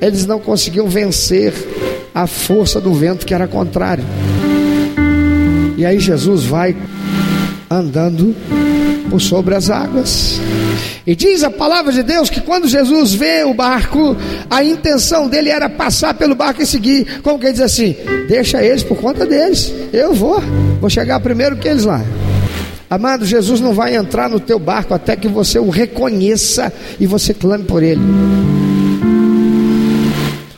Eles 0.00 0.26
não 0.26 0.40
conseguiam 0.40 0.88
vencer 0.88 1.54
a 2.14 2.26
força 2.26 2.80
do 2.80 2.92
vento 2.92 3.24
que 3.24 3.32
era 3.32 3.46
contrário. 3.46 4.04
E 5.76 5.86
aí 5.86 5.98
Jesus 5.98 6.44
vai 6.44 6.76
andando 7.70 8.34
por 9.08 9.20
sobre 9.20 9.54
as 9.54 9.70
águas. 9.70 10.40
E 11.06 11.16
diz 11.16 11.42
a 11.42 11.50
palavra 11.50 11.92
de 11.92 12.02
Deus 12.02 12.30
que 12.30 12.40
quando 12.40 12.68
Jesus 12.68 13.12
vê 13.12 13.42
o 13.44 13.52
barco, 13.52 14.16
a 14.48 14.62
intenção 14.62 15.28
dele 15.28 15.50
era 15.50 15.68
passar 15.68 16.14
pelo 16.14 16.34
barco 16.34 16.62
e 16.62 16.66
seguir. 16.66 17.20
Como 17.22 17.38
que 17.38 17.46
ele 17.46 17.52
diz 17.52 17.62
assim: 17.62 17.96
Deixa 18.28 18.62
eles 18.62 18.84
por 18.84 18.96
conta 18.96 19.26
deles, 19.26 19.72
eu 19.92 20.14
vou, 20.14 20.40
vou 20.80 20.88
chegar 20.88 21.18
primeiro 21.18 21.56
que 21.56 21.66
eles 21.66 21.84
lá. 21.84 22.00
Amado, 22.88 23.24
Jesus 23.24 23.60
não 23.60 23.72
vai 23.72 23.96
entrar 23.96 24.28
no 24.28 24.38
teu 24.38 24.58
barco 24.58 24.94
até 24.94 25.16
que 25.16 25.26
você 25.26 25.58
o 25.58 25.70
reconheça 25.70 26.72
e 27.00 27.06
você 27.06 27.32
clame 27.34 27.64
por 27.64 27.82
ele. 27.82 28.02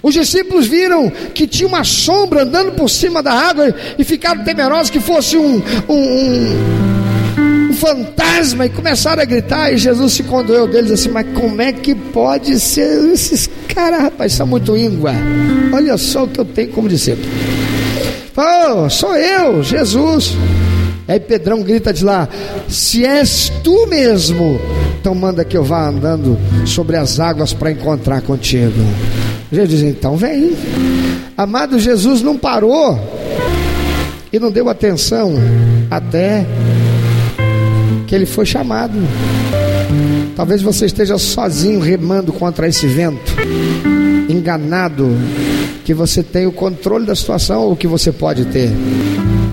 Os 0.02 0.12
discípulos 0.12 0.66
viram 0.66 1.10
que 1.32 1.46
tinha 1.46 1.66
uma 1.66 1.82
sombra 1.84 2.42
andando 2.42 2.72
por 2.72 2.90
cima 2.90 3.22
da 3.22 3.32
água 3.32 3.74
e 3.98 4.04
ficaram 4.04 4.44
temerosos 4.44 4.90
que 4.90 5.00
fosse 5.00 5.38
um, 5.38 5.62
um, 5.88 5.94
um 5.94 7.03
fantasma 7.74 8.66
e 8.66 8.68
começaram 8.70 9.22
a 9.22 9.24
gritar. 9.24 9.72
E 9.72 9.76
Jesus 9.76 10.14
se 10.14 10.22
condoeu 10.22 10.66
deles 10.66 10.90
assim: 10.90 11.08
Mas 11.08 11.26
como 11.34 11.60
é 11.60 11.72
que 11.72 11.94
pode 11.94 12.58
ser? 12.58 13.12
Esses 13.12 13.48
caras, 13.68 14.02
rapaz, 14.02 14.32
são 14.32 14.46
muito 14.46 14.76
íngua. 14.76 15.12
Olha 15.72 15.96
só 15.96 16.24
o 16.24 16.28
que 16.28 16.40
eu 16.40 16.44
tenho 16.44 16.70
como 16.70 16.88
discípulo. 16.88 17.28
Oh, 18.36 18.88
sou 18.88 19.14
eu, 19.16 19.62
Jesus. 19.62 20.36
Aí 21.06 21.20
Pedrão 21.20 21.62
grita 21.62 21.92
de 21.92 22.04
lá: 22.04 22.28
Se 22.68 23.04
és 23.04 23.52
tu 23.62 23.86
mesmo, 23.86 24.58
então 25.00 25.14
manda 25.14 25.44
que 25.44 25.56
eu 25.56 25.62
vá 25.62 25.88
andando 25.88 26.38
sobre 26.66 26.96
as 26.96 27.20
águas 27.20 27.52
para 27.52 27.70
encontrar 27.70 28.22
contigo. 28.22 28.80
Jesus 29.52 29.70
diz: 29.70 29.82
então 29.82 30.16
vem. 30.16 30.56
Amado 31.36 31.78
Jesus 31.78 32.22
não 32.22 32.38
parou 32.38 32.98
e 34.32 34.38
não 34.38 34.50
deu 34.50 34.68
atenção 34.68 35.34
até 35.90 36.46
que 38.06 38.14
ele 38.14 38.26
foi 38.26 38.46
chamado. 38.46 38.94
Talvez 40.36 40.62
você 40.62 40.86
esteja 40.86 41.16
sozinho 41.18 41.80
remando 41.80 42.32
contra 42.32 42.66
esse 42.68 42.86
vento, 42.86 43.32
enganado 44.28 45.16
que 45.84 45.94
você 45.94 46.22
tem 46.22 46.46
o 46.46 46.52
controle 46.52 47.06
da 47.06 47.14
situação 47.14 47.62
ou 47.62 47.76
que 47.76 47.86
você 47.86 48.10
pode 48.10 48.46
ter. 48.46 48.70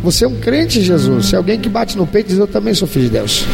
Você 0.04 0.26
é 0.26 0.28
um 0.28 0.36
crente 0.36 0.80
em 0.80 0.82
Jesus, 0.82 1.34
é 1.34 1.38
alguém 1.38 1.60
que 1.60 1.70
bate 1.70 1.98
no 1.98 2.08
peito 2.08 2.28
e 2.28 2.30
diz 2.30 2.40
eu 2.40 2.48
também 2.48 2.74
sou 2.74 2.88
filho 2.88 3.06
de 3.06 3.12
Deus. 3.12 3.46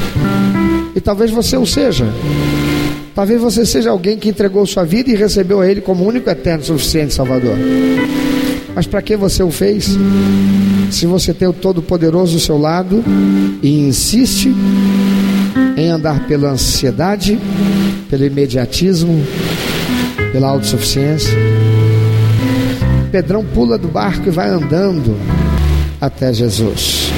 E 0.95 1.01
talvez 1.01 1.31
você 1.31 1.57
o 1.57 1.65
seja. 1.65 2.05
Talvez 3.13 3.41
você 3.41 3.65
seja 3.65 3.89
alguém 3.89 4.17
que 4.17 4.29
entregou 4.29 4.65
sua 4.65 4.83
vida 4.83 5.09
e 5.09 5.15
recebeu 5.15 5.59
a 5.61 5.67
Ele 5.67 5.81
como 5.81 6.05
único, 6.05 6.29
eterno, 6.29 6.63
suficiente 6.63 7.13
Salvador. 7.13 7.55
Mas 8.77 8.85
para 8.85 9.01
que 9.01 9.17
você 9.17 9.41
o 9.41 9.49
fez? 9.49 9.97
Se 10.91 11.07
você 11.07 11.33
tem 11.33 11.47
o 11.47 11.53
Todo-Poderoso 11.53 12.33
do 12.33 12.39
seu 12.39 12.59
lado 12.59 13.03
e 13.63 13.79
insiste 13.79 14.53
em 15.75 15.89
andar 15.89 16.27
pela 16.27 16.51
ansiedade, 16.51 17.39
pelo 18.07 18.23
imediatismo, 18.23 19.25
pela 20.31 20.49
autossuficiência. 20.49 21.33
Pedrão 23.11 23.43
pula 23.43 23.79
do 23.79 23.87
barco 23.87 24.27
e 24.27 24.31
vai 24.31 24.47
andando 24.47 25.17
até 25.99 26.31
Jesus. 26.31 27.11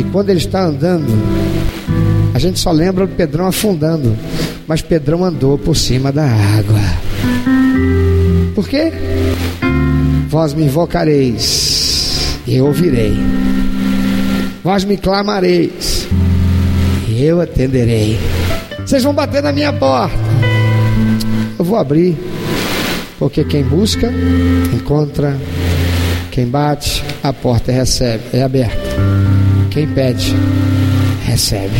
E 0.00 0.02
quando 0.02 0.30
ele 0.30 0.40
está 0.40 0.64
andando, 0.64 1.12
a 2.34 2.40
gente 2.40 2.58
só 2.58 2.72
lembra 2.72 3.06
do 3.06 3.14
Pedrão 3.14 3.46
afundando 3.46 4.16
mas 4.66 4.80
Pedrão 4.80 5.24
andou 5.24 5.58
por 5.58 5.76
cima 5.76 6.12
da 6.12 6.24
água. 6.24 6.80
Por 8.54 8.68
quê? 8.68 8.92
Vós 10.32 10.54
me 10.54 10.64
invocareis, 10.64 12.38
e 12.46 12.56
eu 12.56 12.64
ouvirei. 12.64 13.14
Vós 14.64 14.82
me 14.82 14.96
clamareis, 14.96 16.08
e 17.06 17.22
eu 17.22 17.38
atenderei. 17.38 18.18
Vocês 18.78 19.04
vão 19.04 19.12
bater 19.12 19.42
na 19.42 19.52
minha 19.52 19.70
porta. 19.74 20.16
Eu 21.58 21.62
vou 21.62 21.76
abrir, 21.76 22.16
porque 23.18 23.44
quem 23.44 23.62
busca, 23.62 24.10
encontra. 24.72 25.36
Quem 26.30 26.46
bate, 26.46 27.04
a 27.22 27.30
porta 27.34 27.70
recebe, 27.70 28.24
é 28.32 28.42
aberta. 28.42 28.80
Quem 29.70 29.86
pede, 29.86 30.34
recebe. 31.26 31.76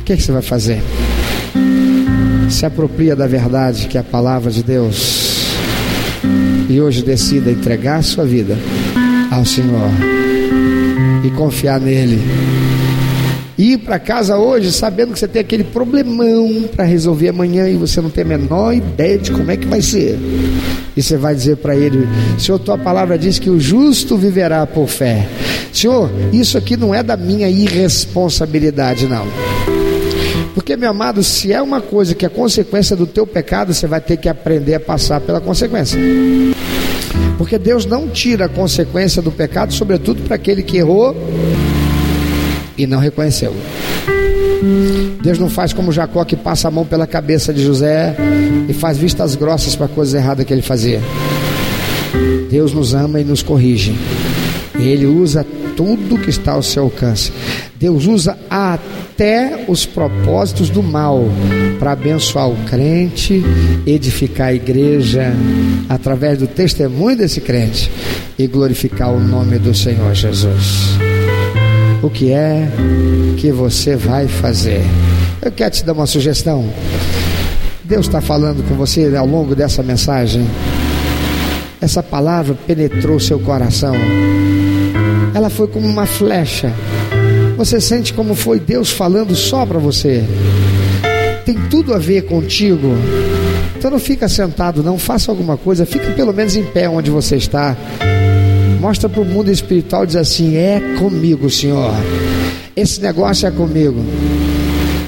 O 0.00 0.04
que, 0.04 0.16
que 0.16 0.22
você 0.22 0.32
vai 0.32 0.40
fazer? 0.40 0.82
se 2.48 2.64
apropria 2.64 3.14
da 3.14 3.26
verdade 3.26 3.86
que 3.88 3.98
é 3.98 4.00
a 4.00 4.04
palavra 4.04 4.50
de 4.50 4.62
Deus 4.62 5.17
e 6.68 6.80
hoje 6.80 7.02
decida 7.02 7.50
entregar 7.50 8.02
sua 8.02 8.24
vida 8.24 8.56
ao 9.30 9.44
Senhor 9.44 9.90
e 11.24 11.30
confiar 11.30 11.80
nele. 11.80 12.20
Ir 13.56 13.78
para 13.78 13.98
casa 13.98 14.36
hoje 14.36 14.70
sabendo 14.70 15.12
que 15.12 15.18
você 15.18 15.26
tem 15.26 15.40
aquele 15.40 15.64
problemão 15.64 16.68
para 16.76 16.84
resolver 16.84 17.28
amanhã 17.28 17.68
e 17.68 17.74
você 17.74 18.00
não 18.00 18.08
tem 18.08 18.22
a 18.22 18.26
menor 18.26 18.72
ideia 18.72 19.18
de 19.18 19.32
como 19.32 19.50
é 19.50 19.56
que 19.56 19.66
vai 19.66 19.82
ser. 19.82 20.16
E 20.96 21.02
você 21.02 21.16
vai 21.16 21.34
dizer 21.34 21.56
para 21.56 21.74
ele: 21.74 22.06
Senhor, 22.38 22.58
tua 22.60 22.78
palavra 22.78 23.18
diz 23.18 23.40
que 23.40 23.50
o 23.50 23.58
justo 23.58 24.16
viverá 24.16 24.64
por 24.64 24.86
fé. 24.86 25.26
Senhor, 25.72 26.08
isso 26.32 26.56
aqui 26.56 26.76
não 26.76 26.94
é 26.94 27.02
da 27.02 27.16
minha 27.16 27.48
irresponsabilidade, 27.48 29.06
não. 29.06 29.26
Porque, 30.58 30.76
meu 30.76 30.90
amado, 30.90 31.22
se 31.22 31.52
é 31.52 31.62
uma 31.62 31.80
coisa 31.80 32.16
que 32.16 32.26
é 32.26 32.28
consequência 32.28 32.96
do 32.96 33.06
teu 33.06 33.24
pecado, 33.24 33.72
você 33.72 33.86
vai 33.86 34.00
ter 34.00 34.16
que 34.16 34.28
aprender 34.28 34.74
a 34.74 34.80
passar 34.80 35.20
pela 35.20 35.40
consequência. 35.40 35.96
Porque 37.38 37.56
Deus 37.56 37.86
não 37.86 38.08
tira 38.08 38.46
a 38.46 38.48
consequência 38.48 39.22
do 39.22 39.30
pecado, 39.30 39.72
sobretudo 39.72 40.20
para 40.22 40.34
aquele 40.34 40.64
que 40.64 40.76
errou 40.76 41.16
e 42.76 42.88
não 42.88 42.98
reconheceu. 42.98 43.54
Deus 45.22 45.38
não 45.38 45.48
faz 45.48 45.72
como 45.72 45.92
Jacó 45.92 46.24
que 46.24 46.34
passa 46.34 46.66
a 46.66 46.72
mão 46.72 46.84
pela 46.84 47.06
cabeça 47.06 47.54
de 47.54 47.62
José 47.62 48.16
e 48.68 48.72
faz 48.72 48.98
vistas 48.98 49.36
grossas 49.36 49.76
para 49.76 49.86
coisas 49.86 50.12
erradas 50.12 50.44
que 50.44 50.52
ele 50.52 50.60
fazia. 50.60 51.00
Deus 52.50 52.72
nos 52.72 52.94
ama 52.94 53.20
e 53.20 53.24
nos 53.24 53.44
corrige. 53.44 53.94
Ele 54.74 55.06
usa 55.06 55.46
tudo 55.76 56.18
que 56.18 56.30
está 56.30 56.54
ao 56.54 56.64
seu 56.64 56.82
alcance. 56.82 57.32
Deus 57.78 58.06
usa 58.06 58.36
até 58.50 59.07
os 59.66 59.84
propósitos 59.84 60.70
do 60.70 60.82
mal 60.82 61.24
para 61.78 61.92
abençoar 61.92 62.48
o 62.48 62.56
crente, 62.64 63.42
edificar 63.84 64.48
a 64.48 64.54
igreja 64.54 65.32
através 65.88 66.38
do 66.38 66.46
testemunho 66.46 67.16
desse 67.16 67.40
crente 67.40 67.90
e 68.38 68.46
glorificar 68.46 69.12
o 69.12 69.18
nome 69.18 69.58
do 69.58 69.74
Senhor 69.74 70.14
Jesus. 70.14 70.96
O 72.02 72.08
que 72.08 72.30
é 72.30 72.68
que 73.36 73.50
você 73.50 73.96
vai 73.96 74.28
fazer? 74.28 74.82
Eu 75.42 75.50
quero 75.50 75.72
te 75.72 75.84
dar 75.84 75.94
uma 75.94 76.06
sugestão. 76.06 76.64
Deus 77.82 78.06
está 78.06 78.20
falando 78.20 78.66
com 78.68 78.74
você 78.76 79.14
ao 79.16 79.26
longo 79.26 79.54
dessa 79.54 79.82
mensagem. 79.82 80.46
Essa 81.80 82.02
palavra 82.02 82.54
penetrou 82.66 83.18
seu 83.18 83.40
coração 83.40 83.94
ela 85.38 85.50
foi 85.50 85.68
como 85.68 85.86
uma 85.86 86.04
flecha. 86.04 86.72
Você 87.58 87.80
sente 87.80 88.14
como 88.14 88.36
foi 88.36 88.60
Deus 88.60 88.92
falando 88.92 89.34
só 89.34 89.66
para 89.66 89.80
você. 89.80 90.22
Tem 91.44 91.56
tudo 91.68 91.92
a 91.92 91.98
ver 91.98 92.22
contigo. 92.22 92.94
Então 93.76 93.90
não 93.90 93.98
fica 93.98 94.28
sentado, 94.28 94.80
não 94.80 94.96
faça 94.96 95.32
alguma 95.32 95.56
coisa, 95.56 95.84
fica 95.84 96.12
pelo 96.12 96.32
menos 96.32 96.54
em 96.54 96.62
pé 96.62 96.88
onde 96.88 97.10
você 97.10 97.34
está. 97.34 97.76
Mostra 98.80 99.08
para 99.08 99.20
o 99.20 99.24
mundo 99.24 99.50
espiritual 99.50 100.06
diz 100.06 100.14
assim: 100.14 100.56
é 100.56 100.80
comigo, 101.00 101.50
Senhor. 101.50 101.92
Esse 102.76 103.00
negócio 103.00 103.48
é 103.48 103.50
comigo. 103.50 104.04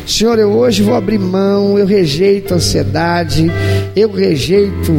Senhor, 0.05 0.37
eu 0.37 0.51
hoje 0.51 0.83
vou 0.83 0.97
abrir 0.97 1.21
mão, 1.21 1.79
eu 1.79 1.87
rejeito 1.87 2.53
a 2.53 2.57
ansiedade, 2.57 3.47
eu 3.95 4.11
rejeito 4.11 4.93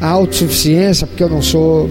a 0.00 0.08
autossuficiência, 0.08 1.06
porque 1.06 1.22
eu 1.22 1.28
não 1.28 1.42
sou, 1.42 1.88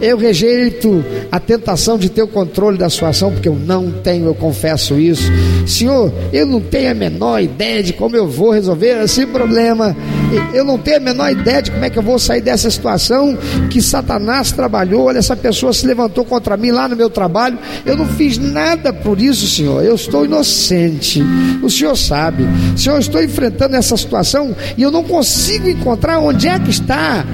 eu 0.00 0.16
rejeito 0.16 1.04
a 1.30 1.40
tentação 1.40 1.98
de 1.98 2.08
ter 2.08 2.22
o 2.22 2.28
controle 2.28 2.78
da 2.78 2.88
sua 2.88 3.08
ação, 3.08 3.32
porque 3.32 3.48
eu 3.48 3.54
não 3.56 3.90
tenho, 3.90 4.26
eu 4.26 4.34
confesso 4.34 4.98
isso. 4.98 5.30
Senhor, 5.66 6.12
eu 6.32 6.46
não 6.46 6.60
tenho 6.60 6.90
a 6.90 6.94
menor 6.94 7.42
ideia 7.42 7.82
de 7.82 7.92
como 7.92 8.16
eu 8.16 8.26
vou 8.26 8.50
resolver 8.50 9.02
esse 9.02 9.26
problema, 9.26 9.96
Eu 10.52 10.64
não 10.64 10.78
tenho 10.78 10.98
a 10.98 11.00
menor 11.00 11.30
ideia 11.30 11.62
de 11.62 11.70
como 11.70 11.84
é 11.84 11.90
que 11.90 11.98
eu 11.98 12.02
vou 12.02 12.18
sair 12.18 12.40
dessa 12.40 12.70
situação 12.70 13.36
que 13.70 13.80
Satanás 13.80 14.52
trabalhou. 14.52 15.06
Olha, 15.06 15.18
essa 15.18 15.36
pessoa 15.36 15.72
se 15.72 15.86
levantou 15.86 16.24
contra 16.24 16.56
mim 16.56 16.70
lá 16.70 16.88
no 16.88 16.96
meu 16.96 17.08
trabalho. 17.08 17.58
Eu 17.84 17.96
não 17.96 18.06
fiz 18.06 18.38
nada 18.38 18.92
por 18.92 19.20
isso, 19.20 19.46
Senhor. 19.46 19.82
Eu 19.82 19.94
estou 19.94 20.24
inocente. 20.24 21.22
O 21.62 21.70
Senhor 21.70 21.96
sabe. 21.96 22.44
Senhor, 22.76 22.96
eu 22.96 23.00
estou 23.00 23.22
enfrentando 23.22 23.76
essa 23.76 23.96
situação 23.96 24.54
e 24.76 24.82
eu 24.82 24.90
não 24.90 25.02
consigo 25.04 25.68
encontrar 25.68 26.18
onde 26.18 26.48
é 26.48 26.58
que 26.58 26.70
está 26.70 27.24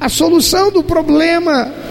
a 0.00 0.08
solução 0.08 0.70
do 0.70 0.82
problema. 0.82 1.85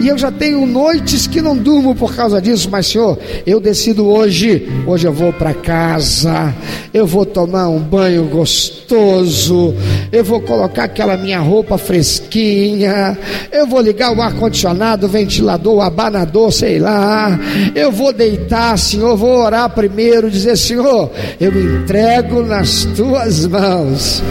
E 0.00 0.08
eu 0.08 0.16
já 0.16 0.30
tenho 0.30 0.64
noites 0.66 1.26
que 1.26 1.40
não 1.40 1.56
durmo 1.56 1.94
por 1.94 2.14
causa 2.14 2.40
disso, 2.40 2.68
mas 2.70 2.86
Senhor, 2.86 3.18
eu 3.46 3.60
decido 3.60 4.06
hoje. 4.06 4.68
Hoje 4.86 5.06
eu 5.06 5.12
vou 5.12 5.32
para 5.32 5.54
casa, 5.54 6.54
eu 6.92 7.06
vou 7.06 7.26
tomar 7.26 7.68
um 7.68 7.78
banho 7.78 8.24
gostoso, 8.24 9.74
eu 10.12 10.24
vou 10.24 10.40
colocar 10.40 10.84
aquela 10.84 11.16
minha 11.16 11.40
roupa 11.40 11.78
fresquinha, 11.78 13.18
eu 13.50 13.66
vou 13.66 13.80
ligar 13.80 14.16
o 14.16 14.20
ar-condicionado, 14.20 15.06
o 15.06 15.08
ventilador, 15.08 15.76
o 15.76 15.82
abanador, 15.82 16.52
sei 16.52 16.78
lá. 16.78 17.38
Eu 17.74 17.90
vou 17.90 18.12
deitar, 18.12 18.78
Senhor, 18.78 19.16
vou 19.16 19.38
orar 19.38 19.70
primeiro, 19.70 20.30
dizer: 20.30 20.56
Senhor, 20.56 21.10
eu 21.40 21.52
me 21.52 21.82
entrego 21.82 22.42
nas 22.42 22.84
tuas 22.96 23.46
mãos. 23.46 24.22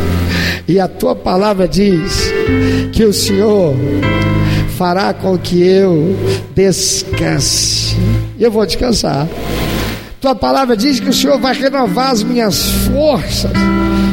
E 0.67 0.79
a 0.79 0.87
tua 0.87 1.15
palavra 1.15 1.67
diz 1.67 2.31
que 2.91 3.03
o 3.03 3.13
Senhor 3.13 3.75
fará 4.75 5.13
com 5.13 5.37
que 5.37 5.61
eu 5.61 6.15
descanse. 6.53 7.95
Eu 8.37 8.51
vou 8.51 8.65
descansar. 8.65 9.27
Tua 10.19 10.35
palavra 10.35 10.75
diz 10.75 10.99
que 10.99 11.09
o 11.09 11.13
Senhor 11.13 11.39
vai 11.39 11.53
renovar 11.53 12.11
as 12.11 12.23
minhas 12.23 12.67
forças. 12.93 13.51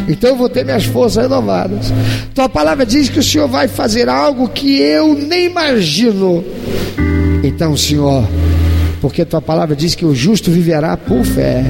Então 0.08 0.30
eu 0.30 0.36
vou 0.36 0.48
ter 0.48 0.64
minhas 0.64 0.84
forças 0.84 1.22
renovadas. 1.22 1.92
Tua 2.34 2.48
palavra 2.48 2.84
diz 2.86 3.08
que 3.08 3.18
o 3.18 3.22
Senhor 3.22 3.48
vai 3.48 3.66
fazer 3.66 4.08
algo 4.08 4.48
que 4.48 4.80
eu 4.80 5.14
nem 5.14 5.46
imagino. 5.46 6.44
Então, 7.42 7.76
Senhor, 7.76 8.24
porque 9.00 9.24
tua 9.24 9.42
palavra 9.42 9.74
diz 9.74 9.94
que 9.94 10.04
o 10.04 10.14
justo 10.14 10.50
viverá 10.50 10.96
por 10.96 11.24
fé. 11.24 11.64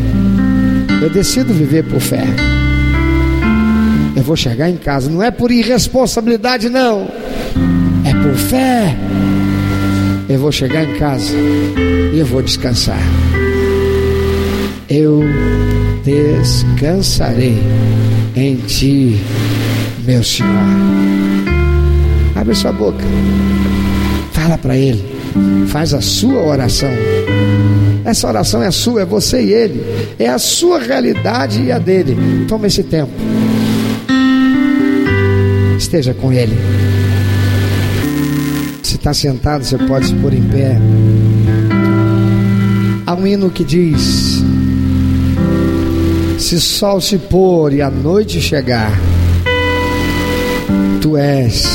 Eu 1.00 1.08
decido 1.08 1.54
viver 1.54 1.84
por 1.84 2.00
fé. 2.00 2.24
Eu 4.14 4.22
vou 4.22 4.36
chegar 4.36 4.68
em 4.68 4.76
casa, 4.76 5.08
não 5.08 5.22
é 5.22 5.30
por 5.30 5.50
irresponsabilidade, 5.50 6.68
não 6.68 7.08
por 8.22 8.34
fé. 8.36 8.96
Eu 10.28 10.38
vou 10.38 10.52
chegar 10.52 10.84
em 10.84 10.94
casa 10.98 11.34
e 12.12 12.18
eu 12.18 12.24
vou 12.24 12.40
descansar. 12.40 13.02
Eu 14.88 15.22
descansarei 16.04 17.58
em 18.36 18.56
ti, 18.56 19.20
meu 20.04 20.22
Senhor. 20.22 20.50
Abre 22.34 22.54
sua 22.54 22.72
boca, 22.72 23.04
fala 24.32 24.56
para 24.56 24.76
Ele, 24.76 25.04
faz 25.68 25.92
a 25.92 26.00
sua 26.00 26.44
oração. 26.44 26.90
Essa 28.04 28.26
oração 28.26 28.62
é 28.62 28.70
sua, 28.70 29.02
é 29.02 29.04
você 29.04 29.42
e 29.42 29.52
Ele, 29.52 29.82
é 30.18 30.28
a 30.28 30.38
sua 30.38 30.78
realidade 30.78 31.62
e 31.62 31.70
a 31.70 31.78
dele. 31.78 32.16
Toma 32.48 32.66
esse 32.66 32.82
tempo, 32.82 33.12
esteja 35.78 36.12
com 36.14 36.32
Ele 36.32 36.56
está 39.02 39.12
sentado, 39.12 39.64
você 39.64 39.76
pode 39.76 40.06
se 40.06 40.14
pôr 40.14 40.32
em 40.32 40.44
pé. 40.44 40.78
Há 43.04 43.14
um 43.16 43.26
hino 43.26 43.50
que 43.50 43.64
diz: 43.64 44.40
Se 46.38 46.60
sol 46.60 47.00
se 47.00 47.18
pôr 47.18 47.72
e 47.72 47.82
a 47.82 47.90
noite 47.90 48.40
chegar, 48.40 48.92
tu 51.00 51.16
és 51.16 51.66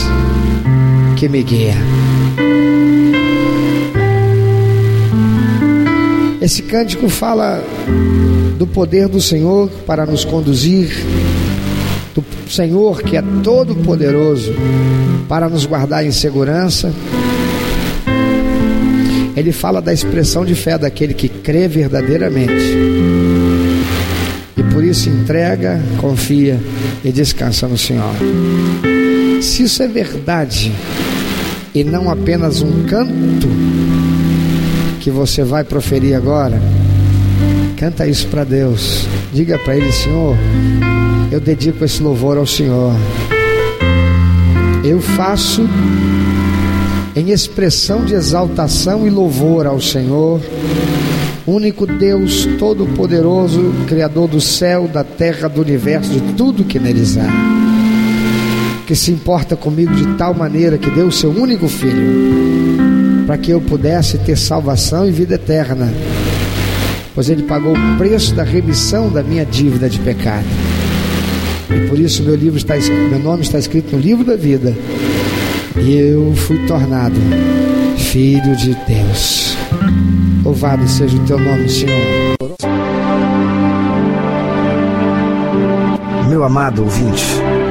que 1.17 1.27
me 1.27 1.43
guia. 1.43 1.75
Esse 6.39 6.61
cântico 6.61 7.09
fala 7.09 7.61
do 8.57 8.65
poder 8.65 9.09
do 9.09 9.19
Senhor 9.19 9.69
para 9.85 10.05
nos 10.05 10.23
conduzir, 10.23 10.89
do 12.21 12.51
Senhor 12.51 13.01
que 13.01 13.17
é 13.17 13.23
todo 13.43 13.75
poderoso 13.75 14.53
para 15.27 15.49
nos 15.49 15.65
guardar 15.65 16.05
em 16.05 16.11
segurança. 16.11 16.91
Ele 19.35 19.51
fala 19.51 19.81
da 19.81 19.93
expressão 19.93 20.43
de 20.43 20.55
fé 20.55 20.77
daquele 20.77 21.13
que 21.13 21.29
crê 21.29 21.67
verdadeiramente. 21.67 22.75
E 24.55 24.63
por 24.73 24.83
isso 24.83 25.09
entrega, 25.09 25.79
confia 25.99 26.59
e 27.03 27.11
descansa 27.11 27.67
no 27.67 27.77
Senhor. 27.77 28.15
Se 29.41 29.63
isso 29.63 29.83
é 29.83 29.87
verdade 29.87 30.71
e 31.73 31.83
não 31.83 32.09
apenas 32.09 32.61
um 32.61 32.85
canto 32.85 33.47
que 34.99 35.11
você 35.11 35.43
vai 35.43 35.63
proferir 35.63 36.15
agora, 36.15 36.59
canta 37.77 38.07
isso 38.07 38.27
para 38.27 38.43
Deus. 38.43 39.07
Diga 39.31 39.59
para 39.59 39.75
Ele, 39.77 39.91
Senhor, 39.91 40.35
eu 41.31 41.39
dedico 41.39 41.83
esse 41.83 42.01
louvor 42.01 42.37
ao 42.37 42.45
Senhor 42.45 42.93
eu 44.89 45.01
faço 45.01 45.67
em 47.15 47.31
expressão 47.31 48.05
de 48.05 48.13
exaltação 48.13 49.05
e 49.05 49.09
louvor 49.09 49.65
ao 49.65 49.81
Senhor, 49.81 50.39
único 51.45 51.85
Deus 51.85 52.47
Todo-Poderoso, 52.57 53.73
Criador 53.87 54.29
do 54.29 54.39
céu, 54.39 54.87
da 54.87 55.03
terra, 55.03 55.49
do 55.49 55.61
universo, 55.61 56.11
de 56.11 56.21
tudo 56.33 56.63
que 56.63 56.79
neles 56.79 57.17
há, 57.17 57.27
que 58.85 58.95
se 58.95 59.11
importa 59.11 59.57
comigo 59.57 59.93
de 59.93 60.05
tal 60.15 60.33
maneira 60.33 60.77
que 60.77 60.89
deu 60.89 61.07
o 61.07 61.11
seu 61.11 61.31
único 61.31 61.67
filho, 61.67 63.25
para 63.25 63.37
que 63.37 63.51
eu 63.51 63.59
pudesse 63.59 64.17
ter 64.19 64.37
salvação 64.37 65.05
e 65.05 65.11
vida 65.11 65.35
eterna, 65.35 65.91
pois 67.13 67.29
ele 67.29 67.43
pagou 67.43 67.73
o 67.73 67.97
preço 67.97 68.33
da 68.33 68.43
remissão 68.43 69.09
da 69.09 69.21
minha 69.21 69.45
dívida 69.45 69.89
de 69.89 69.99
pecado. 69.99 70.45
E 71.69 71.87
por 71.87 71.99
isso 71.99 72.23
meu 72.23 72.35
livro 72.35 72.57
está 72.57 72.75
meu 72.75 73.19
nome 73.19 73.43
está 73.43 73.59
escrito 73.59 73.95
no 73.95 74.01
livro 74.01 74.23
da 74.23 74.35
vida. 74.35 74.75
E 75.77 75.95
eu 75.95 76.33
fui 76.35 76.57
tornado 76.65 77.19
filho 77.97 78.55
de 78.55 78.75
Deus. 78.87 79.55
Louvado 80.43 80.87
seja 80.87 81.15
o 81.17 81.25
teu 81.25 81.37
nome, 81.37 81.69
Senhor. 81.69 82.37
Meu 86.29 86.43
amado 86.43 86.83
ouvinte, 86.83 87.25